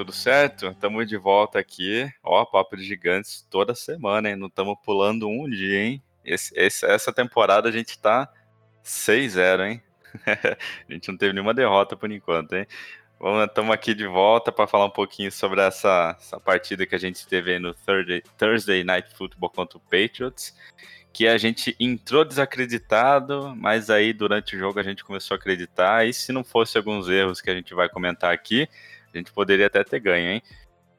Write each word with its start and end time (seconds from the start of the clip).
tudo 0.00 0.12
certo? 0.12 0.68
Estamos 0.68 1.06
de 1.06 1.18
volta 1.18 1.58
aqui, 1.58 2.10
ó, 2.22 2.42
Papo 2.46 2.74
de 2.74 2.82
Gigantes 2.82 3.46
toda 3.50 3.74
semana, 3.74 4.30
hein? 4.30 4.36
Não 4.36 4.46
estamos 4.46 4.74
pulando 4.82 5.28
um 5.28 5.46
dia, 5.46 5.78
hein? 5.78 6.02
Esse, 6.24 6.58
esse- 6.58 6.86
essa 6.86 7.12
temporada 7.12 7.68
a 7.68 7.72
gente 7.72 7.98
tá 7.98 8.26
6-0, 8.82 9.62
hein? 9.62 9.82
a 10.88 10.90
gente 10.92 11.06
não 11.10 11.18
teve 11.18 11.34
nenhuma 11.34 11.52
derrota 11.52 11.98
por 11.98 12.10
enquanto, 12.10 12.54
hein? 12.54 12.66
Estamos 13.46 13.74
aqui 13.74 13.92
de 13.92 14.06
volta 14.06 14.50
para 14.50 14.66
falar 14.66 14.86
um 14.86 14.90
pouquinho 14.90 15.30
sobre 15.30 15.60
essa, 15.60 16.16
essa 16.18 16.40
partida 16.40 16.86
que 16.86 16.94
a 16.94 16.98
gente 16.98 17.26
teve 17.26 17.58
no 17.58 17.74
Thursday, 17.74 18.22
Thursday 18.38 18.82
Night 18.82 19.14
Football 19.14 19.50
contra 19.50 19.76
o 19.76 19.82
Patriots, 19.82 20.56
que 21.12 21.28
a 21.28 21.36
gente 21.36 21.76
entrou 21.78 22.24
desacreditado, 22.24 23.54
mas 23.54 23.90
aí 23.90 24.14
durante 24.14 24.56
o 24.56 24.58
jogo 24.58 24.80
a 24.80 24.82
gente 24.82 25.04
começou 25.04 25.34
a 25.34 25.38
acreditar, 25.38 26.08
e 26.08 26.14
se 26.14 26.32
não 26.32 26.42
fosse 26.42 26.78
alguns 26.78 27.06
erros 27.06 27.42
que 27.42 27.50
a 27.50 27.54
gente 27.54 27.74
vai 27.74 27.90
comentar 27.90 28.32
aqui, 28.32 28.66
a 29.12 29.18
gente 29.18 29.32
poderia 29.32 29.66
até 29.66 29.82
ter 29.82 30.00
ganho, 30.00 30.30
hein? 30.30 30.42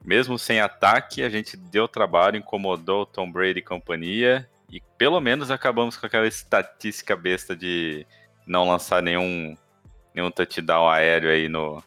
Mesmo 0.04 0.38
sem 0.38 0.60
ataque, 0.60 1.22
a 1.22 1.28
gente 1.28 1.56
deu 1.56 1.86
trabalho, 1.86 2.36
incomodou 2.36 3.06
Tom 3.06 3.30
Brady 3.30 3.60
e 3.60 3.62
companhia, 3.62 4.48
e 4.70 4.80
pelo 4.98 5.20
menos 5.20 5.50
acabamos 5.50 5.96
com 5.96 6.06
aquela 6.06 6.26
estatística 6.26 7.14
besta 7.14 7.54
de 7.54 8.06
não 8.46 8.68
lançar 8.68 9.02
nenhum, 9.02 9.56
nenhum 10.14 10.30
touchdown 10.30 10.88
aéreo 10.88 11.30
aí 11.30 11.48
no, 11.48 11.82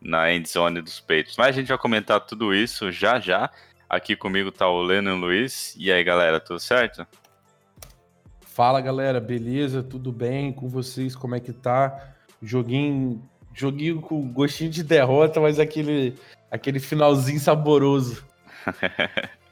na 0.00 0.32
endzone 0.32 0.80
dos 0.80 0.98
peitos. 0.98 1.36
Mas 1.36 1.48
a 1.48 1.52
gente 1.52 1.68
vai 1.68 1.78
comentar 1.78 2.20
tudo 2.20 2.54
isso 2.54 2.90
já 2.90 3.20
já. 3.20 3.50
Aqui 3.88 4.16
comigo 4.16 4.50
tá 4.50 4.68
o 4.68 4.82
Lennon 4.82 5.16
Luiz. 5.16 5.74
E 5.78 5.92
aí, 5.92 6.02
galera, 6.02 6.40
tudo 6.40 6.58
certo? 6.58 7.06
Fala 8.40 8.80
galera, 8.80 9.20
beleza? 9.20 9.82
Tudo 9.82 10.10
bem 10.10 10.52
com 10.52 10.68
vocês? 10.68 11.14
Como 11.14 11.34
é 11.34 11.40
que 11.40 11.52
tá? 11.52 12.14
Joguinho, 12.42 13.22
joguinho 13.54 14.00
com 14.00 14.26
gostinho 14.32 14.70
de 14.70 14.82
derrota, 14.82 15.40
mas 15.40 15.58
aquele, 15.58 16.16
aquele 16.50 16.80
finalzinho 16.80 17.40
saboroso. 17.40 18.24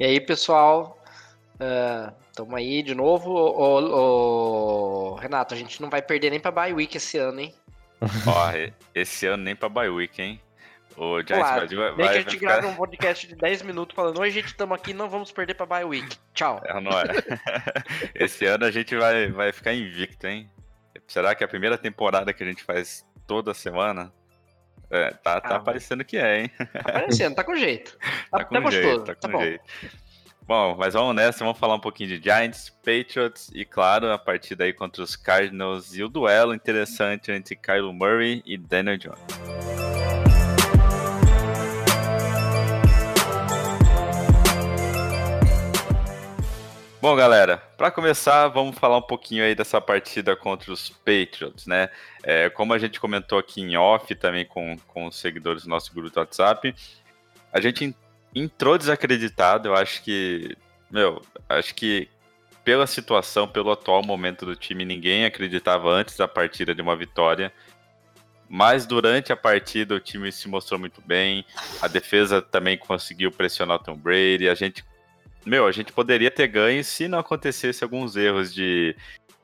E 0.00 0.04
aí, 0.04 0.20
pessoal, 0.20 0.96
estamos 2.30 2.54
aí 2.54 2.84
de 2.84 2.94
novo. 2.94 3.32
Ô, 3.32 3.80
ô, 3.80 5.12
ô, 5.12 5.14
Renato, 5.16 5.54
a 5.54 5.56
gente 5.56 5.82
não 5.82 5.90
vai 5.90 6.00
perder 6.00 6.30
nem 6.30 6.38
pra 6.38 6.52
bye 6.52 6.72
week 6.72 6.96
esse 6.96 7.18
ano, 7.18 7.40
hein? 7.40 7.52
Ó, 8.24 8.52
e- 8.52 8.72
esse 8.94 9.26
ano 9.26 9.42
nem 9.42 9.56
pra 9.56 9.68
bye 9.68 9.88
week, 9.88 10.22
hein? 10.22 10.40
O 10.96 11.20
Giants 11.20 11.26
Claro, 11.28 11.56
Brasil 11.60 11.78
vai, 11.78 11.88
Nem 11.90 11.96
que 11.96 12.02
a 12.02 12.06
vai 12.06 12.14
gente 12.22 12.30
ficar... 12.30 12.46
grave 12.60 12.66
um 12.68 12.74
podcast 12.76 13.26
de 13.26 13.34
10 13.34 13.62
minutos 13.62 13.94
falando, 13.96 14.20
oi, 14.20 14.30
gente, 14.30 14.46
estamos 14.46 14.76
aqui, 14.76 14.94
não 14.94 15.08
vamos 15.10 15.32
perder 15.32 15.54
pra 15.54 15.66
bye 15.66 15.84
week. 15.84 16.16
Tchau. 16.32 16.60
É, 16.64 16.80
não 16.80 16.92
é? 16.92 17.04
Esse 18.14 18.46
ano 18.46 18.64
a 18.66 18.70
gente 18.70 18.96
vai, 18.96 19.28
vai 19.32 19.52
ficar 19.52 19.74
invicto, 19.74 20.28
hein? 20.28 20.48
Será 21.08 21.34
que 21.34 21.42
é 21.42 21.46
a 21.46 21.48
primeira 21.48 21.76
temporada 21.76 22.32
que 22.32 22.42
a 22.42 22.46
gente 22.46 22.62
faz 22.62 23.04
toda 23.26 23.52
semana? 23.54 24.12
É, 24.90 25.10
tá, 25.10 25.40
tá 25.40 25.56
Ah, 25.56 25.60
parecendo 25.60 26.04
que 26.04 26.16
é, 26.16 26.42
hein? 26.42 26.50
Tá 26.72 26.80
aparecendo, 26.80 27.34
tá 27.34 27.42
com 27.44 27.56
jeito. 27.56 27.96
Tá, 28.30 28.38
Tá 28.38 28.44
com 28.44 28.54
tá 28.54 28.60
gostoso, 28.60 28.86
jeito, 28.86 29.04
tá 29.16 29.28
com 29.28 29.32
bom. 29.32 29.40
jeito. 29.42 29.64
Bom, 30.46 30.76
mas 30.78 30.94
vamos 30.94 31.14
nessa, 31.14 31.44
vamos 31.44 31.58
falar 31.58 31.74
um 31.74 31.80
pouquinho 31.80 32.08
de 32.08 32.22
Giants, 32.22 32.70
Patriots 32.70 33.50
e, 33.54 33.64
claro, 33.66 34.10
a 34.10 34.16
partida 34.18 34.64
aí 34.64 34.72
contra 34.72 35.02
os 35.02 35.14
Cardinals 35.16 35.94
e 35.94 36.02
o 36.02 36.08
duelo 36.08 36.54
interessante 36.54 37.30
entre 37.32 37.54
Kylo 37.56 37.92
Murray 37.92 38.42
e 38.46 38.56
Daniel 38.56 38.96
Jones. 38.96 39.87
Bom, 47.00 47.14
galera, 47.14 47.58
para 47.76 47.92
começar, 47.92 48.48
vamos 48.48 48.76
falar 48.76 48.96
um 48.96 49.02
pouquinho 49.02 49.44
aí 49.44 49.54
dessa 49.54 49.80
partida 49.80 50.34
contra 50.34 50.72
os 50.72 50.90
Patriots, 50.90 51.64
né? 51.64 51.90
É, 52.24 52.50
como 52.50 52.74
a 52.74 52.78
gente 52.78 52.98
comentou 52.98 53.38
aqui 53.38 53.60
em 53.60 53.76
off 53.76 54.12
também 54.16 54.44
com, 54.44 54.76
com 54.88 55.06
os 55.06 55.16
seguidores 55.16 55.62
do 55.62 55.68
nosso 55.68 55.94
grupo 55.94 56.10
do 56.10 56.18
WhatsApp, 56.18 56.74
a 57.52 57.60
gente 57.60 57.84
en- 57.84 57.94
entrou 58.34 58.76
desacreditado, 58.76 59.68
eu 59.68 59.76
acho 59.76 60.02
que, 60.02 60.56
meu, 60.90 61.22
acho 61.48 61.72
que 61.76 62.08
pela 62.64 62.86
situação, 62.86 63.46
pelo 63.46 63.70
atual 63.70 64.02
momento 64.02 64.44
do 64.44 64.56
time, 64.56 64.84
ninguém 64.84 65.24
acreditava 65.24 65.88
antes 65.88 66.16
da 66.16 66.26
partida 66.26 66.74
de 66.74 66.82
uma 66.82 66.96
vitória. 66.96 67.52
Mas 68.48 68.86
durante 68.86 69.32
a 69.32 69.36
partida 69.36 69.94
o 69.94 70.00
time 70.00 70.32
se 70.32 70.48
mostrou 70.48 70.80
muito 70.80 71.00
bem, 71.00 71.44
a 71.80 71.86
defesa 71.86 72.42
também 72.42 72.76
conseguiu 72.76 73.30
pressionar 73.30 73.76
o 73.76 73.82
Tom 73.84 73.94
Brady, 73.94 74.48
a 74.48 74.54
gente 74.54 74.84
meu, 75.44 75.66
a 75.66 75.72
gente 75.72 75.92
poderia 75.92 76.30
ter 76.30 76.46
ganho 76.48 76.82
se 76.84 77.08
não 77.08 77.18
acontecesse 77.18 77.82
alguns 77.82 78.16
erros 78.16 78.52
de, 78.52 78.94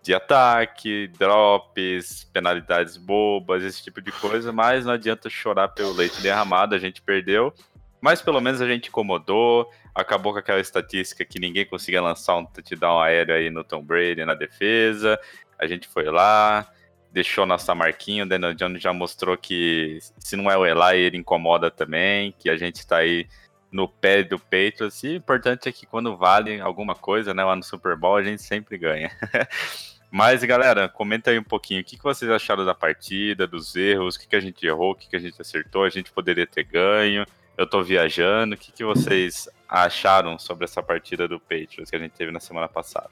de 0.03 0.15
ataque, 0.15 1.09
drops, 1.19 2.25
penalidades 2.33 2.97
bobas, 2.97 3.63
esse 3.63 3.83
tipo 3.83 4.03
de 4.03 4.13
coisa, 4.13 4.53
mas 4.53 4.85
não 4.85 4.93
adianta 4.93 5.31
chorar 5.31 5.69
pelo 5.69 5.93
leite 5.93 6.21
derramado, 6.21 6.75
a 6.75 6.79
gente 6.79 7.01
perdeu, 7.01 7.55
mas 8.01 8.21
pelo 8.21 8.41
menos 8.41 8.61
a 8.61 8.67
gente 8.67 8.89
incomodou, 8.89 9.71
acabou 9.95 10.33
com 10.33 10.39
aquela 10.39 10.61
estatística 10.61 11.25
que 11.25 11.41
ninguém 11.41 11.65
conseguia 11.65 12.03
lançar 12.03 12.37
um 12.37 12.45
touchdown 12.45 13.01
aéreo 13.01 13.35
aí 13.35 13.49
no 13.49 13.65
Tom 13.65 13.83
Brady 13.83 14.25
na 14.25 14.35
defesa, 14.35 15.19
a 15.59 15.67
gente 15.67 15.89
foi 15.89 16.05
lá, 16.05 16.69
deixou 17.11 17.47
nossa 17.47 17.75
marquinha, 17.75 18.25
o 18.25 18.29
Daniel 18.29 18.53
Jones 18.53 18.83
já 18.83 18.93
mostrou 18.93 19.39
que 19.39 20.01
se 20.19 20.37
não 20.37 20.51
é 20.51 20.59
o 20.59 20.67
Eli, 20.67 20.99
ele 20.99 21.17
incomoda 21.17 21.71
também, 21.71 22.35
que 22.39 22.51
a 22.51 22.57
gente 22.57 22.87
tá 22.87 22.99
aí 22.99 23.27
no 23.75 23.89
pé 23.89 24.23
do 24.23 24.39
Patriots. 24.39 25.03
E 25.03 25.09
o 25.09 25.17
importante 25.17 25.69
é 25.69 25.73
que 25.73 25.85
quando 25.85 26.17
vale 26.17 26.61
alguma 26.61 26.95
coisa, 26.95 27.35
né, 27.35 27.43
lá 27.43 27.57
no 27.57 27.63
Super 27.65 27.97
Bowl, 27.97 28.17
a 28.17 28.23
gente 28.23 28.41
sempre 28.41 28.79
ganha. 28.79 29.11
Mas, 30.09 30.45
galera, 30.45 30.89
comenta 30.89 31.33
aí 31.33 31.39
um 31.41 31.43
pouquinho 31.43 31.81
o 31.81 31.85
que, 31.85 31.97
que 31.97 32.03
vocês 32.03 32.31
acharam 32.31 32.65
da 32.65 32.73
partida, 32.73 33.49
dos 33.49 33.75
erros, 33.75 34.15
o 34.15 34.21
que, 34.21 34.29
que 34.29 34.37
a 34.37 34.41
gente 34.41 34.65
errou, 34.65 34.93
o 34.93 34.95
que, 34.95 35.09
que 35.09 35.17
a 35.17 35.19
gente 35.19 35.43
acertou, 35.43 35.83
a 35.83 35.91
gente 35.91 36.13
poderia 36.13 36.47
ter 36.47 36.63
ganho, 36.63 37.27
eu 37.59 37.67
tô 37.69 37.83
viajando, 37.83 38.55
o 38.55 38.59
que, 38.59 38.71
que 38.71 38.85
vocês 38.85 39.49
acharam 39.69 40.39
sobre 40.39 40.67
essa 40.67 40.81
partida 40.81 41.27
do 41.27 41.41
Patriots 41.41 41.91
que 41.91 41.97
a 41.97 41.99
gente 41.99 42.13
teve 42.13 42.31
na 42.31 42.39
semana 42.39 42.69
passada? 42.69 43.11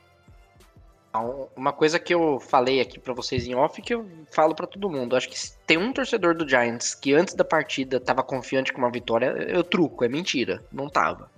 Então, 1.14 1.46
Uma 1.54 1.74
coisa 1.74 1.98
que 1.98 2.14
eu 2.14 2.40
falei 2.40 2.80
aqui 2.80 2.98
pra 2.98 3.12
vocês 3.12 3.46
em 3.46 3.54
off, 3.54 3.82
que 3.82 3.92
eu 3.92 4.08
falo 4.30 4.54
pra 4.54 4.66
todo 4.66 4.88
mundo. 4.88 5.14
Acho 5.14 5.28
que 5.28 5.36
tem 5.66 5.76
um 5.76 5.92
torcedor 5.92 6.34
do 6.34 6.48
Giants 6.48 6.94
que 6.94 7.12
antes 7.12 7.34
da 7.34 7.44
partida 7.44 8.00
tava 8.00 8.22
confiante 8.22 8.72
com 8.72 8.78
uma 8.80 8.90
vitória, 8.90 9.26
eu 9.48 9.62
truco, 9.62 10.04
é 10.04 10.08
mentira. 10.08 10.64
Não 10.72 10.88
tava. 10.88 11.30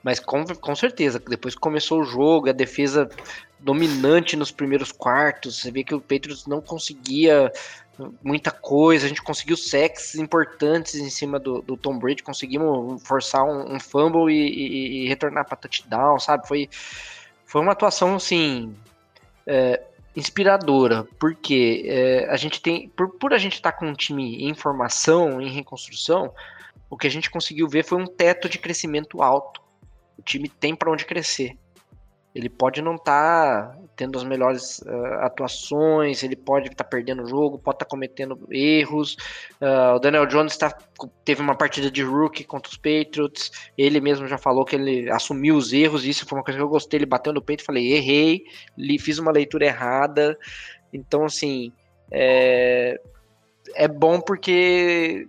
Mas 0.00 0.20
com, 0.20 0.44
com 0.46 0.76
certeza, 0.76 1.18
depois 1.18 1.54
que 1.56 1.60
começou 1.60 2.00
o 2.00 2.04
jogo, 2.04 2.48
a 2.48 2.52
defesa 2.52 3.10
dominante 3.58 4.36
nos 4.36 4.52
primeiros 4.52 4.92
quartos, 4.92 5.60
você 5.60 5.72
vê 5.72 5.82
que 5.82 5.94
o 5.94 6.00
Patriots 6.00 6.46
não 6.46 6.60
conseguia 6.62 7.52
muita 8.22 8.50
coisa, 8.50 9.04
a 9.04 9.08
gente 9.08 9.20
conseguiu 9.22 9.56
sacks 9.56 10.14
importantes 10.14 10.94
em 10.94 11.10
cima 11.10 11.38
do, 11.38 11.60
do 11.60 11.76
Tom 11.76 11.98
Brady, 11.98 12.22
conseguimos 12.22 13.02
forçar 13.02 13.44
um, 13.44 13.74
um 13.74 13.80
fumble 13.80 14.32
e, 14.32 14.38
e- 14.48 15.04
e 15.04 15.08
retornar 15.08 15.44
para 15.44 15.56
touchdown, 15.56 16.18
sabe? 16.18 16.46
Foi, 16.48 16.70
foi 17.44 17.60
uma 17.60 17.72
atuação 17.72 18.14
assim 18.14 18.74
é, 19.50 19.82
inspiradora, 20.14 21.04
porque 21.18 21.82
é, 21.84 22.28
a 22.30 22.36
gente 22.36 22.62
tem, 22.62 22.88
por, 22.90 23.18
por 23.18 23.34
a 23.34 23.38
gente 23.38 23.54
estar 23.54 23.72
com 23.72 23.86
um 23.86 23.94
time 23.94 24.44
em 24.44 24.54
formação, 24.54 25.40
em 25.40 25.50
reconstrução, 25.50 26.32
o 26.88 26.96
que 26.96 27.08
a 27.08 27.10
gente 27.10 27.28
conseguiu 27.28 27.68
ver 27.68 27.84
foi 27.84 28.00
um 28.00 28.06
teto 28.06 28.48
de 28.48 28.58
crescimento 28.58 29.22
alto. 29.22 29.60
O 30.16 30.22
time 30.22 30.48
tem 30.48 30.74
para 30.74 30.90
onde 30.90 31.04
crescer. 31.04 31.58
Ele 32.32 32.48
pode 32.48 32.80
não 32.80 32.94
estar 32.94 33.76
tendo 34.00 34.16
as 34.16 34.24
melhores 34.24 34.82
ah, 34.86 35.26
atuações, 35.26 36.22
ele 36.22 36.34
pode 36.34 36.68
estar 36.68 36.84
perdendo 36.84 37.22
o 37.22 37.28
jogo, 37.28 37.58
pode 37.58 37.76
estar 37.76 37.84
cometendo 37.84 38.48
erros. 38.50 39.14
Ah, 39.60 39.96
o 39.96 39.98
Daniel 39.98 40.24
Jones 40.24 40.56
tá- 40.56 40.74
teve 41.22 41.42
uma 41.42 41.54
partida 41.54 41.90
de 41.90 42.02
rookie 42.02 42.42
contra 42.42 42.70
os 42.70 42.78
Patriots. 42.78 43.50
Ele 43.76 44.00
mesmo 44.00 44.26
já 44.26 44.38
falou 44.38 44.64
que 44.64 44.74
ele 44.74 45.10
assumiu 45.10 45.54
os 45.54 45.70
erros, 45.70 46.06
e 46.06 46.08
isso 46.08 46.24
foi 46.24 46.38
uma 46.38 46.44
coisa 46.44 46.58
que 46.58 46.64
eu 46.64 46.68
gostei. 46.68 46.96
Ele 46.96 47.04
bateu 47.04 47.30
no 47.30 47.42
peito 47.42 47.60
e 47.60 47.66
falei: 47.66 47.92
errei, 47.92 48.44
li, 48.74 48.98
fiz 48.98 49.18
uma 49.18 49.30
leitura 49.30 49.66
errada. 49.66 50.38
Então, 50.90 51.26
assim, 51.26 51.70
é, 52.10 52.98
é 53.74 53.86
bom 53.86 54.18
porque 54.18 55.28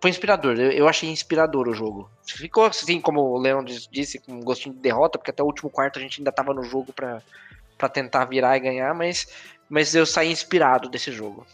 foi 0.00 0.10
inspirador. 0.10 0.54
Eu, 0.56 0.70
eu 0.70 0.86
achei 0.86 1.10
inspirador 1.10 1.66
o 1.66 1.74
jogo. 1.74 2.08
Ficou 2.24 2.64
assim, 2.64 3.00
como 3.00 3.22
o 3.22 3.38
Leon 3.38 3.64
disse, 3.64 4.20
com 4.20 4.34
um 4.34 4.40
gostinho 4.40 4.72
de 4.72 4.80
derrota, 4.80 5.18
porque 5.18 5.32
até 5.32 5.42
o 5.42 5.46
último 5.46 5.68
quarto 5.68 5.98
a 5.98 6.02
gente 6.02 6.20
ainda 6.20 6.30
tava 6.30 6.54
no 6.54 6.62
jogo 6.62 6.92
pra 6.92 7.20
pra 7.76 7.88
tentar 7.88 8.24
virar 8.26 8.56
e 8.56 8.60
ganhar, 8.60 8.94
mas, 8.94 9.26
mas 9.68 9.94
eu 9.94 10.06
saí 10.06 10.30
inspirado 10.30 10.88
desse 10.88 11.10
jogo. 11.12 11.46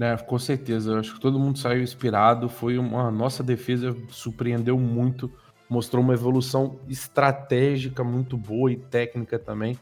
É, 0.00 0.16
com 0.16 0.38
certeza. 0.38 0.92
Eu 0.92 0.98
acho 0.98 1.14
que 1.14 1.20
todo 1.20 1.38
mundo 1.38 1.58
saiu 1.58 1.82
inspirado. 1.82 2.48
Foi 2.48 2.78
uma 2.78 3.10
nossa 3.10 3.42
defesa 3.42 3.96
surpreendeu 4.08 4.78
muito, 4.78 5.30
mostrou 5.68 6.02
uma 6.02 6.14
evolução 6.14 6.78
estratégica 6.88 8.02
muito 8.02 8.36
boa 8.36 8.72
e 8.72 8.76
técnica 8.76 9.38
também. 9.38 9.78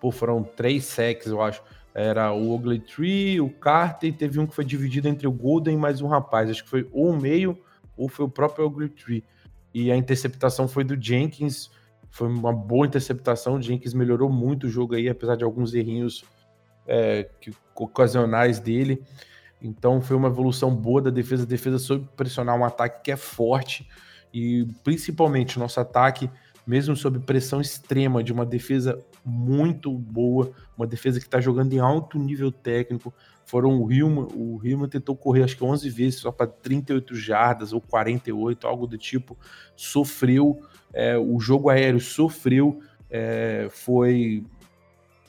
Pô, 0.00 0.10
foram 0.10 0.42
três 0.42 0.84
sacks, 0.84 1.26
eu 1.26 1.40
acho. 1.40 1.62
Era 1.94 2.32
o 2.32 2.54
Ugly 2.54 2.80
Tree, 2.80 3.40
o 3.40 3.48
Carter, 3.48 4.10
e 4.10 4.12
teve 4.12 4.38
um 4.40 4.46
que 4.46 4.54
foi 4.54 4.64
dividido 4.64 5.08
entre 5.08 5.26
o 5.26 5.32
Golden 5.32 5.74
e 5.74 5.78
mais 5.78 6.02
um 6.02 6.08
rapaz. 6.08 6.50
Acho 6.50 6.64
que 6.64 6.70
foi 6.70 6.88
ou 6.92 7.10
o 7.10 7.16
meio 7.16 7.56
ou 7.96 8.08
foi 8.08 8.26
o 8.26 8.28
próprio 8.28 8.66
Ugly 8.66 8.88
Tree. 8.88 9.24
E 9.72 9.90
a 9.90 9.96
interceptação 9.96 10.68
foi 10.68 10.84
do 10.84 11.00
Jenkins. 11.00 11.70
Foi 12.14 12.28
uma 12.28 12.52
boa 12.52 12.86
interceptação. 12.86 13.56
O 13.56 13.60
Jenkins 13.60 13.92
melhorou 13.92 14.30
muito 14.30 14.68
o 14.68 14.70
jogo 14.70 14.94
aí, 14.94 15.08
apesar 15.08 15.34
de 15.34 15.42
alguns 15.42 15.74
errinhos 15.74 16.24
é, 16.86 17.28
que, 17.40 17.52
ocasionais 17.74 18.60
dele. 18.60 19.02
Então 19.60 20.00
foi 20.00 20.16
uma 20.16 20.28
evolução 20.28 20.72
boa 20.72 21.02
da 21.02 21.10
defesa. 21.10 21.42
A 21.42 21.46
defesa 21.46 21.76
soube 21.76 22.08
pressionar 22.16 22.56
um 22.56 22.64
ataque 22.64 23.02
que 23.02 23.10
é 23.10 23.16
forte 23.16 23.88
e 24.32 24.64
principalmente 24.84 25.58
nosso 25.58 25.80
ataque, 25.80 26.30
mesmo 26.64 26.94
sob 26.94 27.18
pressão 27.18 27.60
extrema 27.60 28.22
de 28.22 28.32
uma 28.32 28.46
defesa 28.46 28.96
muito 29.24 29.90
boa, 29.90 30.52
uma 30.78 30.86
defesa 30.86 31.18
que 31.18 31.26
está 31.26 31.40
jogando 31.40 31.72
em 31.72 31.80
alto 31.80 32.16
nível 32.16 32.52
técnico. 32.52 33.12
Foram 33.44 33.80
o 33.80 33.92
Hilman, 33.92 34.28
o 34.34 34.60
Hilman 34.62 34.88
tentou 34.88 35.14
correr 35.16 35.42
acho 35.42 35.56
que 35.56 35.64
11 35.64 35.88
vezes 35.90 36.20
só 36.20 36.32
para 36.32 36.46
38 36.46 37.14
jardas 37.14 37.72
ou 37.72 37.80
48, 37.80 38.66
algo 38.66 38.86
do 38.86 38.96
tipo. 38.96 39.36
Sofreu, 39.76 40.60
é, 40.92 41.16
o 41.18 41.38
jogo 41.38 41.68
aéreo 41.68 42.00
sofreu, 42.00 42.80
é, 43.10 43.68
foi 43.70 44.44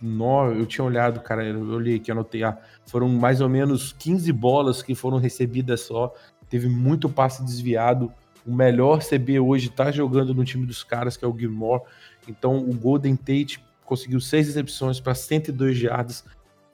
no, 0.01 0.51
eu 0.51 0.65
tinha 0.65 0.85
olhado, 0.85 1.19
cara, 1.19 1.43
eu 1.43 1.61
olhei 1.69 1.95
aqui, 1.95 2.11
anotei, 2.11 2.43
ah, 2.43 2.57
foram 2.85 3.07
mais 3.09 3.41
ou 3.41 3.49
menos 3.49 3.93
15 3.93 4.31
bolas 4.31 4.83
que 4.83 4.93
foram 4.93 5.17
recebidas 5.17 5.81
só, 5.81 6.13
teve 6.49 6.67
muito 6.67 7.09
passe 7.09 7.43
desviado. 7.43 8.11
O 8.45 8.53
melhor 8.53 8.99
CB 9.03 9.39
hoje 9.39 9.69
tá 9.69 9.91
jogando 9.91 10.33
no 10.33 10.45
time 10.45 10.65
dos 10.65 10.83
caras, 10.83 11.17
que 11.17 11.25
é 11.25 11.27
o 11.27 11.35
Gilmore. 11.35 11.81
Então 12.27 12.57
o 12.57 12.73
Golden 12.75 13.15
Tate 13.15 13.63
conseguiu 13.83 14.19
seis 14.19 14.47
recepções 14.47 14.99
para 14.99 15.15
102 15.15 15.75
jardas. 15.75 16.23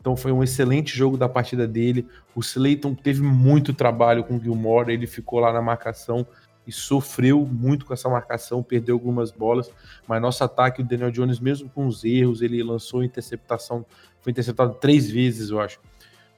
Então 0.02 0.18
foi 0.18 0.32
um 0.32 0.44
excelente 0.44 0.98
jogo 0.98 1.16
da 1.16 1.30
partida 1.30 1.68
dele. 1.68 2.08
O 2.36 2.40
Slayton 2.40 2.96
teve 2.96 3.22
muito 3.22 3.72
trabalho 3.72 4.24
com 4.24 4.36
o 4.36 4.40
Gilmore, 4.42 4.92
ele 4.92 5.06
ficou 5.06 5.40
lá 5.40 5.54
na 5.54 5.62
marcação 5.62 6.26
e 6.66 6.72
sofreu 6.72 7.46
muito 7.46 7.86
com 7.86 7.94
essa 7.94 8.10
marcação, 8.10 8.64
perdeu 8.64 8.96
algumas 8.96 9.32
bolas, 9.32 9.72
mas 10.08 10.22
nosso 10.22 10.44
ataque, 10.44 10.82
o 10.82 10.86
Daniel 10.86 11.12
Jones, 11.12 11.40
mesmo 11.40 11.70
com 11.70 11.86
os 11.86 12.04
erros, 12.04 12.42
ele 12.42 12.62
lançou 12.62 13.04
interceptação, 13.04 13.86
foi 14.22 14.32
interceptado 14.32 14.76
três 14.76 15.10
vezes, 15.10 15.50
eu 15.50 15.60
acho. 15.60 15.80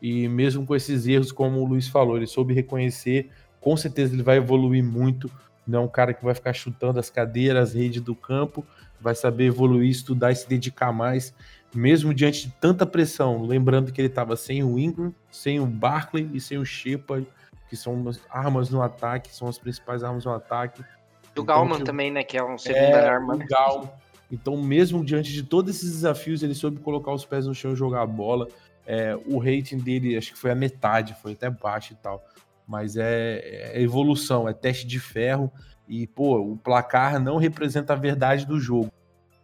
E 0.01 0.27
mesmo 0.27 0.65
com 0.65 0.75
esses 0.75 1.07
erros, 1.07 1.31
como 1.31 1.59
o 1.59 1.65
Luiz 1.65 1.87
falou, 1.87 2.17
ele 2.17 2.27
soube 2.27 2.53
reconhecer, 2.53 3.29
com 3.59 3.75
certeza 3.77 4.13
ele 4.13 4.23
vai 4.23 4.37
evoluir 4.37 4.83
muito, 4.83 5.31
não 5.65 5.79
é 5.79 5.81
um 5.83 5.87
cara 5.87 6.13
que 6.13 6.23
vai 6.23 6.33
ficar 6.33 6.53
chutando 6.53 6.99
as 6.99 7.09
cadeiras, 7.09 7.69
as 7.69 7.75
redes 7.75 8.01
do 8.01 8.15
campo, 8.15 8.65
vai 8.99 9.15
saber 9.15 9.45
evoluir, 9.45 9.89
estudar 9.89 10.31
e 10.31 10.35
se 10.35 10.47
dedicar 10.47 10.91
mais, 10.91 11.33
mesmo 11.73 12.13
diante 12.13 12.47
de 12.47 12.53
tanta 12.59 12.85
pressão, 12.85 13.43
lembrando 13.43 13.91
que 13.91 13.99
ele 13.99 14.07
estava 14.07 14.35
sem 14.35 14.63
o 14.63 14.77
Ingram, 14.77 15.13
sem 15.31 15.59
o 15.59 15.65
Barkley 15.65 16.29
e 16.33 16.39
sem 16.39 16.57
o 16.57 16.65
Shepard, 16.65 17.27
que 17.69 17.75
são 17.75 18.03
armas 18.29 18.69
no 18.69 18.81
ataque, 18.81 19.33
são 19.33 19.47
as 19.47 19.57
principais 19.57 20.03
armas 20.03 20.25
no 20.25 20.31
ataque. 20.31 20.81
Do 20.81 21.41
então, 21.41 21.45
Galman 21.45 21.79
que, 21.79 21.83
também, 21.83 22.11
né? 22.11 22.23
Que 22.23 22.37
é 22.37 22.43
um 22.43 22.57
segunda 22.57 22.97
é, 22.97 23.09
arma. 23.09 23.35
Né? 23.35 23.45
Galman. 23.49 23.89
Então, 24.31 24.57
mesmo 24.57 25.03
diante 25.03 25.31
de 25.31 25.43
todos 25.43 25.75
esses 25.75 25.91
desafios, 25.91 26.43
ele 26.43 26.53
soube 26.53 26.79
colocar 26.79 27.11
os 27.11 27.25
pés 27.25 27.45
no 27.45 27.53
chão 27.53 27.73
e 27.73 27.75
jogar 27.75 28.01
a 28.01 28.07
bola. 28.07 28.47
É, 28.85 29.15
o 29.25 29.37
rating 29.37 29.77
dele, 29.77 30.17
acho 30.17 30.33
que 30.33 30.37
foi 30.37 30.51
a 30.51 30.55
metade, 30.55 31.15
foi 31.21 31.33
até 31.33 31.49
baixo 31.49 31.93
e 31.93 31.95
tal. 31.95 32.23
Mas 32.67 32.95
é, 32.95 33.39
é 33.73 33.81
evolução, 33.81 34.47
é 34.47 34.53
teste 34.53 34.85
de 34.85 34.99
ferro. 34.99 35.51
E, 35.87 36.07
pô, 36.07 36.39
o 36.39 36.57
placar 36.57 37.19
não 37.19 37.37
representa 37.37 37.93
a 37.93 37.95
verdade 37.95 38.45
do 38.45 38.59
jogo. 38.59 38.91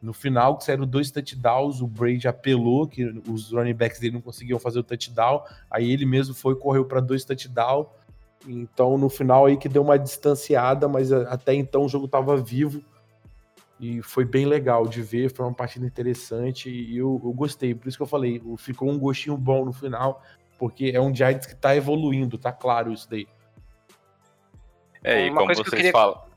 No 0.01 0.13
final, 0.13 0.57
que 0.57 0.63
saíram 0.63 0.86
dois 0.86 1.12
touchdowns, 1.12 1.81
o 1.81 1.88
Brady 1.88 2.28
apelou, 2.28 2.88
que 2.88 3.04
os 3.28 3.51
running 3.51 3.74
backs 3.74 4.00
dele 4.00 4.13
não 4.13 4.22
conseguiam 4.22 4.57
fazer 4.57 4.80
o 4.80 4.84
touchdown. 4.84 5.44
Aí 5.69 5.92
ele 5.92 6.06
mesmo 6.06 6.34
foi 6.34 6.56
correu 6.56 6.86
para 6.86 7.01
dois 7.01 7.25
touchdowns. 7.25 7.88
Então, 8.48 8.98
no 8.98 9.10
final 9.10 9.46
aí 9.46 9.57
que 9.57 9.68
deu 9.68 9.81
uma 9.81 10.00
distanciada, 10.00 10.88
mas 10.88 11.12
até 11.12 11.54
então 11.54 11.84
o 11.84 11.90
jogo 11.90 12.06
estava 12.06 12.38
vivo 12.38 12.81
e 13.80 14.01
foi 14.01 14.25
bem 14.25 14.46
legal 14.46 14.88
de 14.88 15.01
ver, 15.01 15.34
foi 15.34 15.46
uma 15.46 15.54
partida 15.54 15.86
interessante 15.86 16.69
e 16.69 16.98
eu, 16.98 17.19
eu, 17.24 17.31
gostei, 17.31 17.74
por 17.74 17.88
isso 17.88 17.98
que 17.98 18.04
eu 18.04 18.07
falei, 18.07 18.42
ficou 18.57 18.90
um 18.90 19.00
gostinho 19.00 19.38
bom 19.38 19.63
no 19.63 19.72
final, 19.72 20.22
porque 20.57 20.92
é 20.94 21.00
um 21.00 21.16
Giants 21.16 21.45
que 21.45 21.54
está 21.54 21.75
evoluindo, 21.75 22.38
tá 22.38 22.52
claro 22.52 22.92
isso 22.92 23.10
daí. 23.10 23.28
É, 25.02 25.28
e 25.28 25.30
uma 25.30 25.42
como 25.42 25.56
vocês 25.56 25.69
queria... 25.69 25.92
falam... 25.92 26.29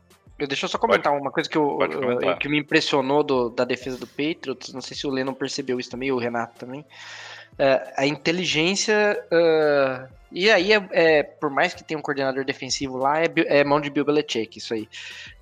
Deixa 0.47 0.67
eu 0.67 0.69
só 0.69 0.79
comentar 0.79 1.12
pode, 1.12 1.23
uma 1.23 1.31
coisa 1.31 1.49
que, 1.49 1.56
eu, 1.56 1.79
eu, 1.81 2.37
que 2.37 2.49
me 2.49 2.59
impressionou 2.59 3.23
do, 3.23 3.50
da 3.50 3.65
defesa 3.65 3.99
do 3.99 4.06
Patriots, 4.06 4.73
não 4.73 4.81
sei 4.81 4.97
se 4.97 5.06
o 5.06 5.11
Lennon 5.11 5.35
percebeu 5.35 5.79
isso 5.79 5.91
também, 5.91 6.11
o 6.12 6.19
Renato 6.19 6.59
também, 6.59 6.81
uh, 6.81 7.93
a 7.97 8.06
inteligência... 8.06 9.25
Uh 9.31 10.23
e 10.35 10.50
aí, 10.50 10.73
é, 10.73 10.89
é, 10.93 11.23
por 11.23 11.50
mais 11.50 11.75
que 11.75 11.85
tenha 11.85 11.99
um 11.99 12.03
coordenador 12.03 12.44
defensivo 12.44 12.97
lá, 12.97 13.21
é, 13.21 13.27
é 13.47 13.62
mão 13.62 13.81
de 13.81 13.91
Bill 13.91 14.05
Belichick, 14.05 14.59
isso 14.59 14.73
aí. 14.73 14.89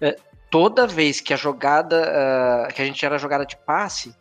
É, 0.00 0.16
toda 0.50 0.86
vez 0.86 1.20
que 1.20 1.32
a 1.32 1.36
jogada, 1.36 2.66
uh, 2.68 2.74
que 2.74 2.82
a 2.82 2.84
gente 2.84 3.04
era 3.06 3.16
jogada 3.16 3.46
de 3.46 3.56
passe, 3.56 4.14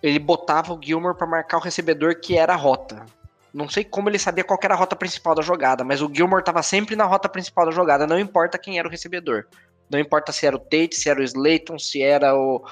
ele 0.00 0.20
botava 0.20 0.72
o 0.72 0.80
Gilmore 0.80 1.16
para 1.16 1.26
marcar 1.26 1.56
o 1.56 1.60
recebedor 1.60 2.20
que 2.20 2.38
era 2.38 2.52
a 2.52 2.56
rota. 2.56 3.04
Não 3.52 3.68
sei 3.68 3.82
como 3.82 4.08
ele 4.08 4.18
sabia 4.18 4.44
qual 4.44 4.60
era 4.62 4.74
a 4.74 4.76
rota 4.76 4.94
principal 4.94 5.34
da 5.34 5.42
jogada, 5.42 5.82
mas 5.82 6.00
o 6.00 6.10
Gilmore 6.12 6.40
estava 6.40 6.62
sempre 6.62 6.94
na 6.94 7.04
rota 7.04 7.28
principal 7.28 7.66
da 7.66 7.72
jogada, 7.72 8.06
não 8.06 8.18
importa 8.18 8.58
quem 8.58 8.78
era 8.78 8.86
o 8.86 8.90
recebedor. 8.90 9.46
Não 9.90 9.98
importa 9.98 10.32
se 10.32 10.46
era 10.46 10.56
o 10.56 10.58
Tate, 10.58 10.94
se 10.94 11.08
era 11.08 11.20
o 11.20 11.22
Slayton, 11.22 11.78
se 11.78 12.02
era 12.02 12.36
o, 12.36 12.64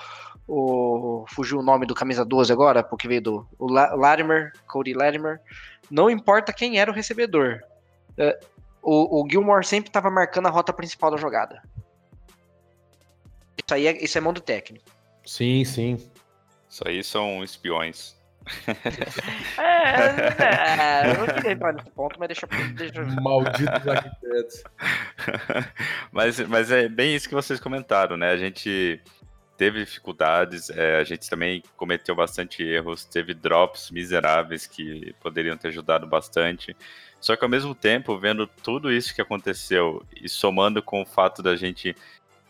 o 0.46 1.24
fugiu 1.28 1.58
o 1.58 1.62
nome 1.62 1.86
do 1.86 1.94
camisa 1.94 2.24
12 2.24 2.52
agora, 2.52 2.82
porque 2.82 3.08
veio 3.08 3.22
do 3.22 3.48
o 3.58 3.66
Latimer, 3.70 4.52
Cody 4.66 4.94
Latimer. 4.94 5.40
Não 5.90 6.10
importa 6.10 6.52
quem 6.52 6.78
era 6.78 6.90
o 6.90 6.94
recebedor. 6.94 7.60
É, 8.18 8.38
o, 8.82 9.22
o 9.22 9.28
Gilmore 9.30 9.64
sempre 9.64 9.88
estava 9.88 10.10
marcando 10.10 10.46
a 10.46 10.50
rota 10.50 10.72
principal 10.72 11.10
da 11.10 11.16
jogada. 11.16 11.62
Isso 13.56 13.74
aí 13.74 13.86
é, 13.86 14.04
isso 14.04 14.18
é 14.18 14.20
mão 14.20 14.32
do 14.32 14.40
técnico. 14.40 14.84
Sim, 15.24 15.64
sim. 15.64 16.10
Isso 16.68 16.82
aí 16.86 17.02
são 17.02 17.42
espiões. 17.42 18.16
é, 19.58 20.42
é, 20.42 21.10
eu 21.10 21.18
não 21.18 21.34
queria 21.34 21.52
entrar 21.52 21.72
nesse 21.72 21.90
ponto, 21.90 22.18
mas 22.18 22.28
deixa, 22.28 22.46
deixa... 22.74 23.02
Malditos 23.20 23.88
arquitetos. 23.88 24.64
mas, 26.12 26.40
mas 26.40 26.70
é 26.70 26.88
bem 26.88 27.14
isso 27.14 27.28
que 27.28 27.34
vocês 27.34 27.58
comentaram, 27.58 28.16
né? 28.16 28.30
A 28.30 28.36
gente 28.36 29.00
teve 29.56 29.84
dificuldades, 29.84 30.68
é, 30.70 30.96
a 30.98 31.04
gente 31.04 31.30
também 31.30 31.62
cometeu 31.76 32.14
bastante 32.14 32.62
erros, 32.62 33.04
teve 33.04 33.32
drops 33.34 33.90
miseráveis 33.90 34.66
que 34.66 35.14
poderiam 35.20 35.56
ter 35.56 35.68
ajudado 35.68 36.06
bastante. 36.06 36.76
Só 37.20 37.36
que 37.36 37.44
ao 37.44 37.48
mesmo 37.48 37.74
tempo, 37.74 38.18
vendo 38.18 38.46
tudo 38.46 38.92
isso 38.92 39.14
que 39.14 39.22
aconteceu 39.22 40.04
e 40.20 40.28
somando 40.28 40.82
com 40.82 41.00
o 41.02 41.06
fato 41.06 41.42
da 41.42 41.56
gente 41.56 41.96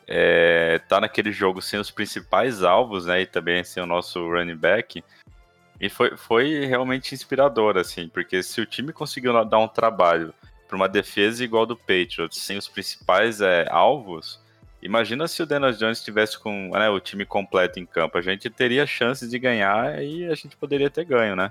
é, 0.06 0.80
tá 0.88 1.00
naquele 1.00 1.30
jogo 1.32 1.62
sem 1.62 1.78
os 1.78 1.90
principais 1.90 2.62
alvos, 2.62 3.06
né, 3.06 3.22
e 3.22 3.26
também 3.26 3.62
sem 3.64 3.82
o 3.82 3.86
nosso 3.86 4.26
running 4.28 4.56
back, 4.56 5.02
e 5.80 5.88
foi, 5.88 6.16
foi 6.16 6.66
realmente 6.66 7.14
inspirador, 7.14 7.76
assim, 7.76 8.08
porque 8.08 8.42
se 8.42 8.60
o 8.60 8.66
time 8.66 8.92
conseguiu 8.92 9.44
dar 9.44 9.58
um 9.58 9.68
trabalho 9.68 10.32
para 10.66 10.76
uma 10.76 10.88
defesa 10.88 11.44
igual 11.44 11.66
do 11.66 11.76
Patriots, 11.76 12.38
sem 12.38 12.56
os 12.56 12.68
principais 12.68 13.40
é, 13.40 13.66
alvos, 13.70 14.42
Imagina 14.84 15.26
se 15.26 15.42
o 15.42 15.46
Daniel 15.46 15.72
Jones 15.72 15.96
estivesse 15.96 16.38
com 16.38 16.68
né, 16.68 16.90
o 16.90 17.00
time 17.00 17.24
completo 17.24 17.80
em 17.80 17.86
campo. 17.86 18.18
A 18.18 18.20
gente 18.20 18.50
teria 18.50 18.86
chances 18.86 19.30
de 19.30 19.38
ganhar 19.38 20.04
e 20.04 20.26
a 20.30 20.34
gente 20.34 20.58
poderia 20.58 20.90
ter 20.90 21.06
ganho, 21.06 21.34
né? 21.34 21.50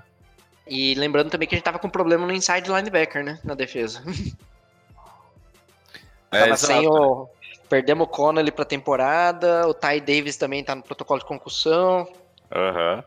E 0.68 0.94
lembrando 0.94 1.30
também 1.30 1.48
que 1.48 1.56
a 1.56 1.58
gente 1.58 1.64
tava 1.64 1.80
com 1.80 1.90
problema 1.90 2.24
no 2.24 2.32
inside 2.32 2.70
linebacker, 2.70 3.24
né? 3.24 3.40
Na 3.44 3.54
defesa. 3.54 4.02
É, 6.30 6.40
tava 6.46 6.56
sem 6.56 6.88
o. 6.88 7.28
Perdemos 7.68 8.08
o 8.08 8.10
Connelly 8.10 8.50
pra 8.50 8.64
temporada, 8.64 9.68
o 9.68 9.72
Ty 9.72 10.00
Davis 10.00 10.36
também 10.36 10.64
tá 10.64 10.74
no 10.74 10.82
protocolo 10.82 11.20
de 11.20 11.26
concussão. 11.26 12.12
Aham. 12.50 12.96
Uhum. 12.96 13.02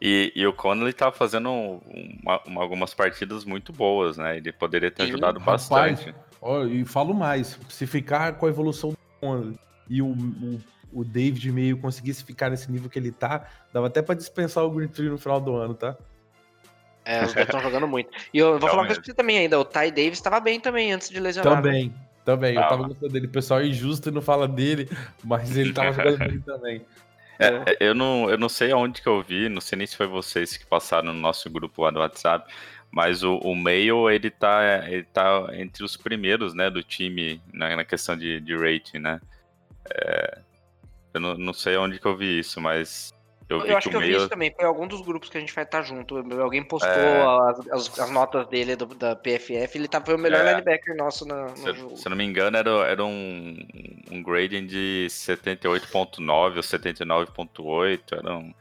E, 0.00 0.32
e, 0.34 0.46
o 0.46 0.52
Connelly 0.52 0.92
tá 0.92 1.10
fazendo 1.10 1.50
uma, 1.50 2.40
uma, 2.46 2.62
algumas 2.62 2.94
partidas 2.94 3.44
muito 3.44 3.72
boas, 3.72 4.16
né? 4.16 4.36
Ele 4.36 4.52
poderia 4.52 4.90
ter 4.90 5.02
ajudado 5.02 5.40
bastante. 5.40 6.14
Ó, 6.40 6.64
e 6.64 6.84
falo 6.84 7.12
mais, 7.12 7.58
se 7.68 7.86
ficar 7.86 8.34
com 8.34 8.46
a 8.46 8.48
evolução 8.48 8.90
do 8.90 8.98
Connelly 9.20 9.58
e 9.90 10.00
o, 10.00 10.06
o, 10.06 10.60
o 10.92 11.04
David 11.04 11.50
meio 11.50 11.78
conseguisse 11.78 12.22
ficar 12.22 12.50
nesse 12.50 12.70
nível 12.70 12.88
que 12.88 12.98
ele 12.98 13.10
tá, 13.10 13.48
dava 13.72 13.88
até 13.88 14.00
para 14.00 14.14
dispensar 14.14 14.64
o 14.64 14.70
Green 14.70 14.88
Tree 14.88 15.08
no 15.08 15.18
final 15.18 15.40
do 15.40 15.56
ano, 15.56 15.74
tá? 15.74 15.96
É, 17.04 17.24
os 17.24 17.32
dois 17.32 17.46
estão 17.46 17.60
jogando 17.60 17.88
muito. 17.88 18.10
E 18.32 18.38
eu 18.38 18.58
vou 18.58 18.68
falar 18.68 18.82
uma 18.82 18.86
coisa 18.86 19.00
pra 19.00 19.06
você 19.06 19.14
também 19.14 19.38
ainda, 19.38 19.58
o 19.58 19.64
Ty 19.64 19.90
Davis 19.90 20.12
estava 20.18 20.38
bem 20.38 20.60
também 20.60 20.92
antes 20.92 21.08
de 21.08 21.18
lesionar. 21.18 21.56
Também, 21.56 21.92
também. 22.24 22.54
Eu 22.54 22.60
tava 22.60 22.86
gostando 22.86 23.12
dele. 23.12 23.26
O 23.26 23.30
pessoal 23.30 23.60
é 23.60 23.66
injusto 23.66 24.10
e 24.10 24.12
não 24.12 24.20
fala 24.20 24.46
dele, 24.46 24.88
mas 25.24 25.56
ele 25.56 25.72
tava 25.72 25.92
jogando 25.92 26.18
bem 26.28 26.40
também. 26.40 26.82
É, 27.38 27.46
é, 27.46 27.76
eu, 27.80 27.94
não, 27.94 28.28
eu 28.28 28.36
não 28.36 28.48
sei 28.48 28.72
aonde 28.72 29.00
que 29.00 29.08
eu 29.08 29.22
vi, 29.22 29.48
não 29.48 29.60
sei 29.60 29.78
nem 29.78 29.86
se 29.86 29.96
foi 29.96 30.06
vocês 30.06 30.56
que 30.56 30.66
passaram 30.66 31.12
no 31.12 31.20
nosso 31.20 31.48
grupo 31.48 31.82
lá 31.82 31.90
do 31.90 32.00
WhatsApp, 32.00 32.52
Mas 32.90 33.22
o, 33.22 33.36
o 33.38 33.54
Mayo, 33.54 34.10
ele 34.10 34.30
tá, 34.30 34.84
ele 34.88 35.04
tá 35.04 35.48
entre 35.52 35.84
os 35.84 35.96
primeiros, 35.96 36.54
né, 36.54 36.70
do 36.70 36.82
time 36.82 37.40
na, 37.52 37.76
na 37.76 37.84
questão 37.84 38.16
de, 38.16 38.40
de 38.40 38.56
rating, 38.56 38.98
né? 38.98 39.20
É, 39.90 40.38
eu 41.14 41.20
não, 41.20 41.34
não 41.36 41.52
sei 41.52 41.76
onde 41.76 41.98
que 41.98 42.06
eu 42.06 42.16
vi 42.16 42.38
isso, 42.40 42.60
mas 42.60 43.12
eu, 43.48 43.64
eu 43.64 43.76
acho 43.78 43.88
que, 43.88 43.96
eu 43.96 44.00
vi 44.00 44.14
isso 44.14 44.28
também. 44.28 44.52
Foi 44.54 44.64
algum 44.64 44.86
dos 44.86 45.00
grupos 45.00 45.30
que 45.30 45.38
a 45.38 45.40
gente 45.40 45.54
vai 45.54 45.64
estar 45.64 45.80
junto. 45.82 46.18
Alguém 46.40 46.62
postou 46.62 46.90
é... 46.90 47.50
as, 47.50 47.68
as, 47.70 47.98
as, 47.98 48.10
notas 48.10 48.46
dele 48.48 48.76
do, 48.76 48.86
da 48.86 49.16
PFF. 49.16 49.78
Ele 49.78 49.88
tá, 49.88 50.02
foi 50.02 50.14
o 50.14 50.18
melhor 50.18 50.44
é... 50.44 50.50
linebacker 50.50 50.94
nosso 50.96 51.26
na, 51.26 51.48
no 51.48 51.56
se, 51.56 51.72
jogo. 51.72 51.96
Se 51.96 52.06
eu 52.06 52.10
não 52.10 52.16
me 52.16 52.24
engano, 52.24 52.58
era, 52.58 52.70
era 52.86 53.04
um, 53.04 53.56
um 54.10 54.22
grading 54.22 54.66
de 54.66 55.06
78.9 55.08 56.56
ou 56.56 56.62
79.8. 56.62 58.00
Era 58.12 58.36
um. 58.36 58.52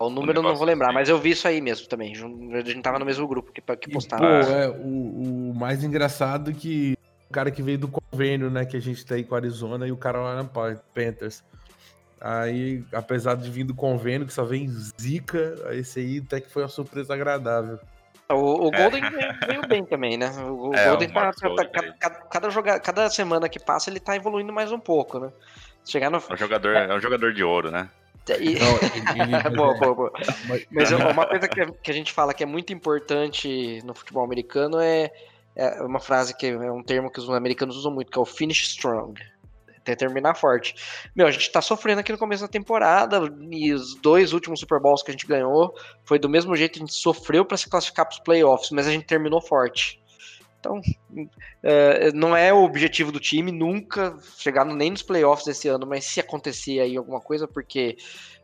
O 0.00 0.10
número 0.10 0.40
um 0.40 0.42
eu 0.44 0.48
não 0.50 0.56
vou 0.56 0.66
lembrar, 0.66 0.88
assim. 0.88 0.94
mas 0.94 1.08
eu 1.08 1.18
vi 1.18 1.30
isso 1.30 1.46
aí 1.46 1.60
mesmo 1.60 1.86
também. 1.86 2.12
A 2.12 2.60
gente 2.60 2.82
tava 2.82 2.98
no 2.98 3.06
mesmo 3.06 3.28
grupo 3.28 3.52
que, 3.52 3.62
que 3.76 3.90
postaram. 3.90 4.26
Pô, 4.26 4.50
é, 4.50 4.68
o, 4.68 5.50
o 5.50 5.54
mais 5.54 5.84
engraçado 5.84 6.50
é 6.50 6.54
que 6.54 6.98
o 7.30 7.32
cara 7.32 7.52
que 7.52 7.62
veio 7.62 7.78
do 7.78 7.88
convênio, 7.88 8.50
né, 8.50 8.64
que 8.64 8.76
a 8.76 8.80
gente 8.80 9.06
tem 9.06 9.22
com 9.22 9.36
a 9.36 9.38
Arizona 9.38 9.86
e 9.86 9.92
o 9.92 9.96
cara 9.96 10.20
lá 10.20 10.34
na 10.34 10.44
Panthers. 10.44 11.44
Aí, 12.20 12.82
apesar 12.92 13.36
de 13.36 13.50
vir 13.50 13.64
do 13.64 13.74
convênio, 13.74 14.26
que 14.26 14.32
só 14.32 14.44
vem 14.44 14.68
zica, 14.68 15.56
esse 15.72 16.00
aí 16.00 16.22
até 16.24 16.40
que 16.40 16.50
foi 16.50 16.62
uma 16.62 16.68
surpresa 16.68 17.12
agradável. 17.12 17.78
O, 18.30 18.68
o 18.68 18.74
é. 18.74 18.78
Golden 18.78 19.04
é. 19.04 19.46
veio 19.46 19.66
bem 19.66 19.84
também, 19.84 20.16
né? 20.16 20.30
O, 20.38 20.70
o 20.70 20.74
é, 20.74 20.88
Golden, 20.88 21.10
tá, 21.10 21.30
tá, 21.32 21.92
cada, 22.00 22.16
cada, 22.16 22.50
joga, 22.50 22.80
cada 22.80 23.10
semana 23.10 23.48
que 23.48 23.60
passa 23.60 23.90
ele 23.90 24.00
tá 24.00 24.16
evoluindo 24.16 24.52
mais 24.52 24.72
um 24.72 24.78
pouco, 24.78 25.18
né? 25.18 25.30
Chegar 25.84 26.10
no... 26.10 26.16
é, 26.16 26.32
um 26.32 26.36
jogador, 26.36 26.74
é 26.74 26.94
um 26.94 27.00
jogador 27.00 27.34
de 27.34 27.44
ouro, 27.44 27.70
né? 27.70 27.90
E... 28.40 28.58
Não, 28.58 28.78
ele... 28.78 29.50
boa, 29.54 29.74
boa, 29.74 29.94
boa. 29.94 30.12
Mas 30.70 30.90
uma 30.92 31.26
coisa 31.26 31.46
que, 31.46 31.72
que 31.72 31.90
a 31.90 31.94
gente 31.94 32.10
fala 32.10 32.32
que 32.32 32.42
é 32.42 32.46
muito 32.46 32.72
importante 32.72 33.82
no 33.84 33.94
futebol 33.94 34.24
americano 34.24 34.80
é, 34.80 35.10
é 35.54 35.82
uma 35.82 36.00
frase 36.00 36.34
que 36.34 36.46
é 36.46 36.72
um 36.72 36.82
termo 36.82 37.10
que 37.10 37.20
os 37.20 37.28
americanos 37.28 37.76
usam 37.76 37.92
muito, 37.92 38.10
que 38.10 38.18
é 38.18 38.22
o 38.22 38.24
finish 38.24 38.62
strong 38.62 39.20
até 39.84 39.94
terminar 39.94 40.34
forte. 40.34 40.74
Meu, 41.14 41.26
a 41.26 41.30
gente 41.30 41.52
tá 41.52 41.60
sofrendo 41.60 42.00
aqui 42.00 42.10
no 42.10 42.18
começo 42.18 42.42
da 42.42 42.48
temporada 42.48 43.20
e 43.50 43.72
os 43.72 43.94
dois 43.96 44.32
últimos 44.32 44.58
Super 44.60 44.80
Bowls 44.80 45.02
que 45.02 45.10
a 45.10 45.12
gente 45.12 45.26
ganhou 45.26 45.74
foi 46.04 46.18
do 46.18 46.28
mesmo 46.28 46.56
jeito, 46.56 46.78
a 46.78 46.80
gente 46.80 46.94
sofreu 46.94 47.44
para 47.44 47.58
se 47.58 47.68
classificar 47.68 48.06
para 48.06 48.14
os 48.14 48.20
playoffs, 48.20 48.70
mas 48.70 48.86
a 48.86 48.90
gente 48.90 49.04
terminou 49.04 49.42
forte. 49.42 50.02
Então, 50.58 50.80
é, 51.62 52.10
não 52.12 52.34
é 52.34 52.50
o 52.50 52.64
objetivo 52.64 53.12
do 53.12 53.20
time 53.20 53.52
nunca 53.52 54.16
chegar 54.38 54.64
nem 54.64 54.90
nos 54.90 55.02
playoffs 55.02 55.46
esse 55.46 55.68
ano, 55.68 55.86
mas 55.86 56.06
se 56.06 56.20
acontecer 56.20 56.80
aí 56.80 56.96
alguma 56.96 57.20
coisa, 57.20 57.46
porque 57.46 57.98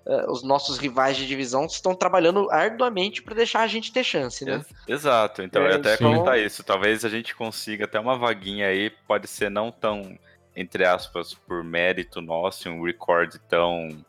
é, 0.06 0.30
os 0.30 0.42
nossos 0.42 0.76
rivais 0.76 1.16
de 1.16 1.26
divisão 1.26 1.64
estão 1.64 1.94
trabalhando 1.94 2.50
arduamente 2.50 3.22
para 3.22 3.34
deixar 3.34 3.60
a 3.60 3.66
gente 3.66 3.90
ter 3.90 4.04
chance, 4.04 4.44
né? 4.44 4.62
Exato, 4.86 5.40
então 5.40 5.62
é, 5.62 5.70
eu 5.70 5.76
até 5.76 5.94
então... 5.94 6.12
comentar 6.12 6.38
isso. 6.38 6.62
Talvez 6.62 7.06
a 7.06 7.08
gente 7.08 7.34
consiga 7.34 7.86
até 7.86 7.98
uma 7.98 8.18
vaguinha 8.18 8.66
aí, 8.66 8.90
pode 8.90 9.26
ser 9.26 9.50
não 9.50 9.72
tão 9.72 10.18
entre 10.54 10.84
aspas, 10.84 11.34
por 11.34 11.62
mérito 11.62 12.20
nosso, 12.20 12.68
um 12.68 12.82
recorde 12.84 13.38
tão, 13.48 14.04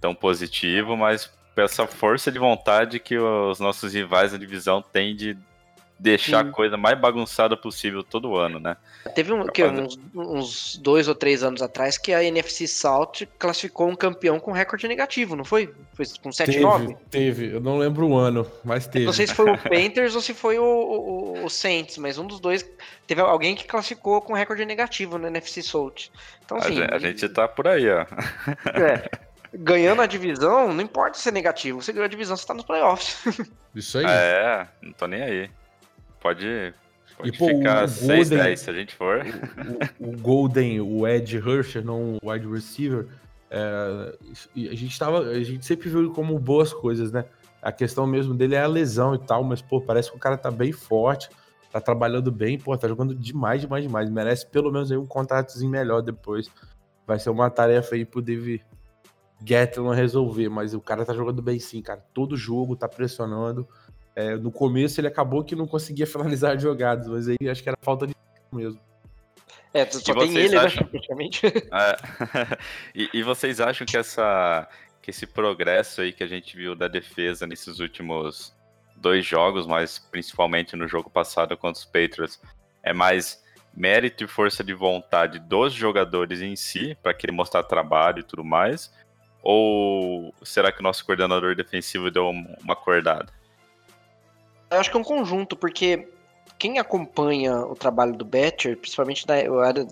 tão 0.00 0.14
positivo, 0.14 0.96
mas 0.96 1.32
essa 1.56 1.86
força 1.86 2.32
de 2.32 2.38
vontade 2.38 2.98
que 2.98 3.18
os 3.18 3.60
nossos 3.60 3.92
rivais 3.92 4.32
da 4.32 4.38
divisão 4.38 4.82
têm 4.82 5.14
de 5.14 5.36
deixar 6.02 6.42
Sim. 6.42 6.50
a 6.50 6.52
coisa 6.52 6.76
mais 6.76 6.98
bagunçada 6.98 7.56
possível 7.56 8.02
todo 8.02 8.36
ano, 8.36 8.58
né? 8.58 8.76
Teve 9.14 9.32
um, 9.32 9.46
que, 9.46 9.62
uns, 9.62 9.98
uns, 10.12 10.76
dois 10.76 11.06
ou 11.06 11.14
três 11.14 11.44
anos 11.44 11.62
atrás 11.62 11.96
que 11.96 12.12
a 12.12 12.24
NFC 12.24 12.66
South 12.66 13.12
classificou 13.38 13.88
um 13.88 13.94
campeão 13.94 14.40
com 14.40 14.50
recorde 14.50 14.88
negativo, 14.88 15.36
não 15.36 15.44
foi? 15.44 15.72
Foi 15.94 16.04
com 16.20 16.30
7-9? 16.30 16.86
Teve, 16.86 16.96
teve, 17.08 17.54
eu 17.54 17.60
não 17.60 17.78
lembro 17.78 18.08
o 18.08 18.16
ano, 18.16 18.50
mas 18.64 18.88
teve. 18.88 19.06
Não 19.06 19.12
sei 19.12 19.28
se 19.28 19.34
foi 19.34 19.48
o 19.48 19.56
Panthers 19.62 20.16
ou 20.16 20.20
se 20.20 20.34
foi 20.34 20.58
o, 20.58 20.64
o, 20.64 21.44
o, 21.44 21.48
Saints, 21.48 21.96
mas 21.98 22.18
um 22.18 22.26
dos 22.26 22.40
dois 22.40 22.68
teve 23.06 23.20
alguém 23.20 23.54
que 23.54 23.64
classificou 23.64 24.20
com 24.20 24.32
recorde 24.32 24.64
negativo 24.64 25.18
no 25.18 25.28
NFC 25.28 25.62
South. 25.62 26.10
Então, 26.44 26.58
assim, 26.58 26.80
a, 26.80 26.82
gente, 26.82 26.94
a 26.94 26.98
gente 26.98 27.28
tá 27.28 27.46
por 27.46 27.68
aí, 27.68 27.88
ó. 27.88 28.00
É. 28.74 29.08
ganhando 29.54 30.02
a 30.02 30.06
divisão, 30.06 30.72
não 30.72 30.82
importa 30.82 31.18
ser 31.18 31.32
negativo. 31.32 31.80
Você 31.80 31.92
ganhou 31.92 32.06
a 32.06 32.08
divisão, 32.08 32.36
você 32.36 32.46
tá 32.46 32.54
nos 32.54 32.64
playoffs. 32.64 33.22
Isso 33.74 33.98
aí. 33.98 34.06
É, 34.08 34.66
não 34.82 34.92
tô 34.92 35.06
nem 35.06 35.22
aí. 35.22 35.50
Pode, 36.22 36.72
pode 37.16 37.28
e, 37.28 37.36
pô, 37.36 37.48
ficar 37.48 37.88
6, 37.88 38.30
10 38.30 38.60
se 38.60 38.70
a 38.70 38.72
gente 38.72 38.94
for. 38.94 39.24
O, 39.98 40.10
o, 40.10 40.16
Golden, 40.16 40.80
o 40.80 41.06
Ed 41.06 41.36
Hersher, 41.36 41.84
não 41.84 42.18
o 42.22 42.30
wide 42.30 42.46
receiver, 42.46 43.08
é, 43.50 44.16
a, 44.70 44.74
gente 44.74 44.98
tava, 44.98 45.18
a 45.18 45.42
gente 45.42 45.66
sempre 45.66 45.90
viu 45.90 46.00
ele 46.00 46.10
como 46.10 46.38
boas 46.38 46.72
coisas, 46.72 47.10
né? 47.10 47.24
A 47.60 47.70
questão 47.70 48.06
mesmo 48.06 48.34
dele 48.34 48.54
é 48.54 48.62
a 48.62 48.66
lesão 48.66 49.14
e 49.14 49.18
tal, 49.18 49.42
mas, 49.44 49.60
pô, 49.60 49.80
parece 49.80 50.10
que 50.10 50.16
o 50.16 50.20
cara 50.20 50.38
tá 50.38 50.50
bem 50.50 50.72
forte, 50.72 51.28
tá 51.70 51.80
trabalhando 51.80 52.30
bem, 52.30 52.58
pô, 52.58 52.76
tá 52.78 52.88
jogando 52.88 53.14
demais, 53.14 53.60
demais, 53.60 53.84
demais. 53.84 54.08
Merece 54.08 54.46
pelo 54.46 54.72
menos 54.72 54.90
aí 54.90 54.96
um 54.96 55.06
contratozinho 55.06 55.70
melhor 55.70 56.02
depois. 56.02 56.48
Vai 57.06 57.18
ser 57.18 57.30
uma 57.30 57.50
tarefa 57.50 57.94
aí 57.94 58.04
pro 58.04 58.22
Dave 58.22 58.62
Gatlin 59.42 59.94
resolver, 59.94 60.48
mas 60.48 60.72
o 60.72 60.80
cara 60.80 61.04
tá 61.04 61.12
jogando 61.12 61.42
bem 61.42 61.58
sim, 61.58 61.82
cara. 61.82 62.04
Todo 62.14 62.36
jogo 62.36 62.76
tá 62.76 62.88
pressionando. 62.88 63.68
É, 64.14 64.36
no 64.36 64.50
começo 64.52 65.00
ele 65.00 65.08
acabou 65.08 65.42
que 65.42 65.56
não 65.56 65.66
conseguia 65.66 66.06
finalizar 66.08 66.58
jogadas, 66.58 67.06
mas 67.08 67.28
aí 67.28 67.36
acho 67.48 67.62
que 67.62 67.68
era 67.68 67.78
falta 67.80 68.06
de 68.06 68.14
mesmo. 68.52 68.80
É, 69.74 69.86
só 69.86 70.14
tem 70.14 70.36
ele, 70.36 70.50
né, 70.50 70.58
acham... 70.58 70.82
né, 70.82 70.88
praticamente. 70.90 71.46
É. 71.72 72.58
e, 72.94 73.08
e, 73.14 73.22
vocês 73.22 73.60
acham 73.60 73.86
que 73.86 73.96
essa 73.96 74.68
que 75.00 75.10
esse 75.10 75.26
progresso 75.26 76.00
aí 76.00 76.12
que 76.12 76.22
a 76.22 76.28
gente 76.28 76.56
viu 76.56 76.76
da 76.76 76.86
defesa 76.86 77.44
nesses 77.44 77.80
últimos 77.80 78.54
dois 78.94 79.26
jogos, 79.26 79.66
mas 79.66 79.98
principalmente 79.98 80.76
no 80.76 80.86
jogo 80.86 81.10
passado 81.10 81.56
contra 81.56 81.80
os 81.80 81.84
Patriots, 81.84 82.40
é 82.84 82.92
mais 82.92 83.42
mérito 83.74 84.22
e 84.22 84.28
força 84.28 84.62
de 84.62 84.72
vontade 84.72 85.40
dos 85.40 85.72
jogadores 85.72 86.40
em 86.40 86.54
si, 86.54 86.96
para 87.02 87.12
querer 87.12 87.32
mostrar 87.32 87.64
trabalho 87.64 88.20
e 88.20 88.22
tudo 88.22 88.44
mais? 88.44 88.92
Ou 89.42 90.32
será 90.44 90.70
que 90.70 90.78
o 90.78 90.82
nosso 90.82 91.04
coordenador 91.04 91.56
defensivo 91.56 92.10
deu 92.10 92.28
uma 92.28 92.74
acordada? 92.74 93.32
Eu 94.72 94.80
acho 94.80 94.90
que 94.90 94.96
é 94.96 95.00
um 95.00 95.04
conjunto, 95.04 95.54
porque 95.54 96.08
quem 96.58 96.78
acompanha 96.78 97.58
o 97.58 97.74
trabalho 97.74 98.14
do 98.14 98.24
Betcher, 98.24 98.76
principalmente 98.76 99.26
da, 99.26 99.34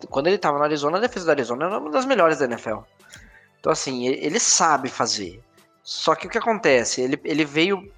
quando 0.08 0.28
ele 0.28 0.36
estava 0.36 0.58
na 0.58 0.64
Arizona, 0.64 0.98
a 0.98 1.00
defesa 1.00 1.26
da 1.26 1.32
Arizona 1.32 1.66
era 1.66 1.78
uma 1.78 1.90
das 1.90 2.06
melhores 2.06 2.38
da 2.38 2.46
NFL. 2.46 2.78
Então, 3.58 3.70
assim, 3.70 4.06
ele 4.06 4.40
sabe 4.40 4.88
fazer. 4.88 5.40
Só 5.82 6.14
que 6.14 6.26
o 6.26 6.30
que 6.30 6.38
acontece? 6.38 7.02
Ele, 7.02 7.20
ele 7.24 7.44
veio 7.44 7.92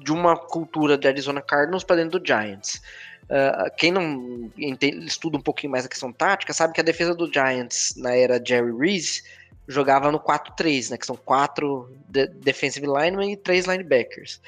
de 0.00 0.12
uma 0.12 0.36
cultura 0.36 0.96
de 0.96 1.06
Arizona 1.06 1.42
Cardinals 1.42 1.84
para 1.84 1.96
dentro 1.96 2.18
do 2.18 2.26
Giants. 2.26 2.80
Uh, 3.24 3.74
quem 3.76 3.90
não 3.90 4.50
entende, 4.56 5.04
estuda 5.04 5.36
um 5.36 5.42
pouquinho 5.42 5.72
mais 5.72 5.84
a 5.84 5.88
questão 5.88 6.12
tática 6.12 6.52
sabe 6.52 6.72
que 6.72 6.80
a 6.80 6.84
defesa 6.84 7.12
do 7.12 7.30
Giants 7.30 7.94
na 7.96 8.14
era 8.14 8.40
Jerry 8.42 8.72
Reese 8.78 9.24
jogava 9.66 10.12
no 10.12 10.20
4-3, 10.20 10.90
né? 10.90 10.96
Que 10.96 11.06
são 11.06 11.16
quatro 11.16 11.92
de 12.08 12.28
defensive 12.28 12.86
linemen 12.86 13.32
e 13.32 13.36
três 13.36 13.66
linebackers. 13.66 14.40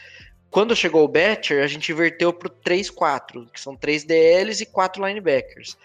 Quando 0.51 0.75
chegou 0.75 1.05
o 1.05 1.09
Betcher, 1.09 1.63
a 1.63 1.67
gente 1.67 1.93
inverteu 1.93 2.33
para 2.33 2.49
o 2.49 2.51
3-4, 2.51 3.51
que 3.53 3.61
são 3.61 3.77
três 3.77 4.05
DLs 4.05 4.63
e 4.63 4.67
quatro 4.67 5.07
linebackers. 5.07 5.77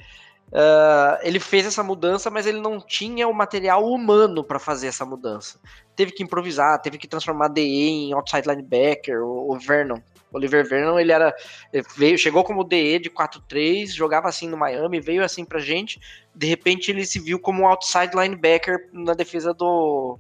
Uh, 0.54 1.18
ele 1.24 1.40
fez 1.40 1.66
essa 1.66 1.84
mudança, 1.84 2.30
mas 2.30 2.46
ele 2.46 2.62
não 2.62 2.80
tinha 2.80 3.28
o 3.28 3.34
material 3.34 3.84
humano 3.92 4.44
para 4.44 4.60
fazer 4.60 4.88
essa 4.88 5.04
mudança. 5.04 5.60
Teve 5.96 6.12
que 6.12 6.24
improvisar, 6.24 6.80
teve 6.80 6.98
que 6.98 7.08
transformar 7.08 7.48
DE 7.48 7.62
em 7.62 8.14
outside 8.14 8.48
linebacker, 8.48 9.24
o, 9.24 9.52
o 9.52 9.60
Vernon. 9.60 10.00
Oliver 10.32 10.68
Vernon, 10.68 11.00
ele 11.00 11.12
era. 11.12 11.34
Ele 11.72 11.84
veio, 11.96 12.18
chegou 12.18 12.44
como 12.44 12.64
DE 12.64 13.00
de 13.00 13.10
4-3, 13.10 13.88
jogava 13.88 14.28
assim 14.28 14.48
no 14.48 14.58
Miami, 14.58 15.00
veio 15.00 15.24
assim 15.24 15.46
pra 15.46 15.60
gente. 15.60 16.00
De 16.34 16.48
repente 16.48 16.92
ele 16.92 17.06
se 17.06 17.20
viu 17.20 17.40
como 17.40 17.68
outside 17.68 18.16
linebacker 18.16 18.90
na 18.92 19.14
defesa 19.14 19.54
do, 19.54 20.18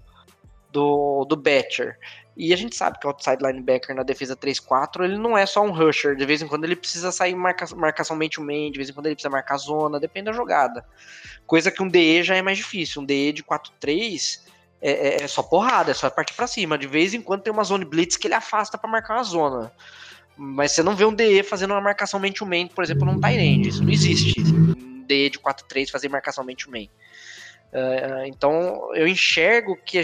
do, 0.71 1.25
do. 1.25 1.43
E 2.36 2.52
a 2.52 2.58
gente 2.58 2.75
sabe 2.75 2.98
que 3.00 3.06
o 3.06 3.10
outside 3.10 3.44
linebacker 3.44 3.96
na 3.96 4.02
defesa 4.02 4.36
3-4, 4.36 5.04
ele 5.04 5.18
não 5.18 5.38
é 5.38 5.46
só 5.46 5.63
um 5.63 5.72
rusher. 5.72 6.16
De 6.16 6.25
vez 6.25 6.42
em 6.42 6.48
quando 6.48 6.63
ele 6.63 6.75
precisa 6.75 7.12
sair 7.12 7.36
marca, 7.36 7.66
marcação 7.75 8.16
mente 8.16 8.36
to 8.36 8.42
man, 8.42 8.72
de 8.72 8.78
vez 8.78 8.90
em 8.90 8.94
quando 8.94 9.06
ele 9.06 9.16
precisa 9.16 9.30
marcar 9.30 9.58
zona, 9.58 10.00
depende 10.00 10.25
da 10.25 10.32
jogada. 10.32 10.84
Coisa 11.46 11.70
que 11.70 11.84
um 11.84 11.88
DE 11.88 12.24
já 12.24 12.36
é 12.36 12.42
mais 12.42 12.58
difícil. 12.58 13.02
Um 13.02 13.06
DE 13.06 13.34
de 13.34 13.44
4-3 13.44 14.40
é, 14.82 14.92
é, 14.92 15.24
é, 15.24 15.28
só 15.28 15.44
porrada, 15.44 15.92
é 15.92 15.94
só 15.94 16.10
partir 16.10 16.34
para 16.34 16.48
cima. 16.48 16.75
De 16.75 16.88
vez 16.88 17.13
em 17.13 17.22
quando 17.22 17.44
tem 17.44 17.54
uma 17.54 17.63
zone 17.63 17.86
blitz 17.86 18.18
que 18.18 18.25
ele 18.25 18.34
afasta 18.34 18.78
para 18.80 18.90
marcar 18.90 19.16
uma 19.16 19.24
zona. 19.24 19.72
Mas 20.36 20.72
você 20.72 20.82
não 20.82 20.96
vê 20.96 21.06
um 21.06 21.13
DE 21.13 21.44
fazendo 21.44 21.72
uma 21.72 21.82
marcação 21.82 22.20
mente 22.20 22.38
to 22.38 22.46
man, 22.48 22.68
por 22.68 22.84
exemplo, 22.84 23.06
num 23.06 23.22
tight 23.22 23.38
end. 23.38 23.70
Isso 23.70 23.84
não 23.84 23.92
existe. 23.92 24.34
Um 24.40 25.06
DE 25.06 25.30
de 25.30 25.38
4-3 25.38 25.92
fazer 25.92 26.10
marcação 26.10 26.44
to 26.48 26.72
man. 26.72 26.88
Uh, 27.72 28.25
então 28.25 28.94
eu 28.96 29.08
enxergo 29.08 29.75
que 29.84 30.00
a 30.00 30.04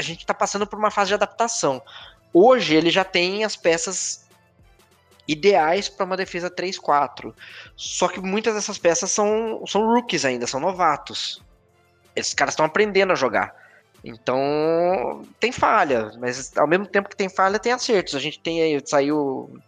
gente 0.00 0.20
está 0.20 0.32
passando 0.32 0.66
por 0.66 0.78
uma 0.78 0.90
fase 0.90 1.08
de 1.08 1.14
adaptação. 1.14 1.82
Hoje 2.32 2.74
ele 2.74 2.90
já 2.90 3.04
tem 3.04 3.44
as 3.44 3.56
peças 3.56 4.26
ideais 5.26 5.88
para 5.88 6.06
uma 6.06 6.16
defesa 6.16 6.50
3-4. 6.50 7.34
Só 7.76 8.08
que 8.08 8.20
muitas 8.20 8.54
dessas 8.54 8.78
peças 8.78 9.10
são, 9.10 9.64
são 9.66 9.86
rookies 9.86 10.24
ainda, 10.24 10.46
são 10.46 10.60
novatos. 10.60 11.42
Esses 12.14 12.34
caras 12.34 12.52
estão 12.52 12.66
aprendendo 12.66 13.12
a 13.12 13.16
jogar. 13.16 13.54
Então 14.04 15.22
tem 15.38 15.52
falha, 15.52 16.10
mas 16.18 16.56
ao 16.56 16.66
mesmo 16.66 16.86
tempo 16.86 17.08
que 17.08 17.16
tem 17.16 17.28
falha, 17.28 17.58
tem 17.58 17.72
acertos. 17.72 18.14
A 18.14 18.20
gente 18.20 18.40
tem 18.40 18.60
aí, 18.60 18.82
saiu 18.84 19.60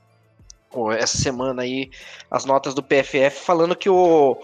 essa 0.99 1.17
semana 1.17 1.63
aí 1.63 1.91
as 2.29 2.45
notas 2.45 2.75
do 2.75 2.83
PFF 2.83 3.45
falando 3.45 3.77
que 3.77 3.89
o, 3.89 4.37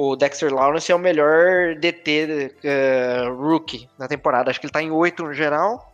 o 0.00 0.14
Dexter 0.14 0.54
Lawrence 0.54 0.92
é 0.92 0.94
o 0.94 0.98
melhor 0.98 1.74
DT 1.74 2.54
uh, 2.62 3.34
rookie 3.34 3.90
na 3.98 4.06
temporada. 4.06 4.48
Acho 4.48 4.60
que 4.60 4.66
ele 4.66 4.72
tá 4.72 4.80
em 4.80 4.92
oito 4.92 5.24
no 5.24 5.34
geral, 5.34 5.92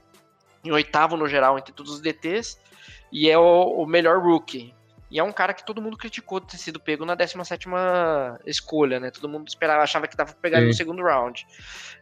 em 0.62 0.70
oitavo 0.70 1.16
no 1.16 1.26
geral 1.26 1.56
entre 1.56 1.72
todos 1.72 1.90
os 1.90 2.00
DTs, 2.02 2.58
e 3.10 3.30
é 3.30 3.38
o, 3.38 3.82
o 3.82 3.86
melhor 3.86 4.22
rookie. 4.22 4.74
E 5.10 5.18
é 5.18 5.24
um 5.24 5.32
cara 5.32 5.54
que 5.54 5.64
todo 5.64 5.80
mundo 5.80 5.96
criticou 5.96 6.38
de 6.38 6.48
ter 6.48 6.58
sido 6.58 6.78
pego 6.78 7.06
na 7.06 7.14
17 7.14 7.66
escolha, 8.44 9.00
né? 9.00 9.10
Todo 9.10 9.26
mundo 9.26 9.48
esperava, 9.48 9.82
achava 9.82 10.06
que 10.06 10.18
dava 10.18 10.32
pra 10.32 10.42
pegar 10.42 10.58
ele 10.58 10.66
no 10.66 10.74
segundo 10.74 11.02
round. 11.02 11.46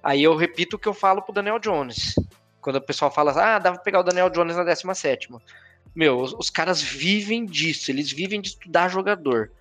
Aí 0.02 0.25
eu 0.25 0.35
repito 0.35 0.75
o 0.75 0.78
que 0.80 0.88
eu 0.88 0.94
falo 0.94 1.23
pro 1.23 1.32
Daniel 1.32 1.61
Jones. 1.61 2.16
Quando 2.61 2.76
o 2.76 2.82
pessoal 2.82 3.12
fala, 3.12 3.30
ah, 3.30 3.61
dava 3.61 3.76
pra 3.76 3.85
pegar 3.85 4.00
o 4.00 4.04
Daniel 4.04 4.28
Jones 4.28 4.56
na 4.56 4.64
17. 4.64 5.28
Meu, 5.94 6.18
os, 6.18 6.32
os 6.32 6.50
caras 6.50 6.82
vivem 6.82 7.47
disso, 7.47 7.92
eles 7.92 8.11
vivem 8.11 8.40
de 8.40 8.49
estudar 8.49 8.88
jogador. 8.88 9.52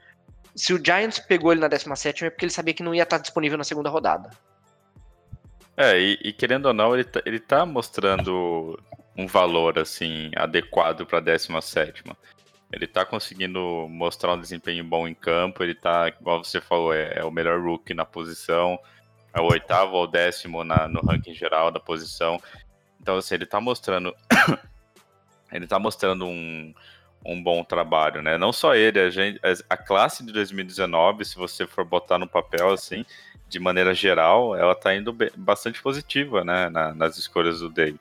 Se 0.55 0.73
o 0.73 0.83
Giants 0.83 1.19
pegou 1.19 1.51
ele 1.51 1.61
na 1.61 1.67
17 1.67 2.25
é 2.25 2.29
porque 2.29 2.45
ele 2.45 2.51
sabia 2.51 2.73
que 2.73 2.83
não 2.83 2.93
ia 2.93 3.03
estar 3.03 3.17
disponível 3.17 3.57
na 3.57 3.63
segunda 3.63 3.89
rodada. 3.89 4.29
É, 5.77 5.97
e, 5.99 6.19
e 6.21 6.33
querendo 6.33 6.67
ou 6.67 6.73
não, 6.73 6.93
ele 6.93 7.03
tá, 7.03 7.21
ele 7.25 7.39
tá 7.39 7.65
mostrando 7.65 8.77
um 9.17 9.27
valor 9.27 9.79
assim 9.79 10.31
adequado 10.35 11.05
para 11.05 11.19
17. 11.19 12.03
Ele 12.71 12.87
tá 12.87 13.05
conseguindo 13.05 13.87
mostrar 13.89 14.33
um 14.33 14.39
desempenho 14.39 14.83
bom 14.83 15.07
em 15.07 15.13
campo, 15.13 15.63
ele 15.63 15.75
tá, 15.75 16.07
igual 16.07 16.43
você 16.43 16.61
falou, 16.61 16.93
é, 16.93 17.13
é 17.17 17.23
o 17.23 17.31
melhor 17.31 17.61
rookie 17.61 17.93
na 17.93 18.05
posição, 18.05 18.79
é 19.33 19.41
o 19.41 19.51
oitavo 19.51 19.95
ou 19.95 20.07
décimo 20.07 20.63
na, 20.63 20.87
no 20.87 21.01
ranking 21.01 21.33
geral 21.33 21.71
da 21.71 21.79
posição. 21.79 22.39
Então, 22.99 23.17
assim, 23.17 23.35
ele 23.35 23.45
tá 23.45 23.59
mostrando. 23.59 24.13
ele 25.51 25.67
tá 25.67 25.79
mostrando 25.79 26.25
um, 26.25 26.73
um 27.25 27.41
bom 27.41 27.63
trabalho, 27.63 28.21
né? 28.21 28.37
Não 28.37 28.51
só 28.51 28.75
ele, 28.75 28.99
a, 28.99 29.09
gente, 29.09 29.39
a 29.69 29.77
classe 29.77 30.25
de 30.25 30.31
2019, 30.31 31.25
se 31.25 31.35
você 31.35 31.67
for 31.67 31.85
botar 31.85 32.17
no 32.17 32.27
papel 32.27 32.71
assim, 32.71 33.05
de 33.47 33.59
maneira 33.59 33.93
geral, 33.93 34.55
ela 34.55 34.73
tá 34.73 34.95
indo 34.95 35.15
bastante 35.35 35.81
positiva, 35.81 36.43
né? 36.43 36.69
Na, 36.69 36.93
nas 36.93 37.17
escolhas 37.17 37.59
do 37.59 37.69
Dave. 37.69 37.99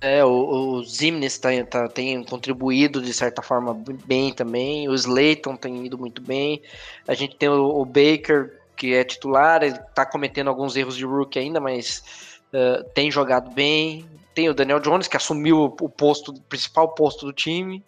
É, 0.00 0.24
o, 0.24 0.30
o 0.30 0.84
Zimnes 0.84 1.38
tá, 1.38 1.48
tá, 1.64 1.88
tem 1.88 2.22
contribuído 2.22 3.00
de 3.00 3.14
certa 3.14 3.40
forma 3.40 3.74
bem 4.04 4.32
também, 4.32 4.88
o 4.88 4.94
Slayton 4.94 5.56
tem 5.56 5.86
ido 5.86 5.96
muito 5.96 6.20
bem, 6.20 6.60
a 7.08 7.14
gente 7.14 7.34
tem 7.36 7.48
o, 7.48 7.80
o 7.80 7.84
Baker, 7.84 8.60
que 8.76 8.94
é 8.94 9.02
titular, 9.02 9.62
ele 9.62 9.78
tá 9.94 10.04
cometendo 10.04 10.48
alguns 10.48 10.76
erros 10.76 10.96
de 10.96 11.06
rookie 11.06 11.38
ainda, 11.38 11.60
mas 11.60 12.38
uh, 12.52 12.84
tem 12.92 13.10
jogado 13.10 13.50
bem, 13.54 14.04
tem 14.34 14.50
o 14.50 14.54
Daniel 14.54 14.80
Jones, 14.80 15.08
que 15.08 15.16
assumiu 15.16 15.64
o 15.64 15.88
posto, 15.88 16.30
o 16.30 16.40
principal 16.42 16.90
posto 16.90 17.24
do 17.24 17.32
time, 17.32 17.82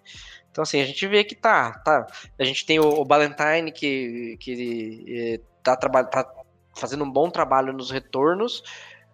então 0.59 0.65
assim, 0.65 0.81
a 0.81 0.85
gente 0.85 1.07
vê 1.07 1.23
que 1.23 1.37
tá, 1.37 1.71
tá, 1.85 2.05
a 2.37 2.43
gente 2.43 2.67
tem 2.67 2.81
o, 2.81 2.89
o 2.89 3.05
Ballantyne, 3.05 3.71
que, 3.71 4.37
que 4.41 5.05
eh, 5.07 5.41
tá, 5.63 5.77
tá 5.77 6.29
fazendo 6.77 7.05
um 7.05 7.11
bom 7.11 7.31
trabalho 7.31 7.73
nos 7.73 7.93
retornos, 7.93 8.65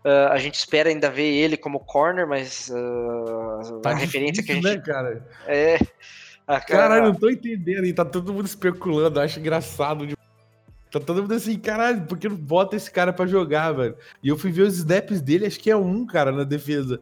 Uh, 0.07 0.29
a 0.31 0.37
gente 0.37 0.57
espera 0.57 0.91
ainda 0.91 1.09
ver 1.09 1.33
ele 1.33 1.57
como 1.57 1.81
corner, 1.81 2.29
mas 2.29 2.69
uh, 2.69 3.81
tá 3.81 3.93
a 3.93 3.95
referência 3.95 4.43
difícil, 4.43 4.45
que 4.45 4.53
a 4.53 4.55
gente. 4.73 4.87
Né, 4.87 4.93
cara? 4.95 5.27
É. 5.47 5.79
A 6.47 6.61
Caralho, 6.61 7.05
não 7.05 7.15
tô 7.15 7.31
entendendo. 7.31 7.87
E 7.87 7.93
tá 7.95 8.05
todo 8.05 8.31
mundo 8.31 8.45
especulando. 8.45 9.19
Acho 9.19 9.41
engraçado. 9.41 10.07
De... 10.07 10.15
Tá 10.91 11.01
todo 11.01 11.23
mundo 11.23 11.33
assim, 11.33 11.59
caralho, 11.59 12.03
por 12.03 12.19
que 12.19 12.29
não 12.29 12.37
bota 12.37 12.77
esse 12.77 12.91
cara 12.91 13.15
pra 13.15 13.27
jogar, 13.27 13.73
velho? 13.73 13.97
E 14.23 14.29
eu 14.29 14.37
fui 14.37 14.53
ver 14.53 14.65
os 14.65 14.77
snaps 14.77 15.23
dele, 15.23 15.47
acho 15.47 15.59
que 15.59 15.71
é 15.71 15.77
um, 15.77 16.05
cara, 16.05 16.31
na 16.31 16.45
defesa. 16.45 17.01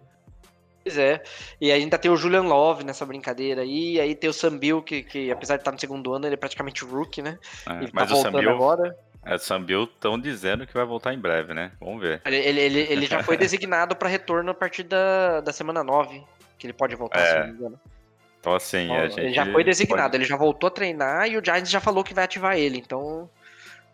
Pois 0.85 0.99
é. 0.99 1.23
E 1.61 1.71
ainda 1.71 1.97
tem 1.99 2.11
o 2.11 2.17
Julian 2.17 2.43
Love 2.43 2.85
nessa 2.85 3.07
brincadeira 3.07 3.63
aí. 3.63 3.95
E 3.95 4.01
aí 4.01 4.15
tem 4.15 4.29
o 4.29 4.33
Sambil, 4.33 4.83
que, 4.83 5.03
que 5.03 5.31
apesar 5.31 5.57
de 5.57 5.61
estar 5.63 5.73
no 5.73 5.79
segundo 5.79 6.13
ano, 6.13 6.27
ele 6.27 6.35
é 6.35 6.37
praticamente 6.37 6.85
rookie, 6.85 7.23
né? 7.23 7.39
É, 7.69 7.73
ele 7.83 7.91
mas 7.93 8.09
tá 8.09 8.15
o 8.15 8.23
Sambil, 8.23 8.51
agora. 8.51 8.97
É, 9.25 9.35
o 9.35 9.39
Sambil 9.39 9.85
estão 9.85 10.19
dizendo 10.19 10.67
que 10.67 10.75
vai 10.75 10.85
voltar 10.85 11.15
em 11.15 11.19
breve, 11.19 11.55
né? 11.55 11.71
Vamos 11.81 12.01
ver. 12.01 12.21
Ele, 12.25 12.37
ele, 12.37 12.61
ele, 12.61 12.81
ele 12.81 13.07
já 13.07 13.23
foi 13.23 13.37
designado 13.39 13.95
para 13.95 14.09
retorno 14.09 14.51
a 14.51 14.55
partir 14.55 14.83
da, 14.83 15.41
da 15.41 15.53
semana 15.53 15.85
9, 15.85 16.23
que 16.59 16.67
ele 16.67 16.73
pode 16.73 16.97
voltar, 16.97 17.21
É, 17.21 17.27
se 17.27 17.39
não 17.39 17.47
me 17.47 17.53
engano. 17.53 17.81
Então, 18.41 18.55
assim, 18.57 18.91
a 18.93 19.07
gente. 19.07 19.21
Ele 19.21 19.33
já 19.33 19.47
foi 19.47 19.63
designado, 19.63 20.03
pode- 20.11 20.17
ele 20.17 20.25
já 20.25 20.37
voltou 20.37 20.67
a 20.67 20.71
treinar 20.71 21.29
e 21.29 21.39
o 21.39 21.45
Giants 21.45 21.71
já 21.71 21.79
falou 21.81 22.03
que 22.03 22.13
vai 22.13 22.25
ativar 22.25 22.59
ele, 22.59 22.79
então. 22.79 23.31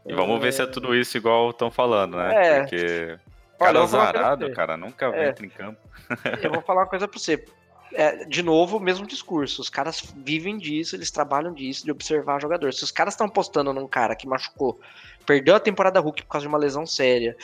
E 0.07 0.15
vamos 0.15 0.41
ver 0.41 0.53
se 0.55 0.63
é 0.63 0.67
tudo 0.67 0.95
isso 0.95 1.19
igual 1.19 1.51
estão 1.51 1.71
falando, 1.71 2.17
né? 2.17 2.47
É. 2.47 2.61
Porque. 2.61 3.19
Cara 3.59 3.83
azarado, 3.83 4.53
cara, 4.53 4.77
nunca 4.77 5.07
É. 5.07 5.29
entra 5.29 5.45
em 5.45 5.49
campo. 5.49 5.81
Eu 6.43 6.53
vou 6.53 6.63
falar 6.63 6.83
uma 6.83 6.87
coisa 6.87 7.09
pra 7.09 7.19
você. 7.19 7.45
É, 7.93 8.25
de 8.27 8.43
novo, 8.43 8.77
o 8.77 8.81
mesmo 8.81 9.07
discurso. 9.07 9.63
Os 9.63 9.71
caras 9.71 10.03
vivem 10.17 10.59
disso, 10.59 10.95
eles 10.95 11.11
trabalham 11.11 11.53
disso, 11.55 11.85
de 11.85 11.91
observar 11.91 12.41
jogador. 12.41 12.73
Se 12.75 12.85
os 12.85 12.91
caras 12.91 13.15
estão 13.15 13.27
apostando 13.27 13.73
num 13.73 13.89
cara 13.89 14.15
que 14.15 14.27
machucou, 14.29 14.79
perdeu 15.25 15.55
a 15.55 15.61
temporada 15.61 15.99
Hulk 15.99 16.23
por 16.23 16.29
causa 16.29 16.43
de 16.45 16.49
uma 16.49 16.59
lesão 16.59 16.85
séria, 16.87 17.35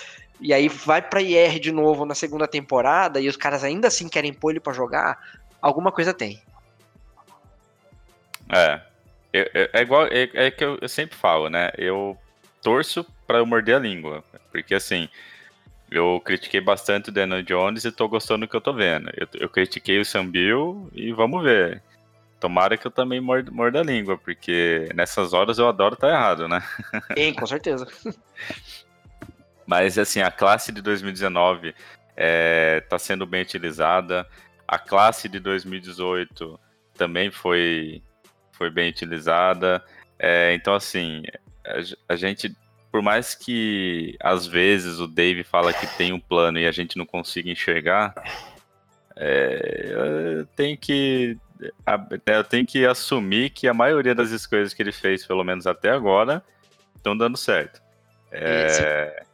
e 0.40 0.52
aí 0.52 0.68
vai 0.68 1.00
pra 1.00 1.22
IR 1.22 1.58
de 1.58 1.72
novo 1.72 2.04
na 2.04 2.14
segunda 2.14 2.46
temporada, 2.46 3.20
e 3.20 3.28
os 3.28 3.36
caras 3.38 3.64
ainda 3.64 3.88
assim 3.88 4.06
querem 4.08 4.34
pôr 4.34 4.50
ele 4.50 4.60
pra 4.60 4.72
jogar, 4.74 5.18
alguma 5.62 5.90
coisa 5.90 6.12
tem. 6.12 6.42
É. 8.52 8.80
Eu- 9.32 9.50
eu- 9.54 9.68
é 9.72 9.80
igual. 9.80 10.06
É, 10.06 10.28
é 10.34 10.50
que 10.50 10.62
eu, 10.64 10.78
eu 10.80 10.88
sempre 10.88 11.16
falo, 11.16 11.48
né? 11.48 11.70
Eu 11.76 12.16
torço 12.62 13.04
pra 13.26 13.38
eu 13.38 13.46
morder 13.46 13.76
a 13.76 13.78
língua. 13.78 14.22
Porque 14.52 14.74
assim. 14.74 15.08
Eu 15.90 16.20
critiquei 16.24 16.60
bastante 16.60 17.10
o 17.10 17.12
Daniel 17.12 17.42
Jones 17.42 17.84
e 17.84 17.92
tô 17.92 18.08
gostando 18.08 18.46
do 18.46 18.50
que 18.50 18.56
eu 18.56 18.60
tô 18.60 18.72
vendo. 18.72 19.10
Eu, 19.16 19.28
eu 19.34 19.48
critiquei 19.48 20.00
o 20.00 20.04
Sam 20.04 20.26
Bill 20.26 20.90
e 20.92 21.12
vamos 21.12 21.42
ver. 21.42 21.82
Tomara 22.40 22.76
que 22.76 22.86
eu 22.86 22.90
também 22.90 23.20
morda, 23.20 23.50
morda 23.50 23.80
a 23.80 23.84
língua, 23.84 24.18
porque 24.18 24.88
nessas 24.94 25.32
horas 25.32 25.58
eu 25.58 25.68
adoro 25.68 25.94
estar 25.94 26.10
errado, 26.10 26.48
né? 26.48 26.62
Tem, 27.14 27.32
com 27.32 27.46
certeza. 27.46 27.86
Mas 29.66 29.96
assim, 29.98 30.20
a 30.20 30.30
classe 30.30 30.72
de 30.72 30.82
2019 30.82 31.74
está 32.16 32.98
sendo 32.98 33.26
bem 33.26 33.42
utilizada. 33.42 34.28
A 34.66 34.78
classe 34.78 35.28
de 35.28 35.38
2018 35.38 36.58
também 36.94 37.30
foi, 37.30 38.02
foi 38.52 38.70
bem 38.70 38.90
utilizada. 38.90 39.82
É, 40.18 40.54
então, 40.54 40.74
assim, 40.74 41.22
a, 41.64 42.12
a 42.12 42.16
gente, 42.16 42.54
por 42.94 43.02
mais 43.02 43.34
que 43.34 44.16
às 44.20 44.46
vezes 44.46 45.00
o 45.00 45.08
Dave 45.08 45.42
fala 45.42 45.72
que 45.72 45.84
tem 45.96 46.12
um 46.12 46.20
plano 46.20 46.60
e 46.60 46.64
a 46.64 46.70
gente 46.70 46.96
não 46.96 47.04
consiga 47.04 47.50
enxergar, 47.50 48.14
é, 49.16 49.88
eu 50.38 50.46
tenho 50.54 50.78
que 50.78 51.36
né, 51.58 51.70
eu 52.24 52.44
tenho 52.44 52.64
que 52.64 52.86
assumir 52.86 53.50
que 53.50 53.66
a 53.66 53.74
maioria 53.74 54.14
das 54.14 54.30
escolhas 54.30 54.72
que 54.72 54.80
ele 54.80 54.92
fez, 54.92 55.26
pelo 55.26 55.42
menos 55.42 55.66
até 55.66 55.90
agora, 55.90 56.40
estão 56.94 57.16
dando 57.16 57.36
certo. 57.36 57.82
É, 58.30 59.24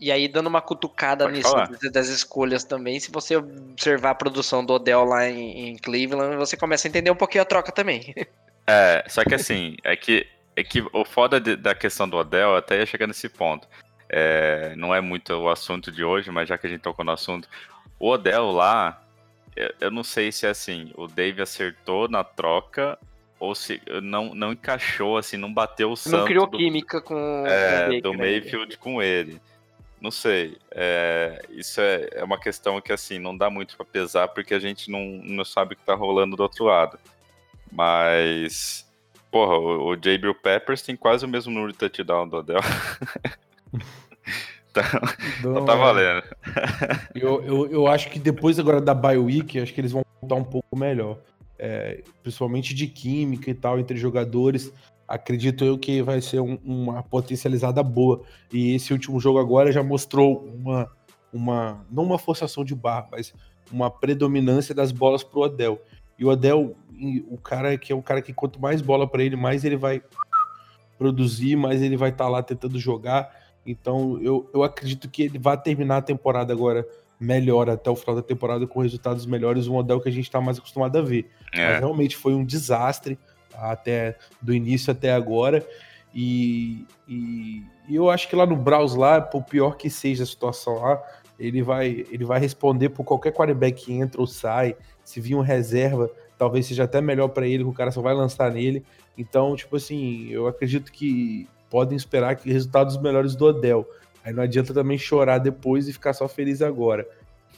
E 0.00 0.10
aí, 0.10 0.26
dando 0.26 0.46
uma 0.46 0.62
cutucada 0.62 1.24
Pode 1.24 1.36
nisso 1.36 1.50
falar. 1.50 1.68
das 1.92 2.08
escolhas 2.08 2.64
também, 2.64 2.98
se 2.98 3.10
você 3.10 3.36
observar 3.36 4.12
a 4.12 4.14
produção 4.14 4.64
do 4.64 4.72
Odell 4.72 5.04
lá 5.04 5.28
em, 5.28 5.68
em 5.68 5.76
Cleveland, 5.76 6.36
você 6.36 6.56
começa 6.56 6.88
a 6.88 6.88
entender 6.88 7.10
um 7.10 7.16
pouquinho 7.16 7.42
a 7.42 7.46
troca 7.46 7.70
também. 7.70 8.14
É, 8.66 9.04
só 9.08 9.24
que 9.24 9.34
assim, 9.34 9.76
é 9.84 9.94
que, 9.94 10.26
é 10.56 10.64
que 10.64 10.84
o 10.92 11.04
foda 11.04 11.40
de- 11.40 11.56
da 11.56 11.74
questão 11.74 12.08
do 12.08 12.16
Odell, 12.16 12.56
até 12.56 12.78
ia 12.78 12.86
chegar 12.86 13.06
nesse 13.06 13.28
ponto. 13.28 13.66
É, 14.08 14.74
não 14.76 14.94
é 14.94 15.00
muito 15.00 15.32
o 15.34 15.48
assunto 15.48 15.92
de 15.92 16.02
hoje, 16.04 16.30
mas 16.30 16.48
já 16.48 16.58
que 16.58 16.66
a 16.66 16.70
gente 16.70 16.80
tocou 16.80 17.04
no 17.04 17.12
assunto, 17.12 17.48
o 17.98 18.10
Odell 18.10 18.50
lá, 18.50 19.02
eu, 19.80 19.90
não 19.90 20.02
sei 20.02 20.32
se 20.32 20.46
é 20.46 20.50
assim, 20.50 20.90
o 20.96 21.06
Dave 21.06 21.42
acertou 21.42 22.08
na 22.08 22.24
troca 22.24 22.98
ou 23.38 23.54
se 23.54 23.80
não, 24.02 24.34
não 24.34 24.52
encaixou, 24.52 25.16
assim, 25.16 25.36
não 25.36 25.52
bateu 25.52 25.90
o 25.92 25.96
santo 25.96 26.18
Não 26.18 26.24
criou 26.26 26.46
do, 26.46 26.58
química 26.58 27.00
com, 27.00 27.44
é, 27.46 27.84
Baker 27.84 28.02
do 28.02 28.10
ainda. 28.10 28.22
Mayfield 28.22 28.78
com 28.78 29.00
ele. 29.02 29.40
Não 30.00 30.10
sei. 30.10 30.56
é, 30.70 31.42
isso 31.50 31.80
é, 31.80 32.08
é 32.12 32.24
uma 32.24 32.38
questão 32.40 32.80
que 32.80 32.92
assim 32.92 33.18
não 33.18 33.36
dá 33.36 33.48
muito 33.50 33.76
pra 33.76 33.84
pesar 33.84 34.28
porque 34.28 34.54
a 34.54 34.58
gente 34.58 34.90
não, 34.90 35.00
não 35.22 35.44
sabe 35.44 35.74
o 35.74 35.76
que 35.76 35.84
tá 35.84 35.94
rolando 35.94 36.36
do 36.36 36.42
outro 36.42 36.64
lado. 36.64 36.98
Mas, 37.70 38.89
porra, 39.30 39.56
o, 39.58 39.90
o 39.90 39.94
Jabril 39.94 40.34
Peppers 40.34 40.82
tem 40.82 40.96
quase 40.96 41.24
o 41.24 41.28
mesmo 41.28 41.52
número 41.52 41.72
de 41.72 41.78
touchdown 41.78 42.28
do 42.28 42.36
Odell. 42.38 42.60
então, 44.70 44.82
Então, 45.38 45.52
não 45.52 45.64
tá 45.64 45.74
é, 45.74 45.76
valendo. 45.76 46.22
Eu, 47.14 47.42
eu, 47.42 47.66
eu 47.70 47.86
acho 47.86 48.10
que 48.10 48.18
depois 48.18 48.58
agora 48.58 48.80
da 48.80 48.94
bye 48.94 49.18
week, 49.18 49.58
acho 49.60 49.72
que 49.72 49.80
eles 49.80 49.92
vão 49.92 50.04
voltar 50.20 50.36
um 50.36 50.44
pouco 50.44 50.76
melhor. 50.76 51.18
É, 51.58 52.02
principalmente 52.22 52.74
de 52.74 52.86
química 52.86 53.50
e 53.50 53.54
tal, 53.54 53.78
entre 53.78 53.96
jogadores. 53.98 54.72
Acredito 55.06 55.64
eu 55.64 55.76
que 55.76 56.02
vai 56.02 56.20
ser 56.20 56.40
um- 56.40 56.58
uma 56.64 57.02
potencializada 57.02 57.82
boa. 57.82 58.22
E 58.52 58.74
esse 58.74 58.92
último 58.92 59.20
jogo 59.20 59.38
agora 59.38 59.70
já 59.72 59.82
mostrou 59.82 60.46
uma, 60.54 60.90
uma 61.32 61.84
não 61.90 62.04
uma 62.04 62.18
forçação 62.18 62.64
de 62.64 62.74
barra, 62.74 63.08
mas 63.12 63.34
uma 63.70 63.90
predominância 63.90 64.74
das 64.74 64.90
bolas 64.92 65.22
pro 65.22 65.40
Odell. 65.40 65.80
E 66.20 66.24
o 66.24 66.28
Odell, 66.28 66.76
e 66.96 67.24
o 67.28 67.38
cara 67.38 67.76
que 67.78 67.92
é 67.92 67.96
um 67.96 68.02
cara 68.02 68.20
que 68.20 68.32
quanto 68.32 68.60
mais 68.60 68.82
bola 68.82 69.08
para 69.08 69.22
ele, 69.24 69.34
mais 69.34 69.64
ele 69.64 69.76
vai 69.76 70.02
produzir, 70.98 71.56
mais 71.56 71.80
ele 71.80 71.96
vai 71.96 72.10
estar 72.10 72.28
lá 72.28 72.42
tentando 72.42 72.78
jogar. 72.78 73.34
Então 73.66 74.20
eu, 74.22 74.48
eu 74.52 74.62
acredito 74.62 75.08
que 75.08 75.22
ele 75.22 75.38
vai 75.38 75.56
terminar 75.60 75.96
a 75.96 76.02
temporada 76.02 76.52
agora 76.52 76.86
melhor 77.18 77.68
até 77.68 77.90
o 77.90 77.96
final 77.96 78.16
da 78.16 78.22
temporada 78.22 78.66
com 78.66 78.80
resultados 78.80 79.26
melhores, 79.26 79.66
um 79.66 79.76
Odell 79.76 80.00
que 80.00 80.08
a 80.08 80.12
gente 80.12 80.24
está 80.24 80.40
mais 80.40 80.58
acostumado 80.58 80.96
a 80.96 81.02
ver. 81.02 81.30
Mas 81.52 81.60
É, 81.60 81.78
realmente 81.78 82.16
foi 82.16 82.34
um 82.34 82.44
desastre. 82.44 83.18
até 83.54 84.16
do 84.40 84.54
início 84.54 84.90
até 84.92 85.12
agora. 85.12 85.66
E, 86.14 86.86
e, 87.06 87.62
e 87.88 87.94
eu 87.94 88.08
acho 88.10 88.28
que 88.28 88.34
lá 88.34 88.46
no 88.46 88.56
Browse 88.56 88.96
lá, 88.96 89.20
por 89.20 89.42
pior 89.44 89.76
que 89.76 89.88
seja 89.90 90.22
a 90.22 90.26
situação 90.26 90.74
lá, 90.80 91.02
ele 91.40 91.62
vai, 91.62 92.04
ele 92.10 92.24
vai 92.24 92.38
responder 92.38 92.90
por 92.90 93.02
qualquer 93.02 93.32
quarterback 93.32 93.84
que 93.84 93.92
entra 93.92 94.20
ou 94.20 94.26
sai. 94.26 94.76
Se 95.02 95.20
vir 95.20 95.34
um 95.34 95.40
reserva, 95.40 96.10
talvez 96.38 96.66
seja 96.66 96.84
até 96.84 97.00
melhor 97.00 97.28
para 97.28 97.46
ele, 97.46 97.64
que 97.64 97.70
o 97.70 97.72
cara 97.72 97.90
só 97.90 98.02
vai 98.02 98.14
lançar 98.14 98.52
nele. 98.52 98.84
Então, 99.16 99.56
tipo 99.56 99.76
assim, 99.76 100.28
eu 100.28 100.46
acredito 100.46 100.92
que 100.92 101.48
podem 101.70 101.96
esperar 101.96 102.36
que 102.36 102.52
resultados 102.52 103.00
melhores 103.00 103.34
do 103.34 103.46
Odell. 103.46 103.88
Aí 104.22 104.32
não 104.32 104.42
adianta 104.42 104.74
também 104.74 104.98
chorar 104.98 105.38
depois 105.38 105.88
e 105.88 105.92
ficar 105.92 106.12
só 106.12 106.28
feliz 106.28 106.60
agora. 106.60 107.08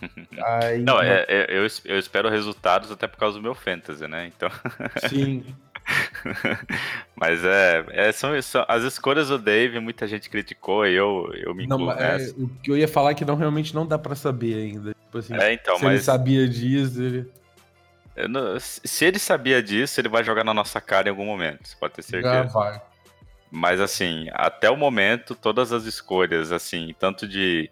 Aí, 0.44 0.82
não, 0.82 1.00
é, 1.00 1.24
é, 1.28 1.46
eu, 1.48 1.66
eu 1.84 1.98
espero 1.98 2.28
resultados 2.28 2.90
até 2.90 3.06
por 3.06 3.18
causa 3.18 3.38
do 3.38 3.42
meu 3.42 3.54
fantasy, 3.54 4.06
né? 4.06 4.30
Então. 4.34 4.48
Sim. 5.08 5.44
Mas 7.16 7.44
é, 7.44 7.84
é 7.90 8.12
são, 8.12 8.40
são, 8.42 8.64
as 8.68 8.82
escolhas 8.82 9.28
do 9.28 9.38
Dave, 9.38 9.78
muita 9.80 10.06
gente 10.06 10.28
criticou 10.28 10.86
e 10.86 10.94
eu, 10.94 11.30
eu 11.34 11.54
me 11.54 11.66
não, 11.66 11.90
é, 11.92 12.16
O 12.36 12.48
que 12.48 12.70
eu 12.70 12.76
ia 12.76 12.88
falar 12.88 13.10
é 13.10 13.14
que 13.14 13.24
não 13.24 13.36
realmente 13.36 13.74
não 13.74 13.86
dá 13.86 13.98
para 13.98 14.14
saber 14.14 14.54
ainda. 14.54 14.94
Tipo 14.94 15.18
assim, 15.18 15.34
é, 15.34 15.52
então, 15.52 15.76
se 15.76 15.84
mas... 15.84 15.94
ele 15.94 16.02
sabia 16.02 16.48
disso, 16.48 17.02
ele... 17.02 17.30
Não, 18.28 18.58
se 18.60 19.04
ele 19.04 19.18
sabia 19.18 19.62
disso, 19.62 19.98
ele 20.00 20.08
vai 20.08 20.22
jogar 20.22 20.44
na 20.44 20.52
nossa 20.52 20.80
cara 20.80 21.08
em 21.08 21.10
algum 21.10 21.24
momento, 21.24 21.66
você 21.66 21.76
pode 21.76 21.94
ter 21.94 22.02
certeza. 22.02 22.34
Já 22.34 22.42
vai. 22.42 22.82
Mas 23.50 23.80
assim, 23.80 24.28
até 24.32 24.70
o 24.70 24.76
momento, 24.76 25.34
todas 25.34 25.72
as 25.72 25.84
escolhas, 25.84 26.52
assim, 26.52 26.94
tanto 26.98 27.28
de 27.28 27.70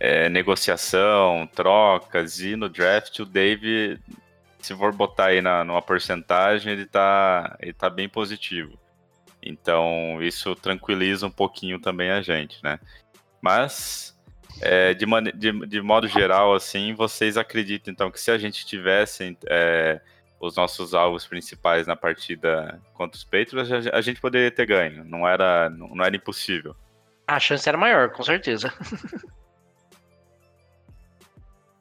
é, 0.00 0.28
negociação, 0.28 1.48
trocas 1.54 2.40
e 2.40 2.56
no 2.56 2.68
draft, 2.68 3.20
o 3.20 3.24
Dave, 3.24 3.98
se 4.66 4.74
for 4.74 4.92
botar 4.92 5.26
aí 5.26 5.40
na, 5.40 5.62
numa 5.62 5.80
porcentagem, 5.80 6.72
ele 6.72 6.86
tá, 6.86 7.56
ele 7.60 7.72
tá 7.72 7.88
bem 7.88 8.08
positivo. 8.08 8.76
Então, 9.40 10.18
isso 10.20 10.56
tranquiliza 10.56 11.24
um 11.24 11.30
pouquinho 11.30 11.80
também 11.80 12.10
a 12.10 12.20
gente, 12.20 12.58
né? 12.64 12.80
Mas, 13.40 14.18
é, 14.60 14.92
de, 14.92 15.06
de, 15.36 15.66
de, 15.66 15.80
modo 15.80 16.08
geral, 16.08 16.52
assim, 16.52 16.94
vocês 16.94 17.36
acreditam, 17.36 17.92
então, 17.92 18.10
que 18.10 18.20
se 18.20 18.28
a 18.28 18.38
gente 18.38 18.66
tivesse 18.66 19.38
é, 19.48 20.00
os 20.40 20.56
nossos 20.56 20.94
alvos 20.94 21.24
principais 21.24 21.86
na 21.86 21.94
partida 21.94 22.80
contra 22.92 23.16
os 23.16 23.22
Patriots, 23.22 23.86
a 23.92 24.00
gente 24.00 24.20
poderia 24.20 24.50
ter 24.50 24.66
ganho. 24.66 25.04
Não 25.04 25.28
era, 25.28 25.70
não 25.70 26.04
era 26.04 26.16
impossível. 26.16 26.74
A 27.24 27.38
chance 27.38 27.68
era 27.68 27.78
maior, 27.78 28.10
com 28.10 28.24
certeza. 28.24 28.72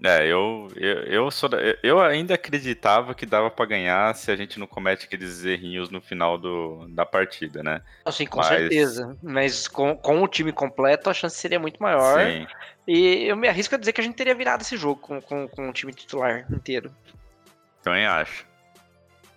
É, 0.06 0.28
eu, 0.28 0.72
eu, 0.76 0.98
eu, 1.06 1.32
sou, 1.32 1.50
eu 1.82 2.00
ainda 2.00 2.36
acreditava 2.36 3.16
que 3.16 3.26
dava 3.26 3.50
para 3.50 3.66
ganhar 3.66 4.14
se 4.14 4.30
a 4.30 4.36
gente 4.36 4.60
não 4.60 4.68
comete 4.68 5.06
aqueles 5.06 5.44
errinhos 5.44 5.90
no 5.90 6.00
final 6.00 6.38
do, 6.38 6.88
da 6.90 7.06
partida, 7.06 7.64
né? 7.64 7.82
Assim, 8.06 8.28
com 8.28 8.38
Mas... 8.38 8.48
certeza. 8.48 9.18
Mas 9.24 9.68
com, 9.68 9.96
com 9.96 10.22
o 10.22 10.28
time 10.28 10.52
completo 10.52 11.10
a 11.10 11.14
chance 11.14 11.38
seria 11.38 11.60
muito 11.60 11.82
maior. 11.82 12.24
Sim. 12.24 12.46
E 12.88 13.26
eu 13.28 13.36
me 13.36 13.48
arrisco 13.48 13.74
a 13.74 13.78
dizer 13.80 13.94
que 13.94 14.02
a 14.02 14.04
gente 14.04 14.16
teria 14.16 14.36
virado 14.36 14.62
esse 14.62 14.78
jogo 14.78 15.02
com, 15.02 15.20
com, 15.20 15.48
com 15.48 15.70
o 15.70 15.74
time 15.74 15.92
titular 15.92 16.46
inteiro. 16.52 16.92
Também 17.82 18.06
acho. 18.06 18.46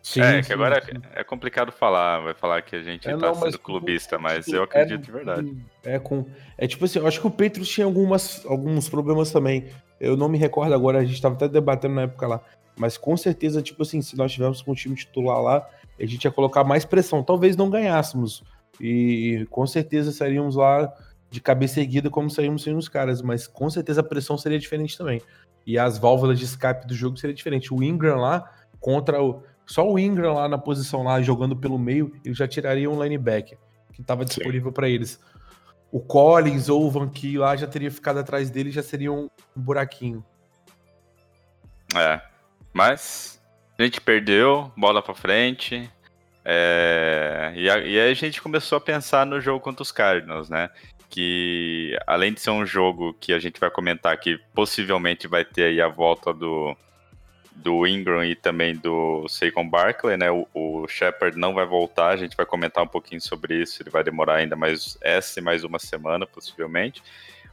Sim, 0.02 0.20
é, 0.20 0.42
sim, 0.42 0.46
que 0.46 0.52
agora 0.52 0.83
sim. 0.85 1.00
é 1.14 1.24
complicado 1.24 1.72
falar, 1.72 2.20
vai 2.20 2.35
falar 2.35 2.62
que 2.62 2.76
a 2.76 2.83
gente 2.83 3.09
é, 3.09 3.11
tá 3.12 3.16
não, 3.16 3.35
sendo 3.35 3.59
clubista, 3.59 4.18
mas 4.18 4.48
eu 4.48 4.62
acredito 4.62 5.00
é, 5.00 5.02
de 5.02 5.12
verdade. 5.12 5.57
É, 5.85 5.98
com, 5.98 6.26
é 6.57 6.66
tipo 6.66 6.85
assim, 6.85 6.98
eu 6.98 7.07
acho 7.07 7.20
que 7.20 7.26
o 7.26 7.31
Petros 7.31 7.68
tinha 7.68 7.87
algumas, 7.87 8.44
alguns 8.46 8.88
problemas 8.88 9.31
também. 9.31 9.70
Eu 10.00 10.16
não 10.16 10.28
me 10.28 10.38
recordo 10.38 10.74
agora, 10.74 10.98
a 10.98 11.04
gente 11.04 11.20
tava 11.20 11.34
até 11.34 11.48
debatendo 11.48 11.94
na 11.94 12.02
época 12.02 12.26
lá. 12.26 12.40
Mas 12.76 12.96
com 12.96 13.16
certeza, 13.16 13.61
tipo 13.61 13.82
assim, 13.82 14.00
se 14.00 14.16
nós 14.16 14.32
tivéssemos 14.32 14.62
com 14.62 14.72
o 14.72 14.74
time 14.74 14.94
titular 14.94 15.42
lá, 15.42 15.68
a 15.98 16.06
gente 16.06 16.24
ia 16.24 16.30
colocar 16.30 16.62
mais 16.62 16.84
pressão. 16.84 17.22
Talvez 17.22 17.56
não 17.56 17.68
ganhássemos. 17.68 18.44
E 18.80 19.46
com 19.50 19.66
certeza 19.66 20.12
sairíamos 20.12 20.54
lá 20.54 20.92
de 21.30 21.40
cabeça 21.40 21.80
erguida 21.80 22.08
como 22.08 22.30
saímos 22.30 22.62
sem 22.62 22.76
os 22.76 22.88
caras. 22.88 23.20
Mas 23.20 23.46
com 23.46 23.68
certeza 23.68 24.00
a 24.00 24.04
pressão 24.04 24.38
seria 24.38 24.58
diferente 24.58 24.96
também. 24.96 25.20
E 25.66 25.76
as 25.76 25.98
válvulas 25.98 26.38
de 26.38 26.44
escape 26.44 26.87
do 26.87 26.94
jogo 26.94 27.16
seria 27.16 27.34
diferente. 27.34 27.74
O 27.74 27.82
Ingram 27.82 28.18
lá 28.18 28.48
contra 28.80 29.20
o 29.22 29.42
só 29.68 29.87
o 29.87 29.98
Ingram 29.98 30.32
lá 30.32 30.48
na 30.48 30.56
posição 30.56 31.02
lá, 31.02 31.20
jogando 31.20 31.54
pelo 31.54 31.78
meio, 31.78 32.11
ele 32.24 32.34
já 32.34 32.48
tiraria 32.48 32.90
um 32.90 33.02
linebacker 33.02 33.58
que 33.92 34.00
estava 34.00 34.24
disponível 34.24 34.72
para 34.72 34.88
eles. 34.88 35.20
O 35.90 36.01
Collins 36.01 36.68
ou 36.68 36.87
o 36.87 36.90
Van 36.90 37.09
Key 37.09 37.38
lá 37.38 37.57
já 37.57 37.66
teria 37.66 37.90
ficado 37.90 38.18
atrás 38.18 38.51
dele, 38.51 38.70
já 38.70 38.83
seria 38.83 39.12
um 39.12 39.29
buraquinho. 39.57 40.24
É, 41.96 42.20
mas 42.72 43.40
a 43.79 43.83
gente 43.83 44.01
perdeu, 44.01 44.70
bola 44.77 45.03
para 45.03 45.14
frente. 45.14 45.90
É, 46.44 47.53
e, 47.57 47.70
a, 47.70 47.79
e 47.79 47.98
aí 47.98 48.11
a 48.11 48.14
gente 48.14 48.42
começou 48.42 48.77
a 48.79 48.81
pensar 48.81 49.24
no 49.24 49.40
jogo 49.40 49.61
contra 49.61 49.83
os 49.83 49.92
Cardinals, 49.92 50.48
né? 50.51 50.70
Que 51.09 51.98
além 52.07 52.35
de 52.35 52.40
ser 52.40 52.51
um 52.51 52.66
jogo 52.66 53.14
que 53.14 53.33
a 53.33 53.38
gente 53.38 53.59
vai 53.59 53.70
comentar 53.70 54.18
que 54.18 54.38
possivelmente 54.55 55.27
vai 55.27 55.44
ter 55.44 55.64
aí 55.64 55.81
a 55.81 55.88
volta 55.88 56.35
do, 56.35 56.77
do 57.59 57.87
Ingram 57.87 58.25
e 58.25 58.35
também 58.35 58.75
do 58.75 59.27
Saquon 59.29 59.68
Barkley, 59.68 60.16
né? 60.16 60.31
O, 60.31 60.47
o 60.55 60.88
Shepard 60.88 61.37
não 61.38 61.55
vai 61.55 61.66
voltar, 61.66 62.09
a 62.09 62.16
gente 62.16 62.37
vai 62.37 62.47
comentar 62.47 62.83
um 62.83 62.88
pouquinho 62.88 63.21
sobre 63.21 63.61
isso, 63.61 63.83
ele 63.83 63.90
vai 63.90 64.05
demorar 64.05 64.37
ainda 64.37 64.57
mais 64.57 64.97
essa 65.01 65.40
e 65.40 65.42
mais 65.42 65.64
uma 65.64 65.79
semana, 65.79 66.27
possivelmente. 66.27 67.03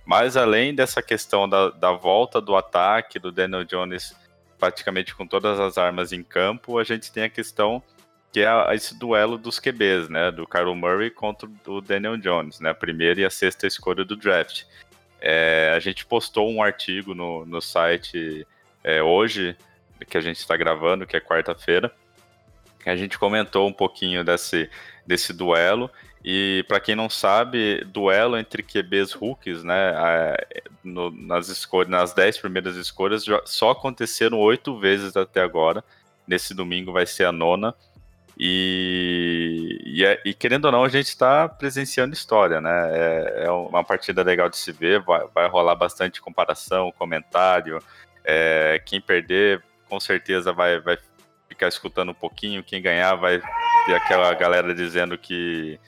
Mas 0.06 0.38
além 0.38 0.74
dessa 0.74 1.02
questão 1.02 1.50
da, 1.50 1.70
da 1.70 1.92
volta 1.92 2.40
do 2.40 2.56
ataque 2.56 3.18
do 3.18 3.32
Daniel 3.32 3.64
Jones 3.64 4.16
praticamente 4.60 5.14
com 5.14 5.28
todas 5.28 5.60
as 5.60 5.78
armas 5.78 6.14
em 6.14 6.24
campo, 6.24 6.78
a 6.78 6.84
gente 6.84 7.12
tem 7.12 7.24
a 7.24 7.30
questão 7.30 7.84
que 8.32 8.42
é 8.42 8.76
esse 8.76 8.98
duelo 8.98 9.38
dos 9.38 9.60
QBs, 9.60 10.10
né? 10.10 10.32
Do 10.32 10.46
Carl 10.46 10.76
Murray 10.76 11.10
contra 11.10 11.50
o 11.68 11.82
Daniel 11.82 12.18
Jones, 12.18 12.60
né? 12.60 12.70
A 12.70 12.76
primeira 12.76 13.22
e 13.22 13.26
a 13.26 13.30
sexta 13.30 13.66
escolha 13.66 14.04
do 14.04 14.16
draft. 14.16 14.64
É, 15.20 15.74
a 15.76 15.80
gente 15.80 16.06
postou 16.06 16.52
um 16.52 16.62
artigo 16.62 17.16
no, 17.16 17.46
no 17.46 17.62
site 17.62 18.46
é, 18.84 19.02
hoje 19.02 19.58
que 20.08 20.18
a 20.18 20.22
gente 20.22 20.38
está 20.38 20.58
gravando, 20.58 21.06
que 21.06 21.16
é 21.16 21.22
quarta-feira. 21.22 21.92
A 22.86 22.96
gente 22.96 23.18
comentou 23.18 23.68
um 23.68 23.74
pouquinho 23.74 24.24
desse, 24.24 24.70
desse 25.06 25.34
duelo. 25.34 25.90
E 26.24 26.66
para 26.68 26.80
quem 26.80 26.96
não 26.96 27.10
sabe, 27.10 27.84
duelo 27.86 28.38
entre 28.38 28.64
QBs 28.64 29.14
rookies, 29.14 29.64
né? 29.64 29.94
No, 30.84 31.12
nas 31.12 31.50
escolhas, 31.50 31.90
nas 31.90 32.14
dez 32.14 32.38
primeiras 32.38 32.76
escolhas, 32.76 33.26
só 33.46 33.72
aconteceram 33.72 34.40
oito 34.40 34.80
vezes 34.80 35.16
até 35.16 35.42
agora. 35.42 35.84
Nesse 36.28 36.54
domingo 36.54 36.92
vai 36.92 37.06
ser 37.06 37.26
a 37.26 37.32
nona. 37.32 37.76
E, 38.38 39.80
e, 39.86 40.06
é, 40.06 40.22
e 40.26 40.34
querendo 40.34 40.66
ou 40.66 40.72
não, 40.72 40.84
a 40.84 40.90
gente 40.90 41.08
está 41.08 41.48
presenciando 41.48 42.14
história, 42.14 42.60
né? 42.60 42.90
É, 42.92 43.44
é, 43.46 43.52
uma 43.52 43.84
partida 43.84 44.24
legal 44.24 44.50
de 44.50 44.58
se 44.58 44.72
ver, 44.72 45.02
vai, 45.02 45.26
vai 45.34 45.48
rolar 45.48 45.76
bastante 45.76 46.22
comparação, 46.22 46.92
comentário. 46.98 47.80
É, 48.24 48.82
quem 48.86 49.00
perder 49.00 49.64
com 49.96 50.00
certeza 50.02 50.52
vai, 50.52 50.78
vai 50.82 50.98
ficar 51.48 51.70
escutando 51.70 52.10
um 52.10 52.14
pouquinho. 52.14 52.62
Quem 52.62 52.82
ganhar 52.82 53.16
vai 53.16 53.42
ter 53.86 53.96
aquela 53.96 54.34
galera 54.34 54.76
dizendo 54.76 55.18
que, 55.18 55.80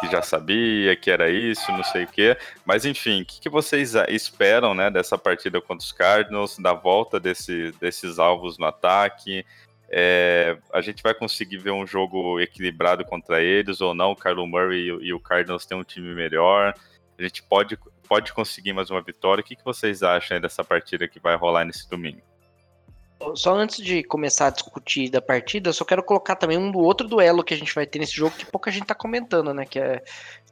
que 0.00 0.06
já 0.08 0.22
sabia, 0.22 0.94
que 0.94 1.10
era 1.10 1.28
isso, 1.28 1.72
não 1.72 1.82
sei 1.82 2.04
o 2.04 2.06
quê. 2.06 2.36
Mas 2.64 2.84
enfim, 2.84 3.22
o 3.22 3.26
que, 3.26 3.40
que 3.40 3.48
vocês 3.48 3.94
esperam 4.08 4.74
né, 4.74 4.90
dessa 4.90 5.18
partida 5.18 5.60
contra 5.60 5.84
os 5.84 5.90
Cardinals, 5.90 6.56
da 6.56 6.72
volta 6.72 7.18
desse, 7.18 7.72
desses 7.80 8.20
alvos 8.20 8.58
no 8.58 8.66
ataque? 8.66 9.44
É, 9.90 10.56
a 10.72 10.80
gente 10.80 11.02
vai 11.02 11.12
conseguir 11.14 11.56
ver 11.56 11.72
um 11.72 11.84
jogo 11.84 12.38
equilibrado 12.38 13.04
contra 13.04 13.42
eles 13.42 13.80
ou 13.80 13.92
não? 13.92 14.12
O 14.12 14.16
Kylo 14.16 14.46
Murray 14.46 14.88
e, 14.88 15.08
e 15.08 15.12
o 15.12 15.18
Cardinals 15.18 15.66
têm 15.66 15.76
um 15.76 15.82
time 15.82 16.14
melhor. 16.14 16.74
A 17.18 17.22
gente 17.22 17.42
pode, 17.42 17.76
pode 18.06 18.32
conseguir 18.32 18.72
mais 18.72 18.88
uma 18.88 19.02
vitória. 19.02 19.42
O 19.42 19.44
que, 19.44 19.56
que 19.56 19.64
vocês 19.64 20.04
acham 20.04 20.40
dessa 20.40 20.62
partida 20.62 21.08
que 21.08 21.18
vai 21.18 21.34
rolar 21.34 21.64
nesse 21.64 21.90
domingo? 21.90 22.27
Só 23.34 23.54
antes 23.56 23.84
de 23.84 24.04
começar 24.04 24.46
a 24.46 24.50
discutir 24.50 25.10
da 25.10 25.20
partida, 25.20 25.70
eu 25.70 25.74
só 25.74 25.84
quero 25.84 26.02
colocar 26.04 26.36
também 26.36 26.56
um 26.56 26.70
do 26.70 26.78
outro 26.78 27.08
duelo 27.08 27.42
que 27.42 27.52
a 27.52 27.56
gente 27.56 27.74
vai 27.74 27.84
ter 27.84 27.98
nesse 27.98 28.14
jogo 28.14 28.36
que 28.36 28.46
pouca 28.46 28.70
gente 28.70 28.86
tá 28.86 28.94
comentando, 28.94 29.52
né? 29.52 29.64
Que 29.64 29.80
é 29.80 30.02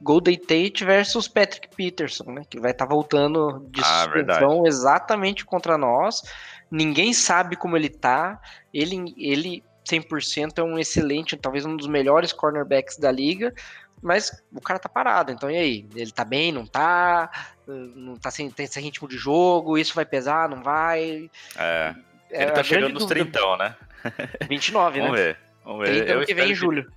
Golden 0.02 0.36
Tate 0.36 0.84
versus 0.84 1.28
Patrick 1.28 1.68
Peterson, 1.76 2.24
né? 2.32 2.42
Que 2.48 2.58
vai 2.58 2.72
estar 2.72 2.86
tá 2.86 2.92
voltando 2.92 3.64
de 3.70 3.80
ah, 3.80 4.04
suspensão 4.04 4.66
exatamente 4.66 5.44
contra 5.44 5.78
nós. 5.78 6.22
Ninguém 6.68 7.12
sabe 7.12 7.54
como 7.54 7.76
ele 7.76 7.88
tá. 7.88 8.40
Ele, 8.74 9.14
ele 9.16 9.62
100% 9.88 10.58
é 10.58 10.62
um 10.62 10.76
excelente, 10.76 11.36
talvez 11.36 11.64
um 11.64 11.76
dos 11.76 11.86
melhores 11.86 12.32
cornerbacks 12.32 12.98
da 12.98 13.12
liga. 13.12 13.54
Mas 14.02 14.42
o 14.52 14.60
cara 14.60 14.78
tá 14.78 14.88
parado, 14.88 15.32
então 15.32 15.50
e 15.50 15.56
aí? 15.56 15.88
Ele 15.94 16.10
tá 16.10 16.24
bem, 16.24 16.52
não 16.52 16.66
tá? 16.66 17.30
Não 17.66 18.16
tá 18.16 18.30
sem, 18.30 18.50
tem 18.50 18.66
sem 18.66 18.82
ritmo 18.82 19.08
de 19.08 19.16
jogo? 19.16 19.78
Isso 19.78 19.94
vai 19.94 20.04
pesar, 20.04 20.48
não 20.48 20.62
vai? 20.62 21.30
É. 21.56 21.94
Ele 22.30 22.50
tá 22.50 22.62
chegando 22.62 22.94
nos 22.94 23.06
30, 23.06 23.56
né? 23.56 23.76
29, 24.48 25.00
Vamos 25.00 25.16
né? 25.16 25.22
ver. 25.24 25.38
Vamos 25.64 25.86
ver. 25.88 26.04
30 26.04 26.12
eu 26.12 26.26
que 26.26 26.34
vem 26.34 26.50
em 26.52 26.54
julho. 26.54 26.90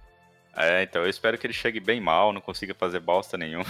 É, 0.55 0.83
então 0.83 1.03
eu 1.03 1.09
espero 1.09 1.37
que 1.37 1.45
ele 1.47 1.53
chegue 1.53 1.79
bem 1.79 2.01
mal, 2.01 2.33
não 2.33 2.41
consiga 2.41 2.73
fazer 2.73 2.99
bosta 2.99 3.37
nenhum. 3.37 3.61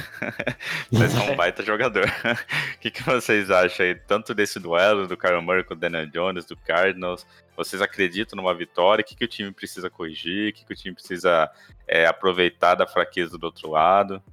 Mas 0.91 1.13
é 1.15 1.19
um 1.32 1.36
baita 1.38 1.62
jogador. 1.63 2.06
O 2.06 2.80
que, 2.80 2.89
que 2.89 3.04
vocês 3.04 3.52
acham 3.52 3.86
aí, 3.86 3.93
tanto 3.93 4.34
desse 4.34 4.60
duelo 4.60 5.08
do 5.08 5.15
Kyler 5.15 5.41
Murray 5.41 5.63
com 5.63 5.74
o 5.74 5.78
Daniel 5.78 6.08
Jones, 6.08 6.45
do 6.45 6.58
Cardinals? 6.58 7.28
Vocês 7.56 7.82
acreditam 7.82 8.38
numa 8.38 8.56
vitória? 8.56 9.04
O 9.04 9.06
que, 9.06 9.15
que 9.15 9.26
o 9.26 9.28
time 9.28 9.52
precisa 9.52 9.89
corrigir? 9.89 10.50
O 10.50 10.54
que, 10.54 10.65
que 10.65 10.74
o 10.74 10.76
time 10.76 10.95
precisa 10.95 11.52
é, 11.88 12.08
aproveitar 12.08 12.74
da 12.76 12.88
fraqueza 12.88 13.38
do 13.38 13.43
outro 13.43 13.69
lado? 13.69 14.24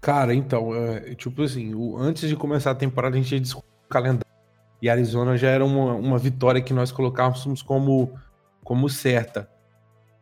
Cara, 0.00 0.34
então, 0.34 0.74
é, 0.74 1.14
tipo 1.14 1.42
assim, 1.44 1.74
o- 1.74 1.96
antes 1.96 2.28
de 2.28 2.34
começar 2.36 2.72
a 2.72 2.74
temporada 2.74 3.16
a 3.16 3.20
gente 3.20 3.32
ia 3.32 3.40
discutir 3.40 3.68
o 3.86 3.88
calendário. 3.88 4.31
E 4.82 4.90
Arizona 4.90 5.36
já 5.36 5.48
era 5.48 5.64
uma, 5.64 5.94
uma 5.94 6.18
vitória 6.18 6.60
que 6.60 6.74
nós 6.74 6.90
colocávamos 6.90 7.62
como, 7.62 8.12
como 8.64 8.88
certa. 8.88 9.48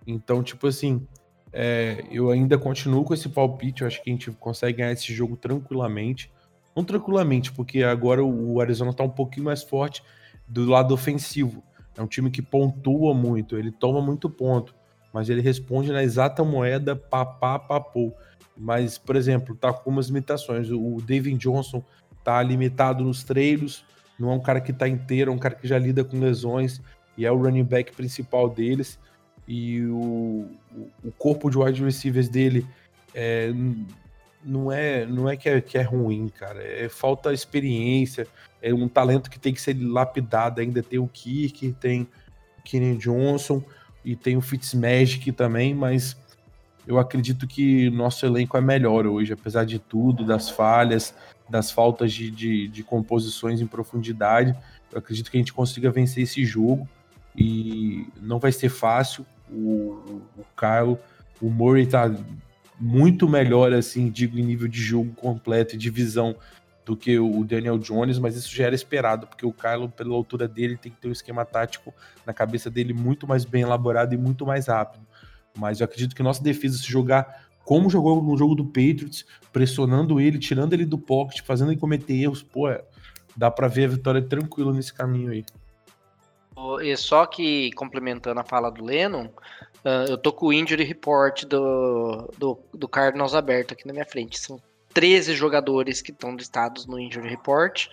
Então, 0.06 0.42
tipo 0.42 0.66
assim, 0.66 1.06
é, 1.50 2.04
eu 2.12 2.30
ainda 2.30 2.58
continuo 2.58 3.02
com 3.02 3.14
esse 3.14 3.30
palpite. 3.30 3.80
Eu 3.80 3.88
acho 3.88 4.02
que 4.02 4.10
a 4.10 4.12
gente 4.12 4.30
consegue 4.32 4.78
ganhar 4.78 4.92
esse 4.92 5.14
jogo 5.14 5.34
tranquilamente. 5.34 6.30
Não 6.76 6.84
tranquilamente, 6.84 7.50
porque 7.50 7.82
agora 7.82 8.22
o 8.22 8.60
Arizona 8.60 8.92
tá 8.92 9.02
um 9.02 9.10
pouquinho 9.10 9.46
mais 9.46 9.62
forte 9.62 10.02
do 10.46 10.66
lado 10.66 10.92
ofensivo. 10.92 11.62
É 11.96 12.02
um 12.02 12.06
time 12.06 12.30
que 12.30 12.42
pontua 12.42 13.14
muito, 13.14 13.56
ele 13.56 13.72
toma 13.72 14.00
muito 14.00 14.30
ponto, 14.30 14.74
mas 15.12 15.28
ele 15.28 15.40
responde 15.40 15.90
na 15.90 16.02
exata 16.02 16.44
moeda 16.44 16.94
papá 16.94 17.58
papou. 17.58 18.14
Mas, 18.56 18.98
por 18.98 19.16
exemplo, 19.16 19.56
tá 19.56 19.72
com 19.72 19.90
umas 19.90 20.08
limitações. 20.08 20.70
O 20.70 20.96
o 20.96 21.00
David 21.00 21.38
Johnson 21.38 21.82
tá 22.22 22.42
limitado 22.42 23.02
nos 23.02 23.24
treinos, 23.24 23.84
não 24.20 24.30
é 24.30 24.34
um 24.34 24.40
cara 24.40 24.60
que 24.60 24.72
tá 24.72 24.86
inteiro, 24.86 25.30
é 25.30 25.34
um 25.34 25.38
cara 25.38 25.54
que 25.54 25.66
já 25.66 25.78
lida 25.78 26.04
com 26.04 26.18
lesões 26.20 26.80
e 27.16 27.24
é 27.24 27.32
o 27.32 27.36
running 27.36 27.64
back 27.64 27.92
principal 27.92 28.48
deles. 28.48 28.98
E 29.48 29.82
o, 29.86 30.46
o- 31.02 31.12
corpo 31.18 31.50
de 31.50 31.58
wide 31.58 31.82
receivers 31.82 32.28
dele 32.28 32.66
é, 33.14 33.52
não 34.44 34.70
é 34.70 35.04
não 35.06 35.28
é 35.28 35.36
que, 35.36 35.48
é 35.48 35.60
que 35.60 35.76
é 35.76 35.82
ruim, 35.82 36.28
cara. 36.28 36.62
É 36.62 36.88
falta 36.88 37.32
experiência, 37.32 38.26
é 38.62 38.72
um 38.72 38.86
talento 38.88 39.30
que 39.30 39.38
tem 39.40 39.52
que 39.52 39.60
ser 39.60 39.76
lapidado. 39.80 40.60
Ainda 40.60 40.82
tem 40.82 40.98
o 40.98 41.08
Kirk, 41.08 41.72
tem 41.80 42.02
o 42.02 42.62
Kenny 42.62 42.96
Johnson 42.96 43.62
e 44.04 44.14
tem 44.14 44.36
o 44.36 44.40
Fitzmagic 44.40 45.32
também, 45.32 45.74
mas 45.74 46.16
eu 46.86 46.98
acredito 46.98 47.46
que 47.46 47.90
nosso 47.90 48.24
elenco 48.24 48.56
é 48.56 48.60
melhor 48.60 49.06
hoje, 49.06 49.32
apesar 49.32 49.64
de 49.64 49.78
tudo, 49.78 50.24
das 50.24 50.48
falhas, 50.48 51.14
das 51.50 51.70
faltas 51.70 52.12
de, 52.12 52.30
de, 52.30 52.68
de 52.68 52.82
composições 52.82 53.60
em 53.60 53.66
profundidade. 53.66 54.56
Eu 54.90 54.98
acredito 54.98 55.30
que 55.30 55.36
a 55.36 55.40
gente 55.40 55.52
consiga 55.52 55.90
vencer 55.90 56.22
esse 56.22 56.44
jogo 56.44 56.88
e 57.36 58.06
não 58.20 58.38
vai 58.38 58.52
ser 58.52 58.68
fácil. 58.68 59.26
O, 59.50 60.22
o 60.36 60.44
Kyle, 60.56 60.96
o 61.42 61.50
Murray 61.50 61.86
tá 61.86 62.14
muito 62.78 63.28
melhor, 63.28 63.72
assim, 63.72 64.08
digo, 64.08 64.38
em 64.38 64.42
nível 64.42 64.68
de 64.68 64.80
jogo 64.80 65.12
completo 65.12 65.74
e 65.74 65.78
de 65.78 65.90
visão 65.90 66.36
do 66.84 66.96
que 66.96 67.18
o 67.18 67.44
Daniel 67.44 67.78
Jones, 67.78 68.18
mas 68.18 68.36
isso 68.36 68.54
já 68.54 68.64
era 68.64 68.74
esperado, 68.74 69.26
porque 69.26 69.44
o 69.44 69.52
Kylo, 69.52 69.88
pela 69.90 70.14
altura 70.14 70.48
dele, 70.48 70.76
tem 70.76 70.90
que 70.90 70.98
ter 70.98 71.08
um 71.08 71.12
esquema 71.12 71.44
tático 71.44 71.94
na 72.24 72.32
cabeça 72.32 72.70
dele 72.70 72.92
muito 72.92 73.26
mais 73.26 73.44
bem 73.44 73.62
elaborado 73.62 74.14
e 74.14 74.16
muito 74.16 74.46
mais 74.46 74.66
rápido. 74.66 75.06
Mas 75.56 75.80
eu 75.80 75.84
acredito 75.84 76.16
que 76.16 76.22
nossa 76.22 76.42
defesa, 76.42 76.78
se 76.78 76.90
jogar 76.90 77.49
como 77.64 77.90
jogou 77.90 78.22
no 78.22 78.36
jogo 78.36 78.54
do 78.54 78.64
Patriots, 78.64 79.24
pressionando 79.52 80.20
ele, 80.20 80.38
tirando 80.38 80.72
ele 80.72 80.84
do 80.84 80.98
pocket, 80.98 81.42
fazendo 81.42 81.70
ele 81.70 81.80
cometer 81.80 82.14
erros, 82.14 82.42
pô, 82.42 82.68
é- 82.68 82.82
dá 83.36 83.50
pra 83.50 83.68
ver 83.68 83.84
a 83.84 83.88
vitória 83.88 84.22
tranquila 84.22 84.72
nesse 84.72 84.92
caminho 84.92 85.30
aí. 85.30 85.44
E 86.82 86.94
só 86.96 87.24
que, 87.24 87.72
complementando 87.72 88.38
a 88.38 88.44
fala 88.44 88.70
do 88.70 88.84
Lennon, 88.84 89.28
ah, 89.84 90.04
eu 90.08 90.18
tô 90.18 90.32
com 90.32 90.46
o 90.46 90.52
injury 90.52 90.84
report 90.84 91.44
do, 91.44 92.28
do, 92.38 92.58
do 92.74 92.88
Cardinals 92.88 93.34
aberto 93.34 93.72
aqui 93.72 93.86
na 93.86 93.92
minha 93.92 94.04
frente. 94.04 94.38
São 94.38 94.60
13 94.92 95.34
jogadores 95.34 96.02
que 96.02 96.10
estão 96.10 96.34
listados 96.34 96.86
no 96.86 96.98
injury 96.98 97.28
report. 97.28 97.88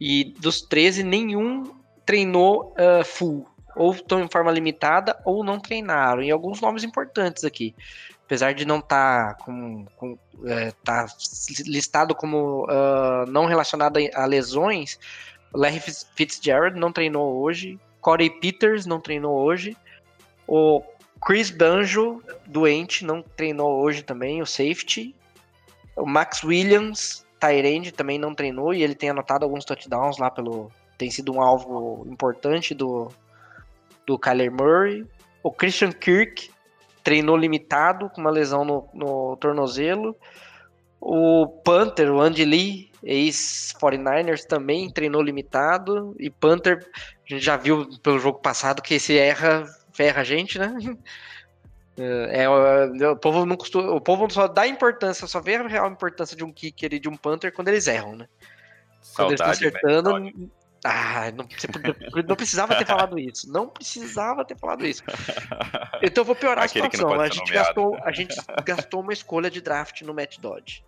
E 0.00 0.34
dos 0.38 0.62
13, 0.62 1.02
nenhum 1.02 1.64
treinou 2.04 2.74
ah, 2.76 3.04
full. 3.04 3.46
Ou 3.76 3.92
estão 3.92 4.20
em 4.20 4.28
forma 4.28 4.50
limitada 4.50 5.20
ou 5.24 5.44
não 5.44 5.60
treinaram. 5.60 6.22
E 6.22 6.30
alguns 6.30 6.60
nomes 6.60 6.82
importantes 6.82 7.44
aqui. 7.44 7.74
Apesar 8.28 8.52
de 8.52 8.66
não 8.66 8.78
estar 8.78 9.38
com, 9.38 9.86
com, 9.96 10.18
eh, 10.44 10.70
tá 10.84 11.06
listado 11.64 12.14
como 12.14 12.66
ah, 12.68 13.24
não 13.26 13.46
relacionado 13.46 13.98
a 14.14 14.26
lesões, 14.26 14.98
Larry 15.54 15.80
Fitz- 15.80 16.06
Fitzgerald 16.14 16.78
não 16.78 16.92
treinou 16.92 17.40
hoje. 17.40 17.80
Corey 18.02 18.28
Peters 18.28 18.84
não 18.84 19.00
treinou 19.00 19.34
hoje. 19.34 19.74
O 20.46 20.82
Chris 21.24 21.50
Banjo, 21.50 22.22
doente, 22.44 23.02
não 23.02 23.22
treinou 23.22 23.80
hoje 23.80 24.02
também, 24.02 24.42
o 24.42 24.46
safety. 24.46 25.14
O 25.96 26.04
Max 26.04 26.44
Williams, 26.44 27.24
Tyrande, 27.40 27.92
também 27.92 28.18
não 28.18 28.34
treinou 28.34 28.74
e 28.74 28.82
ele 28.82 28.94
tem 28.94 29.08
anotado 29.08 29.46
alguns 29.46 29.64
touchdowns 29.64 30.18
lá 30.18 30.30
pelo. 30.30 30.70
Tem 30.98 31.10
sido 31.10 31.32
um 31.32 31.40
alvo 31.40 32.06
importante 32.10 32.74
do, 32.74 33.10
do 34.06 34.18
Kyler 34.18 34.52
Murray. 34.52 35.06
O 35.42 35.50
Christian 35.50 35.92
Kirk 35.92 36.50
treinou 37.08 37.38
limitado 37.38 38.10
com 38.10 38.20
uma 38.20 38.28
lesão 38.28 38.66
no, 38.66 38.86
no 38.92 39.36
tornozelo. 39.38 40.14
O 41.00 41.46
Panther, 41.64 42.12
o 42.12 42.20
Andy 42.20 42.44
Lee, 42.44 42.90
ex-49ers, 43.02 44.44
também 44.44 44.90
treinou 44.90 45.22
limitado. 45.22 46.14
E 46.18 46.28
Panther, 46.28 46.86
a 46.94 47.32
gente 47.32 47.42
já 47.42 47.56
viu 47.56 47.88
pelo 48.02 48.18
jogo 48.18 48.40
passado 48.40 48.82
que 48.82 49.00
se 49.00 49.16
erra, 49.16 49.64
ferra 49.90 50.20
a 50.20 50.24
gente, 50.24 50.58
né? 50.58 50.76
É, 51.96 52.42
é, 52.42 52.48
o, 52.48 53.12
o 53.12 53.16
povo 53.16 53.46
não 53.46 53.56
costuma, 53.56 53.90
o 53.90 54.00
povo 54.02 54.30
só 54.30 54.46
dá 54.46 54.66
importância, 54.66 55.26
só 55.26 55.40
vê 55.40 55.56
a 55.56 55.66
real 55.66 55.90
importância 55.90 56.36
de 56.36 56.44
um 56.44 56.52
kicker 56.52 56.92
e 56.92 56.98
de 56.98 57.08
um 57.08 57.16
punter 57.16 57.52
quando 57.54 57.68
eles 57.68 57.86
erram, 57.86 58.16
né? 58.16 58.28
Quando 59.16 59.30
eles 59.30 59.40
estão 59.40 59.54
Saudade, 59.54 59.66
acertando. 59.66 60.12
velho. 60.12 60.50
Ah, 60.84 61.32
não, 61.34 61.46
não 62.26 62.36
precisava 62.36 62.74
ter 62.76 62.86
falado 62.86 63.18
isso. 63.18 63.50
Não 63.52 63.68
precisava 63.68 64.44
ter 64.44 64.56
falado 64.58 64.86
isso. 64.86 65.02
Então 66.02 66.22
eu 66.22 66.24
vou 66.24 66.36
piorar 66.36 66.64
Aquele 66.64 66.86
a 66.86 66.90
situação. 66.90 67.20
A 67.20 67.28
gente, 67.28 67.52
gastou, 67.52 67.96
a 68.02 68.12
gente 68.12 68.36
gastou 68.64 69.00
uma 69.00 69.12
escolha 69.12 69.50
de 69.50 69.60
draft 69.60 70.02
no 70.02 70.14
Matt 70.14 70.38
Dodge. 70.38 70.84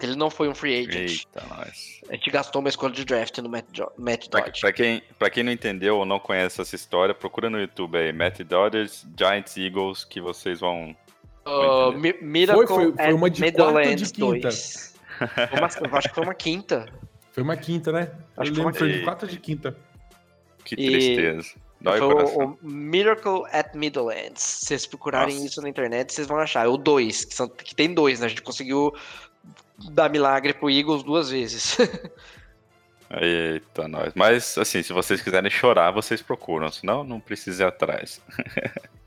Ele 0.00 0.16
não 0.16 0.28
foi 0.30 0.48
um 0.48 0.54
free 0.54 0.80
agent. 0.80 1.10
Eita, 1.26 1.42
nós. 1.48 2.00
A 2.08 2.14
gente 2.14 2.30
gastou 2.30 2.60
uma 2.60 2.68
escolha 2.68 2.92
de 2.92 3.04
draft 3.04 3.38
no 3.38 3.48
Matt, 3.48 3.66
Jo- 3.72 3.92
Matt 3.96 4.28
Pra, 4.28 4.40
Dodge. 4.40 4.60
pra 4.60 4.72
quem, 4.72 5.02
pra 5.18 5.30
quem 5.30 5.42
não 5.44 5.52
entendeu 5.52 5.98
ou 5.98 6.04
não 6.04 6.18
conhece 6.18 6.60
essa 6.60 6.74
história, 6.74 7.14
procura 7.14 7.48
no 7.48 7.58
YouTube 7.60 7.96
aí, 7.96 8.12
Matt 8.12 8.40
Dodgers, 8.40 9.06
Giants, 9.16 9.56
Eagles, 9.56 10.04
que 10.04 10.20
vocês 10.20 10.60
vão... 10.60 10.96
Uh, 11.46 11.92
Mi- 11.92 12.16
Miracle 12.20 12.66
Foi- 12.66 12.92
foi- 12.92 13.04
foi 13.04 13.12
uma 13.12 13.30
de 13.30 13.40
Meadowlands 13.40 14.12
de 14.12 14.20
quinta? 14.20 14.48
2. 14.48 14.94
Foi 15.18 15.58
uma- 15.58 15.88
eu 15.90 15.96
acho 15.96 16.08
que 16.08 16.14
foi 16.14 16.24
uma 16.24 16.34
quinta. 16.34 16.86
Foi 17.32 17.42
uma 17.42 17.56
quinta, 17.56 17.90
né? 17.90 18.10
Acho 18.36 18.50
Eu 18.50 18.54
que 18.54 18.60
foi 18.60 18.64
uma 18.64 18.70
lembro, 18.70 18.78
foi 18.78 18.88
de 18.88 18.92
quinta. 18.94 19.04
quarta 19.04 19.26
de 19.26 19.38
quinta. 19.38 19.76
Que 20.64 20.74
E- 20.76 20.90
tristeza. 20.90 21.54
Dói 21.80 21.98
foi 21.98 22.06
o 22.14 22.44
o, 22.50 22.58
Miracle 22.62 23.42
at 23.50 23.74
Meadowlands. 23.74 24.40
Se 24.42 24.66
vocês 24.66 24.86
procurarem 24.86 25.34
Nossa. 25.34 25.46
isso 25.48 25.60
na 25.62 25.68
internet, 25.68 26.12
vocês 26.12 26.28
vão 26.28 26.38
achar. 26.38 26.64
É 26.64 26.68
o 26.68 26.76
2, 26.76 27.24
que, 27.24 27.34
são- 27.34 27.48
que 27.48 27.74
tem 27.74 27.92
dois, 27.92 28.20
né? 28.20 28.26
A 28.26 28.28
gente 28.28 28.42
conseguiu 28.42 28.94
dar 29.90 30.08
milagre 30.08 30.54
pro 30.54 30.70
Eagles 30.70 31.02
duas 31.02 31.30
vezes. 31.30 31.76
Eita, 33.10 33.88
nós. 33.88 34.12
Mas, 34.14 34.56
assim, 34.56 34.82
se 34.82 34.92
vocês 34.92 35.20
quiserem 35.20 35.50
chorar, 35.50 35.90
vocês 35.90 36.22
procuram, 36.22 36.70
senão 36.70 37.02
não 37.04 37.18
precisa 37.20 37.64
ir 37.64 37.66
atrás. 37.66 38.20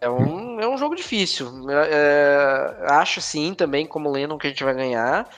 É 0.00 0.08
um, 0.10 0.60
é 0.60 0.68
um 0.68 0.76
jogo 0.76 0.94
difícil. 0.94 1.50
É, 1.70 1.90
é, 2.84 2.92
acho 2.92 3.20
sim 3.20 3.54
também, 3.54 3.86
como 3.86 4.10
Lennon, 4.10 4.38
que 4.38 4.46
a 4.46 4.50
gente 4.50 4.64
vai 4.64 4.74
ganhar. 4.74 5.28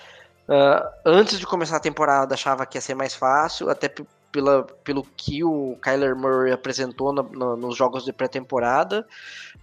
Ah, 0.49 0.91
antes 1.05 1.39
de 1.39 1.47
começar 1.47 1.77
a 1.77 1.81
temporada, 1.81 2.35
achava 2.35 2.67
que 2.67 2.77
ia 2.79 2.83
ser 2.83 2.95
mais 2.95 3.15
fácil, 3.15 3.71
até 3.71 3.93
pela, 4.33 4.65
pelo 4.85 5.03
que 5.17 5.45
o 5.45 5.77
Kyler 5.83 6.17
Murray 6.17 6.53
apresentou 6.53 7.13
nos 7.13 7.77
jogos 7.77 8.05
de 8.05 8.13
pré-temporada. 8.13 9.07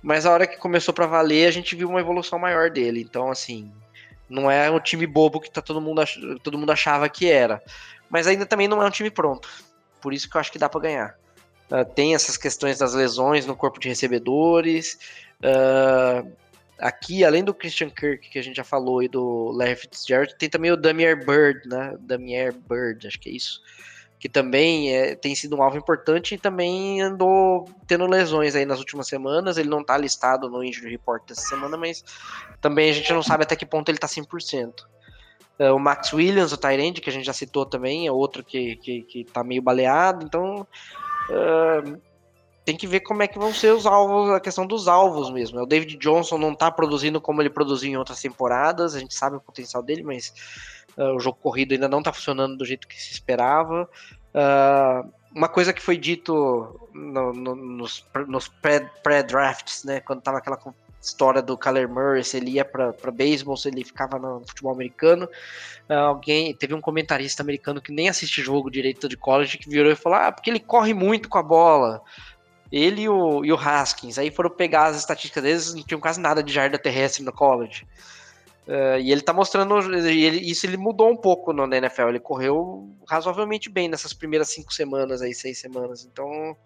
Mas 0.01 0.25
a 0.25 0.31
hora 0.31 0.47
que 0.47 0.57
começou 0.57 0.93
para 0.93 1.07
valer, 1.07 1.47
a 1.47 1.51
gente 1.51 1.75
viu 1.75 1.89
uma 1.89 1.99
evolução 1.99 2.39
maior 2.39 2.69
dele. 2.69 3.01
Então, 3.01 3.29
assim, 3.31 3.71
não 4.29 4.49
é 4.49 4.69
o 4.69 4.79
time 4.79 5.05
bobo 5.07 5.39
que 5.41 5.51
tá 5.51 5.61
todo, 5.61 5.81
mundo 5.81 6.01
ach- 6.01 6.19
todo 6.43 6.57
mundo 6.57 6.71
achava 6.71 7.09
que 7.09 7.29
era. 7.29 7.61
Mas 8.09 8.27
ainda 8.27 8.45
também 8.45 8.67
não 8.67 8.81
é 8.81 8.85
um 8.85 8.91
time 8.91 9.09
pronto. 9.09 9.49
Por 10.01 10.13
isso 10.13 10.29
que 10.29 10.37
eu 10.37 10.41
acho 10.41 10.51
que 10.51 10.59
dá 10.59 10.69
para 10.69 10.81
ganhar. 10.81 11.15
Ah, 11.69 11.83
tem 11.83 12.13
essas 12.13 12.37
questões 12.37 12.77
das 12.77 12.93
lesões 12.93 13.45
no 13.45 13.55
corpo 13.55 13.79
de 13.79 13.89
recebedores. 13.89 14.97
Ah, 15.43 16.23
aqui, 16.79 17.23
além 17.23 17.43
do 17.43 17.53
Christian 17.53 17.89
Kirk, 17.89 18.29
que 18.29 18.39
a 18.39 18.43
gente 18.43 18.55
já 18.55 18.63
falou, 18.63 19.01
e 19.01 19.07
do 19.07 19.51
Larry 19.51 19.75
Fitzgerald, 19.75 20.35
tem 20.35 20.49
também 20.49 20.71
o 20.71 20.77
Damier 20.77 21.25
Bird, 21.25 21.67
né? 21.67 21.95
Damier 21.99 22.53
Bird, 22.53 23.07
acho 23.07 23.19
que 23.19 23.29
é 23.29 23.33
isso. 23.33 23.61
Que 24.19 24.29
também 24.29 24.95
é, 24.95 25.15
tem 25.15 25.35
sido 25.35 25.55
um 25.55 25.61
alvo 25.61 25.77
importante 25.77 26.35
e 26.35 26.37
também 26.37 27.01
andou 27.01 27.69
tendo 27.85 28.07
lesões 28.07 28.55
aí 28.55 28.65
nas 28.65 28.79
últimas 28.79 29.07
semanas. 29.07 29.57
Ele 29.57 29.69
não 29.69 29.83
tá 29.83 29.97
listado 29.97 30.49
no 30.49 30.63
Injury 30.63 30.91
Report 30.91 31.21
dessa 31.27 31.41
semana, 31.41 31.77
mas 31.77 32.03
também 32.61 32.89
a 32.89 32.93
gente 32.93 33.11
não 33.13 33.21
sabe 33.21 33.43
até 33.43 33.55
que 33.55 33.65
ponto 33.65 33.89
ele 33.89 33.97
tá 33.97 34.07
100%. 34.07 34.85
Ah, 35.59 35.73
o 35.73 35.79
Max 35.79 36.11
Williams, 36.13 36.51
o 36.51 36.57
Tyrande, 36.57 37.01
que 37.01 37.09
a 37.09 37.13
gente 37.13 37.25
já 37.25 37.33
citou 37.33 37.65
também, 37.65 38.07
é 38.07 38.11
outro 38.11 38.43
que, 38.43 38.77
que, 38.77 39.01
que 39.03 39.23
tá 39.25 39.43
meio 39.43 39.61
baleado. 39.61 40.25
Então, 40.25 40.65
ah, 41.29 41.97
tem 42.65 42.75
que 42.75 42.87
ver 42.87 43.01
como 43.01 43.21
é 43.21 43.27
que 43.27 43.37
vão 43.37 43.53
ser 43.53 43.73
os 43.73 43.85
alvos, 43.85 44.31
a 44.31 44.39
questão 44.39 44.65
dos 44.65 44.87
alvos 44.87 45.29
mesmo. 45.29 45.61
O 45.61 45.67
David 45.67 45.97
Johnson 45.97 46.37
não 46.39 46.55
tá 46.55 46.71
produzindo 46.71 47.21
como 47.21 47.41
ele 47.41 47.49
produziu 47.49 47.91
em 47.91 47.97
outras 47.97 48.19
temporadas, 48.19 48.95
a 48.95 48.99
gente 48.99 49.13
sabe 49.13 49.35
o 49.37 49.41
potencial 49.41 49.83
dele, 49.83 50.01
mas 50.01 50.33
uh, 50.97 51.15
o 51.15 51.19
jogo 51.19 51.37
corrido 51.41 51.73
ainda 51.73 51.87
não 51.87 52.01
tá 52.01 52.11
funcionando 52.11 52.57
do 52.57 52.65
jeito 52.65 52.87
que 52.87 52.99
se 52.99 53.13
esperava. 53.13 53.87
Uh, 54.33 55.11
uma 55.33 55.47
coisa 55.47 55.73
que 55.73 55.81
foi 55.81 55.95
dito 55.95 56.89
no, 56.91 57.33
no, 57.33 57.55
nos, 57.55 58.03
nos 58.27 58.51
pré-drafts, 59.03 59.83
né, 59.83 59.99
quando 59.99 60.21
tava 60.21 60.39
aquela 60.39 60.57
história 61.05 61.41
do 61.41 61.57
Kyler 61.57 61.89
Murray, 61.89 62.23
se 62.23 62.37
ele 62.37 62.51
ia 62.51 62.65
para 62.65 63.11
beisebol, 63.11 63.55
se 63.57 63.67
ele 63.67 63.83
ficava 63.83 64.17
no 64.19 64.41
futebol 64.47 64.73
americano. 64.73 65.29
Uh, 65.89 65.93
alguém 65.93 66.53
teve 66.53 66.73
um 66.73 66.81
comentarista 66.81 67.43
americano 67.43 67.81
que 67.81 67.91
nem 67.91 68.09
assiste 68.09 68.41
jogo 68.41 68.71
direito 68.71 69.07
de 69.07 69.15
college 69.15 69.57
que 69.57 69.69
virou 69.69 69.91
e 69.91 69.95
falou: 69.95 70.19
"Ah, 70.19 70.31
porque 70.31 70.49
ele 70.49 70.59
corre 70.59 70.93
muito 70.93 71.29
com 71.29 71.37
a 71.37 71.43
bola". 71.43 72.01
Ele 72.71 73.03
e 73.03 73.09
o, 73.09 73.45
e 73.45 73.51
o 73.53 73.55
Haskins, 73.55 74.17
aí 74.17 74.31
foram 74.31 74.49
pegar 74.49 74.87
as 74.87 74.97
estatísticas 74.97 75.43
deles, 75.43 75.73
não 75.73 75.83
tinham 75.83 75.99
quase 75.99 76.19
nada 76.19 76.43
de 76.43 76.51
jarda 76.51 76.77
terrestre 76.77 77.23
no 77.23 77.31
college. 77.31 77.85
Uh, 78.67 78.97
e 78.99 79.11
ele 79.11 79.21
tá 79.21 79.31
mostrando, 79.31 79.77
ele, 79.93 80.39
isso 80.39 80.65
ele 80.65 80.75
mudou 80.75 81.09
um 81.09 81.15
pouco 81.15 81.53
no, 81.53 81.71
NFL. 81.71 82.09
Ele 82.09 82.19
correu 82.19 82.89
razoavelmente 83.07 83.69
bem 83.69 83.87
nessas 83.87 84.11
primeiras 84.11 84.49
cinco 84.49 84.73
semanas, 84.73 85.21
aí, 85.21 85.35
seis 85.35 85.59
semanas. 85.59 86.03
Então, 86.03 86.57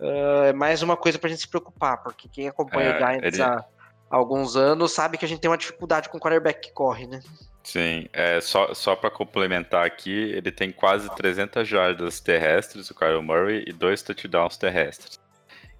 uh, 0.00 0.44
é 0.44 0.52
mais 0.52 0.82
uma 0.82 0.96
coisa 0.96 1.18
pra 1.18 1.28
gente 1.28 1.40
se 1.40 1.48
preocupar, 1.48 2.02
porque 2.02 2.28
quem 2.28 2.48
acompanha 2.48 2.90
é, 2.90 2.94
o 2.94 2.98
Giants 2.98 3.34
ele... 3.34 3.42
há, 3.42 3.64
há 4.10 4.16
alguns 4.16 4.56
anos 4.56 4.92
sabe 4.92 5.18
que 5.18 5.24
a 5.24 5.28
gente 5.28 5.40
tem 5.40 5.50
uma 5.50 5.58
dificuldade 5.58 6.08
com 6.08 6.18
o 6.18 6.20
quarterback 6.20 6.68
que 6.68 6.72
corre, 6.72 7.06
né? 7.06 7.20
Sim, 7.62 8.06
é, 8.12 8.40
só, 8.42 8.74
só 8.74 8.94
para 8.94 9.10
complementar 9.10 9.86
aqui, 9.86 10.10
ele 10.10 10.52
tem 10.52 10.70
quase 10.70 11.08
300 11.16 11.66
jardas 11.66 12.20
terrestres, 12.20 12.90
o 12.90 12.94
Kyle 12.94 13.22
Murray, 13.22 13.64
e 13.66 13.72
dois 13.72 14.02
touchdowns 14.02 14.58
terrestres. 14.58 15.18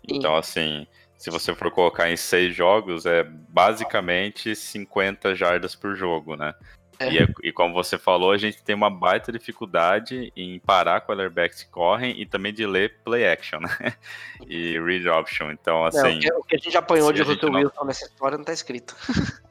Então, 0.09 0.35
assim, 0.35 0.87
se 1.16 1.31
você 1.31 1.55
for 1.55 1.70
colocar 1.70 2.11
em 2.11 2.16
seis 2.16 2.55
jogos, 2.55 3.05
é 3.07 3.22
basicamente 3.22 4.55
50 4.57 5.35
jardas 5.35 5.74
por 5.74 5.94
jogo, 5.94 6.37
né? 6.37 6.55
É. 6.98 7.12
E, 7.12 7.48
e, 7.48 7.52
como 7.52 7.74
você 7.74 7.98
falou, 7.98 8.30
a 8.30 8.38
gente 8.38 8.62
tem 8.62 8.74
uma 8.74 8.90
baita 8.90 9.33
dificuldade 9.33 10.33
em 10.37 10.59
parar 10.61 11.00
quarterbacks 11.00 11.62
que 11.62 11.70
correm 11.70 12.20
e 12.20 12.26
também 12.26 12.52
de 12.52 12.66
ler 12.66 12.98
play 13.04 13.26
action, 13.26 13.61
né? 13.61 13.68
E 14.46 14.78
read 14.78 15.09
option. 15.09 15.50
Então, 15.50 15.85
assim. 15.85 16.07
É, 16.07 16.11
o, 16.11 16.20
que, 16.20 16.33
o, 16.33 16.44
que, 16.44 16.54
a 16.57 16.59
gente 16.59 16.76
apanhou 16.76 17.12
de 17.12 17.22
Russell 17.22 17.50
não... 17.50 17.61
Wilson 17.61 17.85
nessa 17.85 18.04
história 18.04 18.37
não 18.37 18.44
tá 18.44 18.52
escrito. 18.52 18.94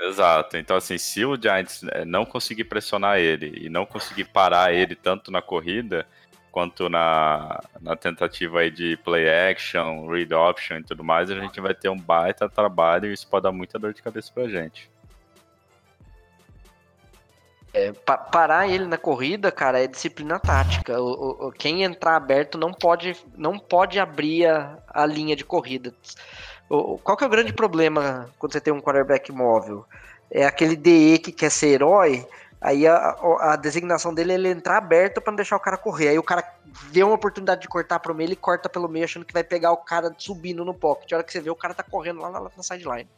Exato. 0.00 0.56
Então, 0.56 0.76
assim, 0.76 0.96
se 0.96 1.24
o 1.24 1.36
Giants 1.40 1.82
eh, 1.90 2.04
não 2.04 2.24
conseguir 2.24 2.64
pressionar 2.64 3.18
ele 3.18 3.64
e 3.64 3.68
não 3.68 3.84
conseguir 3.84 4.24
parar 4.24 4.72
ele 4.72 4.94
tanto 4.94 5.30
na 5.30 5.42
corrida 5.42 6.06
quanto 6.52 6.88
na, 6.88 7.60
na 7.80 7.96
tentativa 7.96 8.60
aí 8.60 8.70
de 8.70 8.96
play 8.98 9.28
action, 9.28 10.08
read 10.08 10.32
option 10.32 10.78
e 10.78 10.84
tudo 10.84 11.02
mais, 11.02 11.30
a 11.30 11.38
gente 11.38 11.60
vai 11.60 11.74
ter 11.74 11.88
um 11.88 11.98
baita 11.98 12.48
trabalho 12.48 13.06
e 13.06 13.12
isso 13.12 13.26
pode 13.28 13.42
dar 13.42 13.52
muita 13.52 13.78
dor 13.78 13.92
de 13.92 14.00
cabeça 14.00 14.30
pra 14.32 14.48
gente. 14.48 14.88
É, 17.72 17.92
pa 17.92 18.16
parar 18.16 18.66
ele 18.66 18.86
na 18.86 18.96
corrida, 18.96 19.52
cara, 19.52 19.82
é 19.82 19.86
disciplina 19.86 20.38
tática. 20.38 21.00
O, 21.00 21.48
o, 21.48 21.52
quem 21.52 21.82
entrar 21.82 22.16
aberto 22.16 22.56
não 22.56 22.72
pode, 22.72 23.16
não 23.36 23.58
pode 23.58 24.00
abrir 24.00 24.46
a, 24.46 24.78
a 24.88 25.04
linha 25.04 25.36
de 25.36 25.44
corrida. 25.44 25.92
Qual 26.68 27.16
que 27.16 27.24
é 27.24 27.26
o 27.26 27.30
grande 27.30 27.52
problema 27.52 28.28
quando 28.38 28.52
você 28.52 28.60
tem 28.60 28.72
um 28.72 28.80
quarterback 28.80 29.32
móvel? 29.32 29.84
É 30.30 30.44
aquele 30.44 30.76
DE 30.76 31.18
que 31.18 31.32
quer 31.32 31.50
ser 31.50 31.68
herói, 31.68 32.26
aí 32.60 32.86
a, 32.86 33.16
a 33.40 33.56
designação 33.56 34.12
dele 34.12 34.32
é 34.32 34.34
ele 34.34 34.48
entrar 34.48 34.76
aberto 34.76 35.20
para 35.20 35.30
não 35.30 35.36
deixar 35.36 35.56
o 35.56 35.60
cara 35.60 35.78
correr. 35.78 36.08
Aí 36.08 36.18
o 36.18 36.22
cara 36.22 36.44
vê 36.90 37.02
uma 37.02 37.14
oportunidade 37.14 37.62
de 37.62 37.68
cortar 37.68 37.98
pro 37.98 38.14
meio, 38.14 38.28
ele 38.28 38.36
corta 38.36 38.68
pelo 38.68 38.88
meio 38.88 39.04
achando 39.04 39.24
que 39.24 39.32
vai 39.32 39.42
pegar 39.42 39.72
o 39.72 39.78
cara 39.78 40.14
subindo 40.18 40.64
no 40.64 40.74
pocket. 40.74 41.12
A 41.12 41.16
hora 41.16 41.24
que 41.24 41.32
você 41.32 41.40
vê, 41.40 41.48
o 41.48 41.56
cara 41.56 41.72
tá 41.72 41.82
correndo 41.82 42.20
lá 42.20 42.30
na, 42.30 42.40
na 42.40 42.62
sideline. 42.62 43.08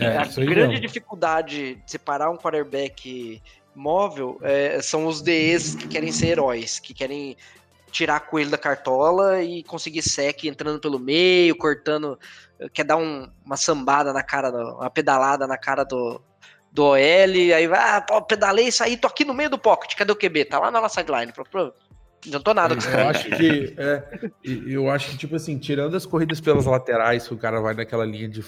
É, 0.00 0.16
a 0.18 0.24
grande 0.24 0.54
mesmo. 0.54 0.80
dificuldade 0.80 1.74
de 1.76 1.90
separar 1.90 2.30
um 2.30 2.36
quarterback 2.36 3.40
móvel 3.74 4.38
é, 4.42 4.80
são 4.82 5.06
os 5.06 5.20
DEs 5.20 5.74
que 5.74 5.88
querem 5.88 6.12
ser 6.12 6.28
heróis, 6.28 6.78
que 6.78 6.92
querem 6.92 7.36
tirar 7.90 8.20
coelho 8.20 8.50
da 8.50 8.58
cartola 8.58 9.42
e 9.42 9.62
conseguir 9.62 10.02
sec 10.02 10.44
entrando 10.44 10.80
pelo 10.80 10.98
meio, 10.98 11.56
cortando, 11.56 12.18
quer 12.72 12.84
dar 12.84 12.96
um, 12.96 13.28
uma 13.44 13.56
sambada 13.56 14.12
na 14.12 14.22
cara, 14.22 14.50
uma 14.50 14.90
pedalada 14.90 15.46
na 15.46 15.58
cara 15.58 15.84
do, 15.84 16.20
do 16.72 16.84
OL, 16.84 16.96
aí 16.96 17.66
vai, 17.66 17.96
ah, 17.96 18.00
pô, 18.00 18.22
pedalei 18.22 18.68
isso 18.68 18.82
aí, 18.82 18.96
tô 18.96 19.06
aqui 19.06 19.24
no 19.24 19.34
meio 19.34 19.50
do 19.50 19.58
pocket, 19.58 19.94
cadê 19.94 20.10
o 20.10 20.16
QB? 20.16 20.46
Tá 20.46 20.58
lá 20.58 20.70
na 20.70 20.88
sideline. 20.88 21.32
Não 22.26 22.40
tô 22.40 22.54
nada 22.54 22.74
com 22.74 22.82
Eu 22.82 23.08
acho 23.08 23.30
que, 23.30 23.74
é, 23.76 24.30
eu 24.44 24.90
acho 24.90 25.10
que, 25.10 25.18
tipo 25.18 25.36
assim, 25.36 25.58
tirando 25.58 25.96
as 25.96 26.06
corridas 26.06 26.40
pelas 26.40 26.64
laterais, 26.64 27.28
que 27.28 27.34
o 27.34 27.38
cara 27.38 27.60
vai 27.60 27.74
naquela 27.74 28.06
linha 28.06 28.28
de 28.28 28.42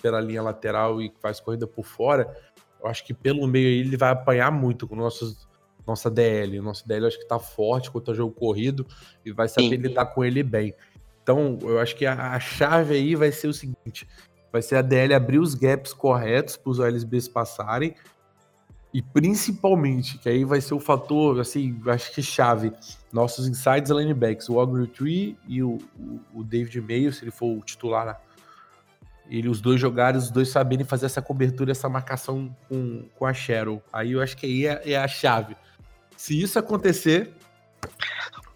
pela 0.00 0.20
linha 0.20 0.42
lateral 0.42 1.00
e 1.00 1.12
faz 1.20 1.40
corrida 1.40 1.66
por 1.66 1.84
fora, 1.84 2.36
eu 2.82 2.88
acho 2.88 3.04
que 3.04 3.12
pelo 3.12 3.46
meio 3.46 3.68
aí 3.68 3.80
ele 3.80 3.96
vai 3.96 4.10
apanhar 4.10 4.50
muito 4.50 4.88
com 4.88 4.96
nossos 4.96 5.48
nossa 5.86 6.10
DL. 6.10 6.60
Nossa 6.60 6.86
DL 6.86 7.02
eu 7.02 7.08
acho 7.08 7.18
que 7.18 7.26
tá 7.26 7.38
forte 7.38 7.90
contra 7.90 8.12
o 8.12 8.16
jogo 8.16 8.34
corrido 8.34 8.86
e 9.24 9.32
vai 9.32 9.48
saber 9.48 9.70
Sim. 9.70 9.76
lidar 9.76 10.06
com 10.06 10.24
ele 10.24 10.42
bem. 10.42 10.74
Então, 11.22 11.58
eu 11.62 11.78
acho 11.78 11.94
que 11.96 12.06
a, 12.06 12.32
a, 12.32 12.40
chave 12.40 12.94
aí 12.94 13.14
vai 13.14 13.30
ser 13.32 13.48
o 13.48 13.52
seguinte: 13.52 14.06
vai 14.52 14.62
ser 14.62 14.76
a 14.76 14.82
DL 14.82 15.14
abrir 15.14 15.38
os 15.38 15.54
gaps 15.54 15.92
corretos 15.92 16.56
para 16.56 16.70
os 16.70 16.78
OLSBs 16.78 17.28
passarem. 17.28 17.94
E 18.92 19.00
principalmente, 19.00 20.18
que 20.18 20.28
aí 20.28 20.44
vai 20.44 20.60
ser 20.60 20.74
o 20.74 20.80
fator, 20.80 21.38
assim, 21.38 21.80
acho 21.86 22.12
que 22.12 22.20
chave, 22.20 22.72
nossos 23.12 23.46
insides 23.46 23.88
linebacks, 23.88 24.48
o 24.48 24.58
Aubrey 24.58 24.88
Tree 24.88 25.38
e 25.46 25.62
o, 25.62 25.78
o, 25.96 26.40
o 26.40 26.42
David 26.42 26.80
Mayo, 26.80 27.12
se 27.12 27.22
ele 27.22 27.30
for 27.30 27.56
o 27.56 27.60
titular 27.60 28.20
ele, 29.30 29.48
os 29.48 29.60
dois 29.60 29.80
jogarem, 29.80 30.18
os 30.18 30.28
dois 30.28 30.48
saberem 30.48 30.84
fazer 30.84 31.06
essa 31.06 31.22
cobertura, 31.22 31.70
essa 31.70 31.88
marcação 31.88 32.54
com, 32.68 33.08
com 33.14 33.24
a 33.24 33.32
Cheryl. 33.32 33.80
Aí 33.92 34.12
eu 34.12 34.20
acho 34.20 34.36
que 34.36 34.44
aí 34.44 34.66
é, 34.66 34.92
é 34.92 34.96
a 34.96 35.06
chave. 35.06 35.56
Se 36.16 36.38
isso 36.38 36.58
acontecer, 36.58 37.32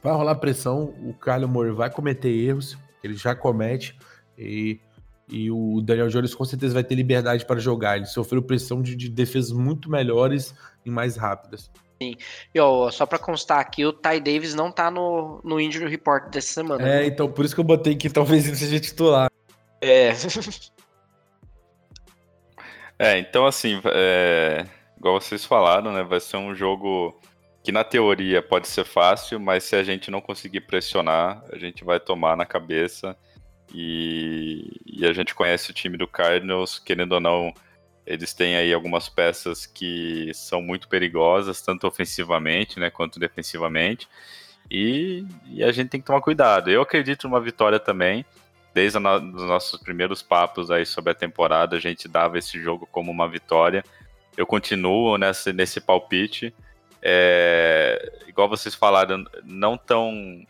vai 0.03 0.13
rolar 0.13 0.35
pressão, 0.35 0.95
o 1.03 1.15
Kyler 1.15 1.49
Moore 1.49 1.71
vai 1.71 1.91
cometer 1.91 2.29
erros, 2.29 2.77
ele 3.05 3.15
já 3.15 3.37
comete, 3.37 3.97
e, 4.37 4.81
e 5.29 5.49
o 5.49 5.81
Daniel 5.81 6.09
Jones 6.09 6.35
com 6.35 6.45
certeza 6.45 6.75
vai 6.75 6.83
ter 6.83 6.97
liberdade 6.97 7.47
para 7.47 7.61
jogar. 7.61 7.97
Ele 7.97 8.07
sofreu 8.07 8.43
pressão 8.43 8.83
de, 8.83 8.97
de 8.97 9.09
defesas 9.09 9.53
muito 9.53 9.89
melhores 9.89 10.55
e 10.85 10.91
mais 10.91 11.17
rápidas. 11.17 11.71
Sim. 12.03 12.17
E, 12.53 12.59
ó, 12.59 12.91
só 12.91 13.07
para 13.07 13.19
constar 13.21 13.61
aqui, 13.61 13.87
o 13.87 13.93
Ty 13.93 14.19
Davis 14.19 14.55
não 14.55 14.73
tá 14.73 14.91
no, 14.91 15.41
no 15.45 15.61
Injury 15.61 15.89
Report 15.89 16.31
dessa 16.31 16.53
semana. 16.53 16.83
É, 16.83 17.01
né? 17.01 17.07
então 17.07 17.31
por 17.31 17.45
isso 17.45 17.55
que 17.55 17.61
eu 17.61 17.65
botei 17.65 17.95
que 17.95 18.11
talvez 18.11 18.47
ele 18.47 18.57
seja 18.57 18.81
titular. 18.81 19.31
É. 19.85 20.13
é, 22.99 23.19
então 23.19 23.45
assim, 23.45 23.81
é, 23.85 24.67
igual 24.97 25.21
vocês 25.21 25.45
falaram, 25.45 25.93
né? 25.93 26.03
Vai 26.03 26.21
ser 26.21 26.39
um 26.39 26.55
jogo 26.55 27.21
que 27.63 27.73
na 27.73 27.85
teoria 27.85 28.43
pode 28.43 28.69
ser 28.69 28.85
fácil, 28.85 29.41
mas 29.41 29.65
se 29.65 29.77
a 29.77 29.83
gente 29.83 30.11
não 30.11 30.21
conseguir 30.21 30.63
pressionar, 30.63 31.43
a 31.51 31.59
gente 31.59 31.85
vai 31.85 31.99
tomar 31.99 32.37
na 32.37 32.45
cabeça. 32.45 33.17
E, 33.75 34.81
e, 34.87 35.07
a 35.07 35.13
gente 35.13 35.35
conhece 35.35 35.71
o 35.71 35.75
time 35.75 35.97
do 35.97 36.07
Cardinals, 36.07 36.79
querendo 36.79 37.13
ou 37.13 37.21
não, 37.21 37.53
eles 38.07 38.35
têm 38.35 38.57
aí 38.57 38.73
algumas 38.73 39.09
peças 39.09 39.67
que 39.67 40.31
são 40.35 40.61
muito 40.61 40.89
perigosas, 40.89 41.63
tanto 41.63 41.87
ofensivamente 41.87 42.79
né, 42.79 42.91
quanto 42.91 43.19
defensivamente. 43.19 44.07
E, 44.71 45.27
e 45.47 45.65
a 45.65 45.73
gente 45.73 45.89
tem 45.89 46.01
que 46.01 46.07
tomar 46.07 46.21
cuidado. 46.21 46.71
Eu 46.71 46.83
acredito 46.83 47.27
numa 47.27 47.41
vitória 47.41 47.81
também. 47.81 48.25
Desde 48.75 48.99
os 48.99 49.03
nossos 49.47 49.81
primeiros 49.81 50.21
papos 50.21 50.71
aí 50.71 50.85
sobre 50.85 51.13
a 51.13 51.15
temporada, 51.15 51.77
a 51.77 51.81
gente 51.81 52.09
dava 52.09 52.39
esse 52.39 52.61
jogo 52.61 52.89
como 52.91 53.11
uma 53.11 53.29
vitória. 53.29 53.85
Eu 54.37 54.45
continuo 54.45 55.17
nessa, 55.17 55.53
nesse 55.53 55.81
palpite 55.81 56.53
é, 57.07 58.13
igual 58.27 58.49
vocês 58.49 58.75
falaram, 58.75 59.23
não 59.45 59.77
tão 59.77 60.43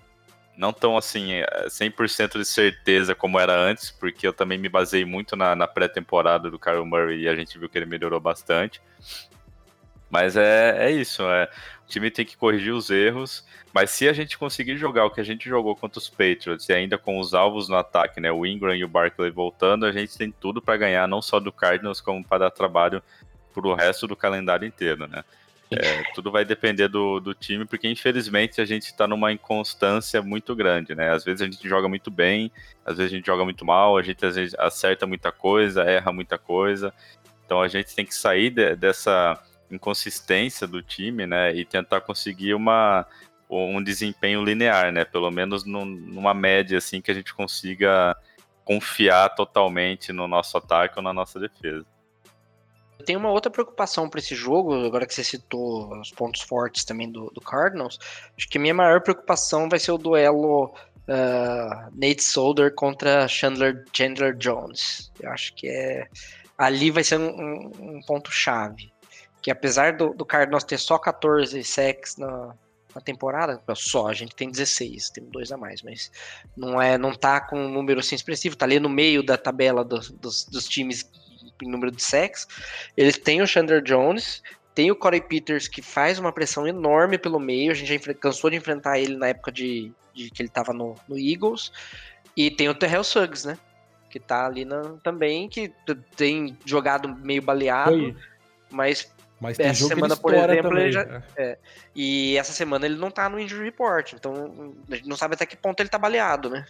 não 0.57 0.73
tão 0.73 0.97
assim 0.97 1.31
100% 1.67 2.39
de 2.39 2.45
certeza 2.45 3.13
como 3.13 3.41
era 3.41 3.53
antes, 3.53 3.91
porque 3.91 4.25
eu 4.25 4.33
também 4.33 4.57
me 4.57 4.69
basei 4.69 5.05
muito 5.05 5.35
na, 5.35 5.57
na 5.57 5.67
pré-temporada 5.67 6.49
do 6.49 6.61
Kyle 6.61 6.85
Murray 6.85 7.23
e 7.23 7.29
a 7.29 7.35
gente 7.35 7.59
viu 7.59 7.69
que 7.69 7.77
ele 7.77 7.87
melhorou 7.87 8.21
bastante. 8.21 8.81
Mas 10.09 10.37
é, 10.37 10.77
é 10.87 10.93
isso, 10.93 11.25
é, 11.25 11.51
o 11.85 11.89
time 11.89 12.11
tem 12.11 12.25
que 12.25 12.37
corrigir 12.37 12.73
os 12.73 12.91
erros, 12.91 13.45
mas 13.73 13.91
se 13.91 14.09
a 14.09 14.13
gente 14.13 14.39
conseguir 14.39 14.77
jogar 14.77 15.05
o 15.05 15.11
que 15.11 15.21
a 15.21 15.25
gente 15.25 15.49
jogou 15.49 15.77
contra 15.77 15.99
os 15.99 16.09
Patriots 16.09 16.69
e 16.69 16.73
ainda 16.73 16.97
com 16.97 17.19
os 17.19 17.35
alvos 17.35 17.69
no 17.69 17.77
ataque, 17.77 18.21
né, 18.21 18.33
o 18.33 18.47
Ingram 18.47 18.75
e 18.75 18.85
o 18.85 18.89
Barkley 18.89 19.31
voltando, 19.31 19.85
a 19.85 19.93
gente 19.93 20.17
tem 20.17 20.33
tudo 20.33 20.63
para 20.63 20.77
ganhar, 20.77 21.07
não 21.07 21.21
só 21.21 21.39
do 21.39 21.53
Cardinals, 21.53 22.01
como 22.01 22.25
para 22.25 22.45
dar 22.45 22.51
trabalho 22.51 23.03
para 23.53 23.67
o 23.67 23.75
resto 23.75 24.07
do 24.07 24.17
calendário 24.17 24.67
inteiro, 24.67 25.07
né? 25.07 25.23
É, 25.71 26.03
tudo 26.15 26.31
vai 26.31 26.45
depender 26.45 26.89
do, 26.89 27.19
do 27.19 27.35
time, 27.35 27.65
porque 27.65 27.89
infelizmente 27.89 28.61
a 28.61 28.65
gente 28.65 28.85
está 28.85 29.09
numa 29.09 29.33
inconstância 29.33 30.23
muito 30.23 30.55
grande, 30.55 30.95
né? 30.95 31.11
Às 31.11 31.25
vezes 31.25 31.43
a 31.43 31.45
gente 31.47 31.69
joga 31.69 31.89
muito 31.89 32.11
bem, 32.11 32.53
às 32.85 32.97
vezes 32.97 33.13
a 33.13 33.17
gente 33.17 33.27
joga 33.27 33.45
muito 33.45 33.65
mal, 33.65 33.97
a 33.97 34.03
gente 34.03 34.25
às 34.25 34.37
vezes 34.37 34.55
acerta 34.59 35.07
muita 35.07 35.33
coisa, 35.33 35.83
erra 35.83 36.13
muita 36.13 36.39
coisa. 36.39 36.93
Então 37.45 37.61
a 37.61 37.69
gente 37.69 37.95
tem 37.95 38.05
que 38.05 38.15
sair 38.15 38.51
de, 38.51 38.77
dessa 38.77 39.43
inconsistência 39.75 40.67
do 40.67 40.83
time, 40.83 41.27
né? 41.27 41.55
E 41.55 41.65
tentar 41.65 42.01
conseguir 42.01 42.55
uma, 42.55 43.07
um 43.51 43.83
desempenho 43.83 44.45
linear, 44.45 44.93
né? 44.93 45.05
Pelo 45.05 45.31
menos 45.31 45.65
num, 45.65 45.85
numa 45.85 46.35
média 46.35 46.79
assim 46.79 47.01
que 47.01 47.11
a 47.11 47.15
gente 47.15 47.35
consiga 47.35 48.17
confiar 48.65 49.29
totalmente 49.31 50.13
no 50.13 50.27
nosso 50.27 50.57
ataque 50.57 50.95
ou 50.97 51.03
na 51.03 51.13
nossa 51.13 51.39
defesa. 51.39 51.85
Tem 53.05 53.17
uma 53.17 53.31
outra 53.31 53.51
preocupação 53.51 54.09
para 54.09 54.21
esse 54.21 54.35
jogo, 54.35 54.87
agora 54.87 55.07
que 55.07 55.15
você 55.15 55.23
citou 55.23 56.01
os 56.01 56.11
pontos 56.11 56.41
fortes 56.41 56.85
também 56.85 57.11
do, 57.11 57.31
do, 57.35 57.41
Cardinals. 57.41 57.99
Acho 58.37 58.49
que 58.49 58.57
a 58.57 58.61
minha 58.61 58.73
maior 58.73 59.03
preocupação 59.03 59.69
vai 59.69 59.79
ser 59.79 59.93
o 59.93 59.99
duelo 59.99 60.67
uh, 61.09 61.91
Nate 61.93 62.23
Solder 62.23 62.73
contra 62.75 63.29
Chandler, 63.29 63.85
Chandler 63.93 64.35
Jones. 64.37 65.13
Eu 65.21 65.31
acho 65.31 65.55
que 65.55 65.69
é 65.69 66.09
ali 66.57 66.91
vai 66.91 67.03
ser 67.03 67.19
um, 67.19 67.73
um 67.81 68.01
ponto 68.07 68.31
chave. 68.31 68.93
Que 69.45 69.51
apesar 69.51 69.95
do, 69.95 70.15
do 70.15 70.25
Cardinals 70.25 70.65
ter 70.65 70.79
só 70.79 70.97
14 70.97 71.63
sacks 71.63 72.17
na, 72.17 72.55
na 72.95 73.01
temporada, 73.03 73.63
só, 73.75 74.07
a 74.07 74.15
gente 74.15 74.35
tem 74.35 74.51
16, 74.51 75.11
tem 75.11 75.23
dois 75.25 75.53
a 75.53 75.57
mais, 75.59 75.83
mas 75.83 76.11
não 76.57 76.81
é, 76.81 76.97
não 76.97 77.13
tá 77.13 77.43
com 77.43 77.59
um 77.59 77.69
número 77.69 78.01
assim 78.01 78.15
expressivo, 78.15 78.57
tá 78.57 78.65
ali 78.65 78.81
no 78.81 78.89
meio 78.89 79.23
da 79.23 79.37
tabela 79.37 79.85
do, 79.85 79.99
dos, 80.15 80.47
dos 80.47 80.67
times 80.67 81.07
em 81.63 81.69
número 81.69 81.93
de 81.93 82.03
sacks. 82.03 82.49
Eles 82.97 83.19
têm 83.19 83.43
o 83.43 83.47
Chandler 83.47 83.83
Jones, 83.83 84.43
tem 84.75 84.91
o 84.91 84.97
Corey 84.97 85.21
Peters 85.21 85.69
que 85.69 85.83
faz 85.83 86.19
uma 86.19 86.33
pressão 86.33 86.67
enorme 86.67 87.19
pelo 87.19 87.39
meio, 87.39 87.71
a 87.71 87.75
gente 87.75 88.03
já 88.03 88.15
cansou 88.15 88.49
de 88.49 88.57
enfrentar 88.57 88.99
ele 88.99 89.15
na 89.15 89.29
época 89.29 89.53
de, 89.53 89.93
de 90.15 90.31
que 90.31 90.41
ele 90.41 90.49
tava 90.49 90.73
no, 90.73 90.95
no, 91.07 91.19
Eagles, 91.19 91.71
e 92.35 92.51
tem 92.51 92.71
o 92.71 92.75
Terrell 92.75 93.05
Suggs, 93.05 93.47
né? 93.47 93.59
Que 94.09 94.19
tá 94.19 94.47
ali 94.47 94.65
na, 94.65 94.95
também, 95.03 95.51
que 95.51 95.71
tem 96.17 96.57
jogado 96.65 97.15
meio 97.15 97.43
baleado, 97.43 98.17
mas 98.71 99.14
mas 99.45 99.59
tem 99.59 99.67
essa 99.67 99.87
semana, 99.87 100.17
por 100.17 100.33
exemplo, 100.33 100.71
também, 100.71 100.91
já, 100.91 101.05
né? 101.05 101.23
é, 101.37 101.59
e 101.95 102.35
essa 102.39 102.55
semana 102.55 102.87
ele 102.87 102.97
não 102.97 103.11
tá 103.11 103.29
no 103.29 103.39
injury 103.39 103.65
report, 103.65 104.15
então 104.15 104.75
a 104.91 104.97
gente 104.97 105.07
não 105.07 105.19
sabe 105.19 105.35
até 105.35 105.45
que 105.45 105.55
ponto 105.55 105.79
ele 105.81 105.91
tá 105.91 105.99
baleado, 105.99 106.49
né? 106.49 106.65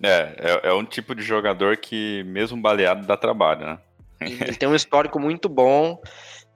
É, 0.00 0.36
é, 0.38 0.68
é 0.68 0.72
um 0.72 0.84
tipo 0.84 1.12
de 1.12 1.22
jogador 1.22 1.76
que, 1.76 2.22
mesmo 2.22 2.56
baleado, 2.56 3.04
dá 3.04 3.16
trabalho, 3.16 3.66
né? 3.66 3.78
Ele 4.20 4.54
tem 4.54 4.68
um 4.68 4.76
histórico 4.76 5.18
muito 5.18 5.48
bom. 5.48 6.00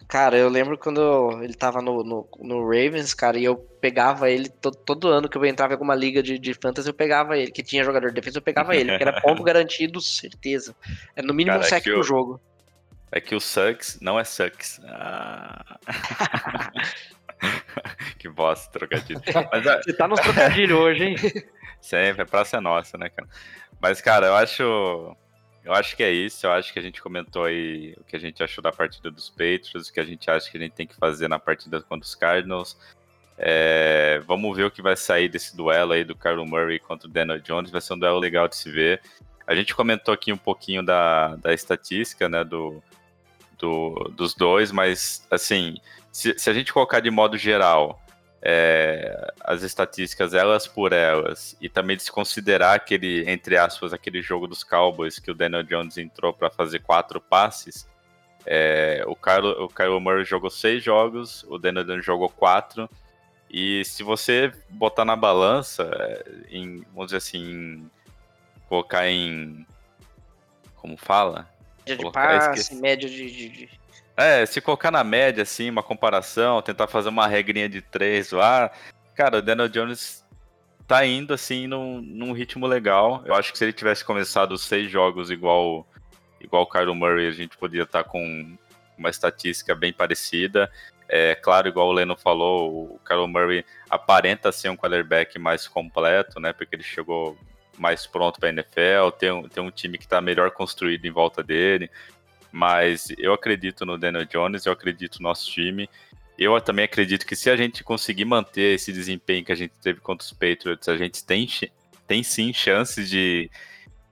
Cara, 0.06 0.36
eu 0.36 0.48
lembro 0.48 0.78
quando 0.78 1.40
ele 1.42 1.54
tava 1.54 1.82
no, 1.82 2.04
no, 2.04 2.28
no 2.38 2.62
Ravens, 2.62 3.12
cara, 3.12 3.36
e 3.36 3.44
eu 3.44 3.56
pegava 3.56 4.30
ele 4.30 4.48
todo, 4.48 4.76
todo, 4.76 5.08
ano 5.08 5.28
que 5.28 5.36
eu 5.36 5.44
entrava 5.44 5.72
em 5.72 5.74
alguma 5.74 5.94
liga 5.94 6.22
de, 6.22 6.38
de 6.38 6.54
fantasy, 6.54 6.88
eu 6.88 6.94
pegava 6.94 7.36
ele, 7.36 7.50
que 7.50 7.64
tinha 7.64 7.82
jogador 7.82 8.08
de 8.08 8.14
defesa, 8.14 8.38
eu 8.38 8.42
pegava 8.42 8.76
ele, 8.76 8.96
que 8.96 9.02
era 9.02 9.18
ponto 9.22 9.42
garantido, 9.42 10.00
certeza. 10.00 10.74
É 11.16 11.22
no 11.22 11.34
mínimo 11.34 11.56
cara, 11.56 11.66
um 11.66 11.68
sec 11.68 11.84
é 11.86 11.90
no 11.90 12.02
jogo. 12.04 12.40
É 13.12 13.20
que 13.20 13.34
o 13.34 13.40
Sucks 13.40 13.98
não 14.00 14.18
é 14.18 14.24
Sucks. 14.24 14.80
Ah. 14.84 15.78
que 18.18 18.28
bosta, 18.28 18.70
trocadilho. 18.70 19.20
Mas, 19.52 19.64
Você 19.84 19.92
tá 19.92 20.06
nos 20.06 20.20
trocadilhos 20.20 20.78
hoje, 20.78 21.04
hein? 21.04 21.16
Sempre, 21.80 22.22
a 22.22 22.26
praça 22.26 22.58
é 22.58 22.60
nossa, 22.60 22.96
né, 22.98 23.08
cara? 23.08 23.28
Mas, 23.80 24.00
cara, 24.00 24.26
eu 24.26 24.34
acho. 24.36 25.16
Eu 25.64 25.74
acho 25.74 25.96
que 25.96 26.02
é 26.02 26.10
isso. 26.10 26.46
Eu 26.46 26.52
acho 26.52 26.72
que 26.72 26.78
a 26.78 26.82
gente 26.82 27.02
comentou 27.02 27.44
aí 27.44 27.94
o 27.98 28.04
que 28.04 28.16
a 28.16 28.18
gente 28.18 28.42
achou 28.42 28.62
da 28.62 28.70
partida 28.70 29.10
dos 29.10 29.28
Patriots, 29.28 29.88
o 29.88 29.92
que 29.92 30.00
a 30.00 30.04
gente 30.04 30.30
acha 30.30 30.50
que 30.50 30.56
a 30.56 30.60
gente 30.60 30.72
tem 30.72 30.86
que 30.86 30.94
fazer 30.94 31.28
na 31.28 31.38
partida 31.38 31.80
contra 31.82 32.06
os 32.06 32.14
Cardinals. 32.14 32.78
É, 33.36 34.20
vamos 34.26 34.54
ver 34.54 34.64
o 34.64 34.70
que 34.70 34.82
vai 34.82 34.96
sair 34.96 35.28
desse 35.28 35.56
duelo 35.56 35.92
aí 35.92 36.04
do 36.04 36.14
Carl 36.14 36.44
Murray 36.44 36.78
contra 36.78 37.08
o 37.08 37.10
Daniel 37.10 37.40
Jones. 37.40 37.70
Vai 37.70 37.80
ser 37.80 37.94
um 37.94 37.98
duelo 37.98 38.18
legal 38.18 38.46
de 38.46 38.56
se 38.56 38.70
ver. 38.70 39.00
A 39.46 39.54
gente 39.54 39.74
comentou 39.74 40.12
aqui 40.14 40.32
um 40.32 40.36
pouquinho 40.36 40.82
da, 40.82 41.36
da 41.36 41.52
estatística, 41.52 42.28
né, 42.28 42.44
do, 42.44 42.82
do, 43.60 44.10
dos 44.16 44.34
dois, 44.34 44.72
mas, 44.72 45.26
assim, 45.30 45.76
se, 46.10 46.36
se 46.38 46.50
a 46.50 46.52
gente 46.52 46.72
colocar 46.72 47.00
de 47.00 47.10
modo 47.10 47.36
geral, 47.36 48.00
é, 48.42 49.32
as 49.44 49.62
estatísticas 49.62 50.32
elas 50.32 50.66
por 50.66 50.92
elas 50.92 51.56
e 51.60 51.68
também 51.68 51.96
desconsiderar 51.96 52.74
aquele, 52.74 53.28
entre 53.30 53.56
aspas, 53.56 53.92
aquele 53.92 54.22
jogo 54.22 54.46
dos 54.46 54.64
Cowboys 54.64 55.18
que 55.18 55.30
o 55.30 55.34
Daniel 55.34 55.62
Jones 55.62 55.98
entrou 55.98 56.32
para 56.32 56.50
fazer 56.50 56.80
quatro 56.80 57.20
passes. 57.20 57.88
É, 58.46 59.04
o, 59.06 59.14
Kyle, 59.14 59.46
o 59.46 59.68
Kyle 59.68 60.00
Murray 60.00 60.24
jogou 60.24 60.48
seis 60.48 60.82
jogos, 60.82 61.44
o 61.48 61.58
Daniel 61.58 61.84
Jones 61.84 62.04
jogou 62.04 62.30
quatro. 62.30 62.88
E 63.50 63.84
se 63.84 64.02
você 64.02 64.52
botar 64.70 65.04
na 65.04 65.16
balança, 65.16 65.90
é, 65.92 66.24
em, 66.50 66.78
vamos 66.94 67.06
dizer 67.06 67.18
assim, 67.18 67.90
colocar 68.68 69.06
em. 69.08 69.66
Como 70.76 70.96
fala? 70.96 71.46
Média 71.86 71.96
de 71.96 72.12
passe, 72.12 72.74
média 72.74 73.08
de, 73.08 73.30
de, 73.30 73.48
de 73.48 73.80
é, 74.16 74.44
se 74.44 74.60
colocar 74.60 74.90
na 74.90 75.02
média, 75.02 75.42
assim, 75.42 75.70
uma 75.70 75.82
comparação, 75.82 76.60
tentar 76.60 76.86
fazer 76.86 77.08
uma 77.08 77.26
regrinha 77.26 77.68
de 77.68 77.80
três 77.80 78.32
lá, 78.32 78.70
cara, 79.14 79.38
o 79.38 79.42
Daniel 79.42 79.68
Jones 79.68 80.22
tá 80.86 81.06
indo, 81.06 81.32
assim, 81.32 81.66
num, 81.66 82.02
num 82.02 82.32
ritmo 82.32 82.66
legal. 82.66 83.22
Eu 83.24 83.34
acho 83.34 83.50
que 83.50 83.56
se 83.56 83.64
ele 83.64 83.72
tivesse 83.72 84.04
começado 84.04 84.58
seis 84.58 84.90
jogos 84.90 85.30
igual 85.30 85.86
igual 86.40 86.64
o 86.64 86.66
Kylo 86.66 86.94
Murray, 86.94 87.28
a 87.28 87.32
gente 87.32 87.56
poderia 87.56 87.84
estar 87.84 88.02
tá 88.02 88.08
com 88.08 88.56
uma 88.98 89.08
estatística 89.08 89.74
bem 89.74 89.92
parecida. 89.92 90.70
É 91.08 91.34
claro, 91.34 91.68
igual 91.68 91.88
o 91.88 91.92
Leno 91.92 92.16
falou, 92.16 92.94
o 92.94 93.00
Kylo 93.06 93.26
Murray 93.26 93.64
aparenta 93.88 94.52
ser 94.52 94.68
um 94.68 94.76
quarterback 94.76 95.38
mais 95.38 95.66
completo, 95.66 96.38
né? 96.38 96.52
Porque 96.52 96.76
ele 96.76 96.82
chegou 96.82 97.38
mais 97.80 98.06
pronto 98.06 98.38
para 98.38 98.50
a 98.50 98.52
NFL, 98.52 99.10
tem 99.18 99.32
um, 99.32 99.48
tem 99.48 99.62
um 99.62 99.70
time 99.70 99.96
que 99.96 100.04
está 100.04 100.20
melhor 100.20 100.50
construído 100.50 101.06
em 101.06 101.10
volta 101.10 101.42
dele. 101.42 101.90
Mas 102.52 103.08
eu 103.16 103.32
acredito 103.32 103.86
no 103.86 103.96
Daniel 103.96 104.26
Jones, 104.26 104.66
eu 104.66 104.72
acredito 104.72 105.18
no 105.20 105.28
nosso 105.28 105.50
time. 105.50 105.88
Eu 106.38 106.60
também 106.60 106.84
acredito 106.84 107.26
que 107.26 107.34
se 107.34 107.48
a 107.48 107.56
gente 107.56 107.82
conseguir 107.82 108.26
manter 108.26 108.74
esse 108.74 108.92
desempenho 108.92 109.44
que 109.44 109.52
a 109.52 109.56
gente 109.56 109.72
teve 109.80 110.00
contra 110.00 110.24
os 110.24 110.32
Patriots, 110.32 110.88
a 110.88 110.96
gente 110.96 111.24
tem, 111.24 111.48
tem 112.06 112.22
sim 112.22 112.52
chances 112.52 113.08
de, 113.08 113.50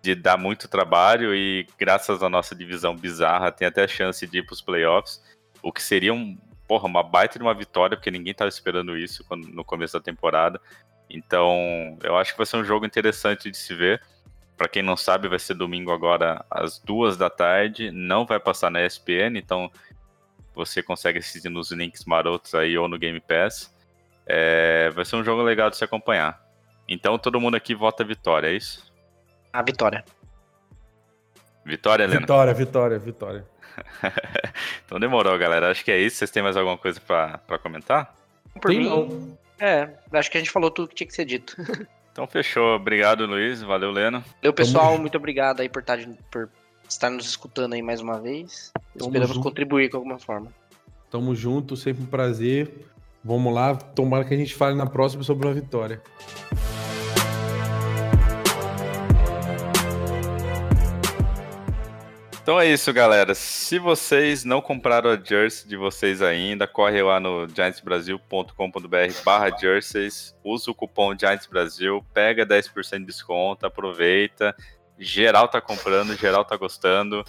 de 0.01 0.15
dar 0.15 0.39
muito 0.39 0.69
trabalho 0.69 1.35
e 1.35 1.67
graças 1.79 2.23
à 2.23 2.29
nossa 2.29 2.55
divisão 2.55 2.97
bizarra, 2.97 3.53
tem 3.53 3.69
até 3.69 3.85
a 3.85 3.89
chance 3.89 4.27
de 4.27 4.39
ir 4.39 4.47
para 4.47 4.55
os 4.55 4.63
playoffs, 4.63 5.23
o 5.63 5.73
que 5.73 5.83
seria 5.83 6.15
um, 6.15 6.39
porra, 6.67 6.87
uma 6.87 7.03
baita 7.03 7.39
de 7.39 7.45
uma 7.45 7.55
vitória, 7.55 7.97
porque 7.97 8.11
ninguém 8.11 8.33
estava 8.33 8.49
esperando 8.49 8.97
isso 8.97 9.25
quando, 9.25 9.49
no 9.49 9.65
começo 9.65 9.95
da 9.95 10.01
temporada. 10.01 10.61
Então, 11.11 11.97
eu 12.03 12.17
acho 12.17 12.33
que 12.33 12.39
vai 12.39 12.47
ser 12.47 12.57
um 12.57 12.65
jogo 12.65 12.85
interessante 12.85 13.51
de 13.51 13.57
se 13.57 13.75
ver. 13.75 14.03
Para 14.57 14.69
quem 14.69 14.83
não 14.83 14.97
sabe, 14.97 15.29
vai 15.29 15.39
ser 15.39 15.55
domingo 15.55 15.93
agora 15.93 16.45
às 16.51 16.79
duas 16.79 17.17
da 17.17 17.31
tarde. 17.31 17.91
Não 17.91 18.27
vai 18.27 18.41
passar 18.41 18.71
na 18.71 18.85
ESPN, 18.85 19.37
então 19.37 19.71
você 20.55 20.83
consegue 20.83 21.21
assistir 21.21 21.49
nos 21.49 21.71
links 21.71 22.05
marotos 22.05 22.55
aí 22.55 22.77
ou 22.77 22.89
no 22.89 22.99
Game 22.99 23.21
Pass. 23.21 23.73
É, 24.27 24.91
vai 24.91 25.05
ser 25.05 25.17
um 25.17 25.25
jogo 25.25 25.43
legal 25.43 25.71
de 25.71 25.77
se 25.77 25.85
acompanhar. 25.85 26.45
Então 26.89 27.17
todo 27.19 27.41
mundo 27.41 27.57
aqui 27.57 27.75
vota 27.75 28.05
vitória, 28.05 28.49
é 28.49 28.55
isso? 28.55 28.93
A 29.53 29.63
vitória. 29.63 30.05
Vitória, 31.65 32.05
Helena? 32.05 32.21
Vitória, 32.21 32.55
vitória, 32.55 32.99
vitória. 32.99 33.47
então 34.85 34.99
demorou, 34.99 35.39
galera. 35.39 35.71
Acho 35.71 35.85
que 35.85 35.91
é 35.91 35.99
isso. 35.99 36.17
Vocês 36.17 36.31
têm 36.31 36.43
mais 36.43 36.57
alguma 36.57 36.77
coisa 36.77 37.01
para 37.01 37.59
comentar? 37.59 38.15
Por 38.61 38.71
Tem 38.71 38.81
mim, 38.81 38.89
não. 38.89 39.39
É, 39.61 39.89
acho 40.13 40.31
que 40.31 40.39
a 40.39 40.41
gente 40.41 40.51
falou 40.51 40.71
tudo 40.71 40.89
que 40.89 40.95
tinha 40.95 41.07
que 41.07 41.15
ser 41.15 41.25
dito. 41.25 41.57
Então 42.11 42.27
fechou. 42.27 42.75
Obrigado, 42.75 43.25
Luiz. 43.27 43.63
Valeu, 43.63 43.93
Leno. 43.93 44.25
Valeu, 44.43 44.53
pessoal. 44.53 44.91
Tamo... 44.91 45.03
Muito 45.03 45.17
obrigado 45.17 45.61
aí 45.61 45.69
por 45.69 45.83
estar, 45.83 46.01
por 46.29 46.51
estar 46.89 47.11
nos 47.11 47.27
escutando 47.27 47.75
aí 47.75 47.83
mais 47.83 48.01
uma 48.01 48.21
vez. 48.21 48.73
Tamo 48.99 49.11
Esperamos 49.11 49.37
junto. 49.37 49.49
contribuir 49.49 49.89
com 49.89 49.99
alguma 49.99 50.19
forma. 50.19 50.53
Tamo 51.09 51.33
junto, 51.33 51.77
sempre 51.77 52.03
um 52.03 52.07
prazer. 52.07 52.73
Vamos 53.23 53.55
lá, 53.55 53.77
tomara 53.77 54.25
que 54.25 54.35
a 54.35 54.37
gente 54.37 54.53
fale 54.53 54.75
na 54.75 54.87
próxima 54.87 55.23
sobre 55.23 55.47
a 55.47 55.53
vitória. 55.53 56.03
Então 62.49 62.59
é 62.59 62.67
isso, 62.67 62.91
galera. 62.95 63.35
Se 63.35 63.79
vocês 63.79 64.43
não 64.43 64.63
compraram 64.63 65.11
a 65.11 65.23
jersey 65.23 65.69
de 65.69 65.77
vocês 65.77 66.23
ainda, 66.23 66.67
corre 66.67 67.03
lá 67.03 67.21
no 67.21 67.47
giantsbrasil.com.br 67.47 69.23
barra 69.23 69.55
jerseys, 69.55 70.35
usa 70.43 70.71
o 70.71 70.75
cupom 70.75 71.15
GiantsBrasil, 71.15 72.03
pega 72.15 72.47
10% 72.47 73.01
de 73.01 73.05
desconto, 73.05 73.67
aproveita. 73.67 74.57
Geral 74.99 75.47
tá 75.47 75.61
comprando, 75.61 76.17
geral 76.17 76.43
tá 76.43 76.57
gostando. 76.57 77.23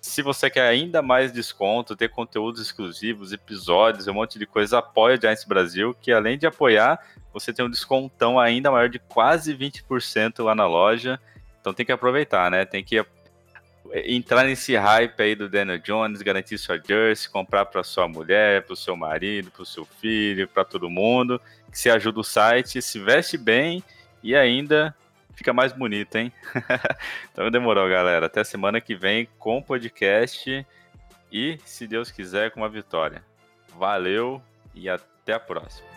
Se 0.00 0.22
você 0.22 0.50
quer 0.50 0.66
ainda 0.66 1.00
mais 1.00 1.30
desconto, 1.30 1.94
ter 1.94 2.08
conteúdos 2.08 2.60
exclusivos, 2.60 3.32
episódios, 3.32 4.08
um 4.08 4.14
monte 4.14 4.40
de 4.40 4.44
coisa, 4.44 4.78
apoia 4.78 5.16
o 5.16 5.20
Giants 5.20 5.44
Brasil, 5.44 5.94
que 6.00 6.10
além 6.10 6.36
de 6.36 6.48
apoiar, 6.48 6.98
você 7.32 7.52
tem 7.52 7.64
um 7.64 7.70
descontão 7.70 8.40
ainda 8.40 8.72
maior 8.72 8.88
de 8.88 8.98
quase 8.98 9.56
20% 9.56 10.42
lá 10.42 10.52
na 10.52 10.66
loja. 10.66 11.20
Então 11.60 11.72
tem 11.72 11.86
que 11.86 11.92
aproveitar, 11.92 12.50
né? 12.50 12.64
Tem 12.64 12.82
que 12.82 12.98
entrar 13.92 14.44
nesse 14.44 14.76
hype 14.76 15.20
aí 15.20 15.34
do 15.34 15.48
Daniel 15.48 15.78
Jones, 15.78 16.22
garantir 16.22 16.58
sua 16.58 16.78
jersey, 16.78 17.30
comprar 17.30 17.66
para 17.66 17.82
sua 17.82 18.08
mulher, 18.08 18.62
para 18.62 18.72
o 18.72 18.76
seu 18.76 18.96
marido, 18.96 19.50
para 19.50 19.62
o 19.62 19.66
seu 19.66 19.84
filho, 19.84 20.48
para 20.48 20.64
todo 20.64 20.90
mundo, 20.90 21.40
que 21.70 21.78
se 21.78 21.90
ajuda 21.90 22.20
o 22.20 22.24
site, 22.24 22.80
se 22.80 22.98
veste 22.98 23.36
bem 23.36 23.82
e 24.22 24.34
ainda 24.34 24.94
fica 25.34 25.52
mais 25.52 25.72
bonito, 25.72 26.16
hein? 26.16 26.32
então 27.32 27.50
demorou, 27.50 27.88
galera. 27.88 28.26
Até 28.26 28.42
semana 28.42 28.80
que 28.80 28.94
vem 28.94 29.28
com 29.38 29.58
o 29.58 29.62
podcast 29.62 30.66
e, 31.30 31.58
se 31.64 31.86
Deus 31.86 32.10
quiser, 32.10 32.50
com 32.50 32.60
uma 32.60 32.68
vitória. 32.68 33.22
Valeu 33.76 34.40
e 34.74 34.88
até 34.88 35.34
a 35.34 35.40
próxima. 35.40 35.93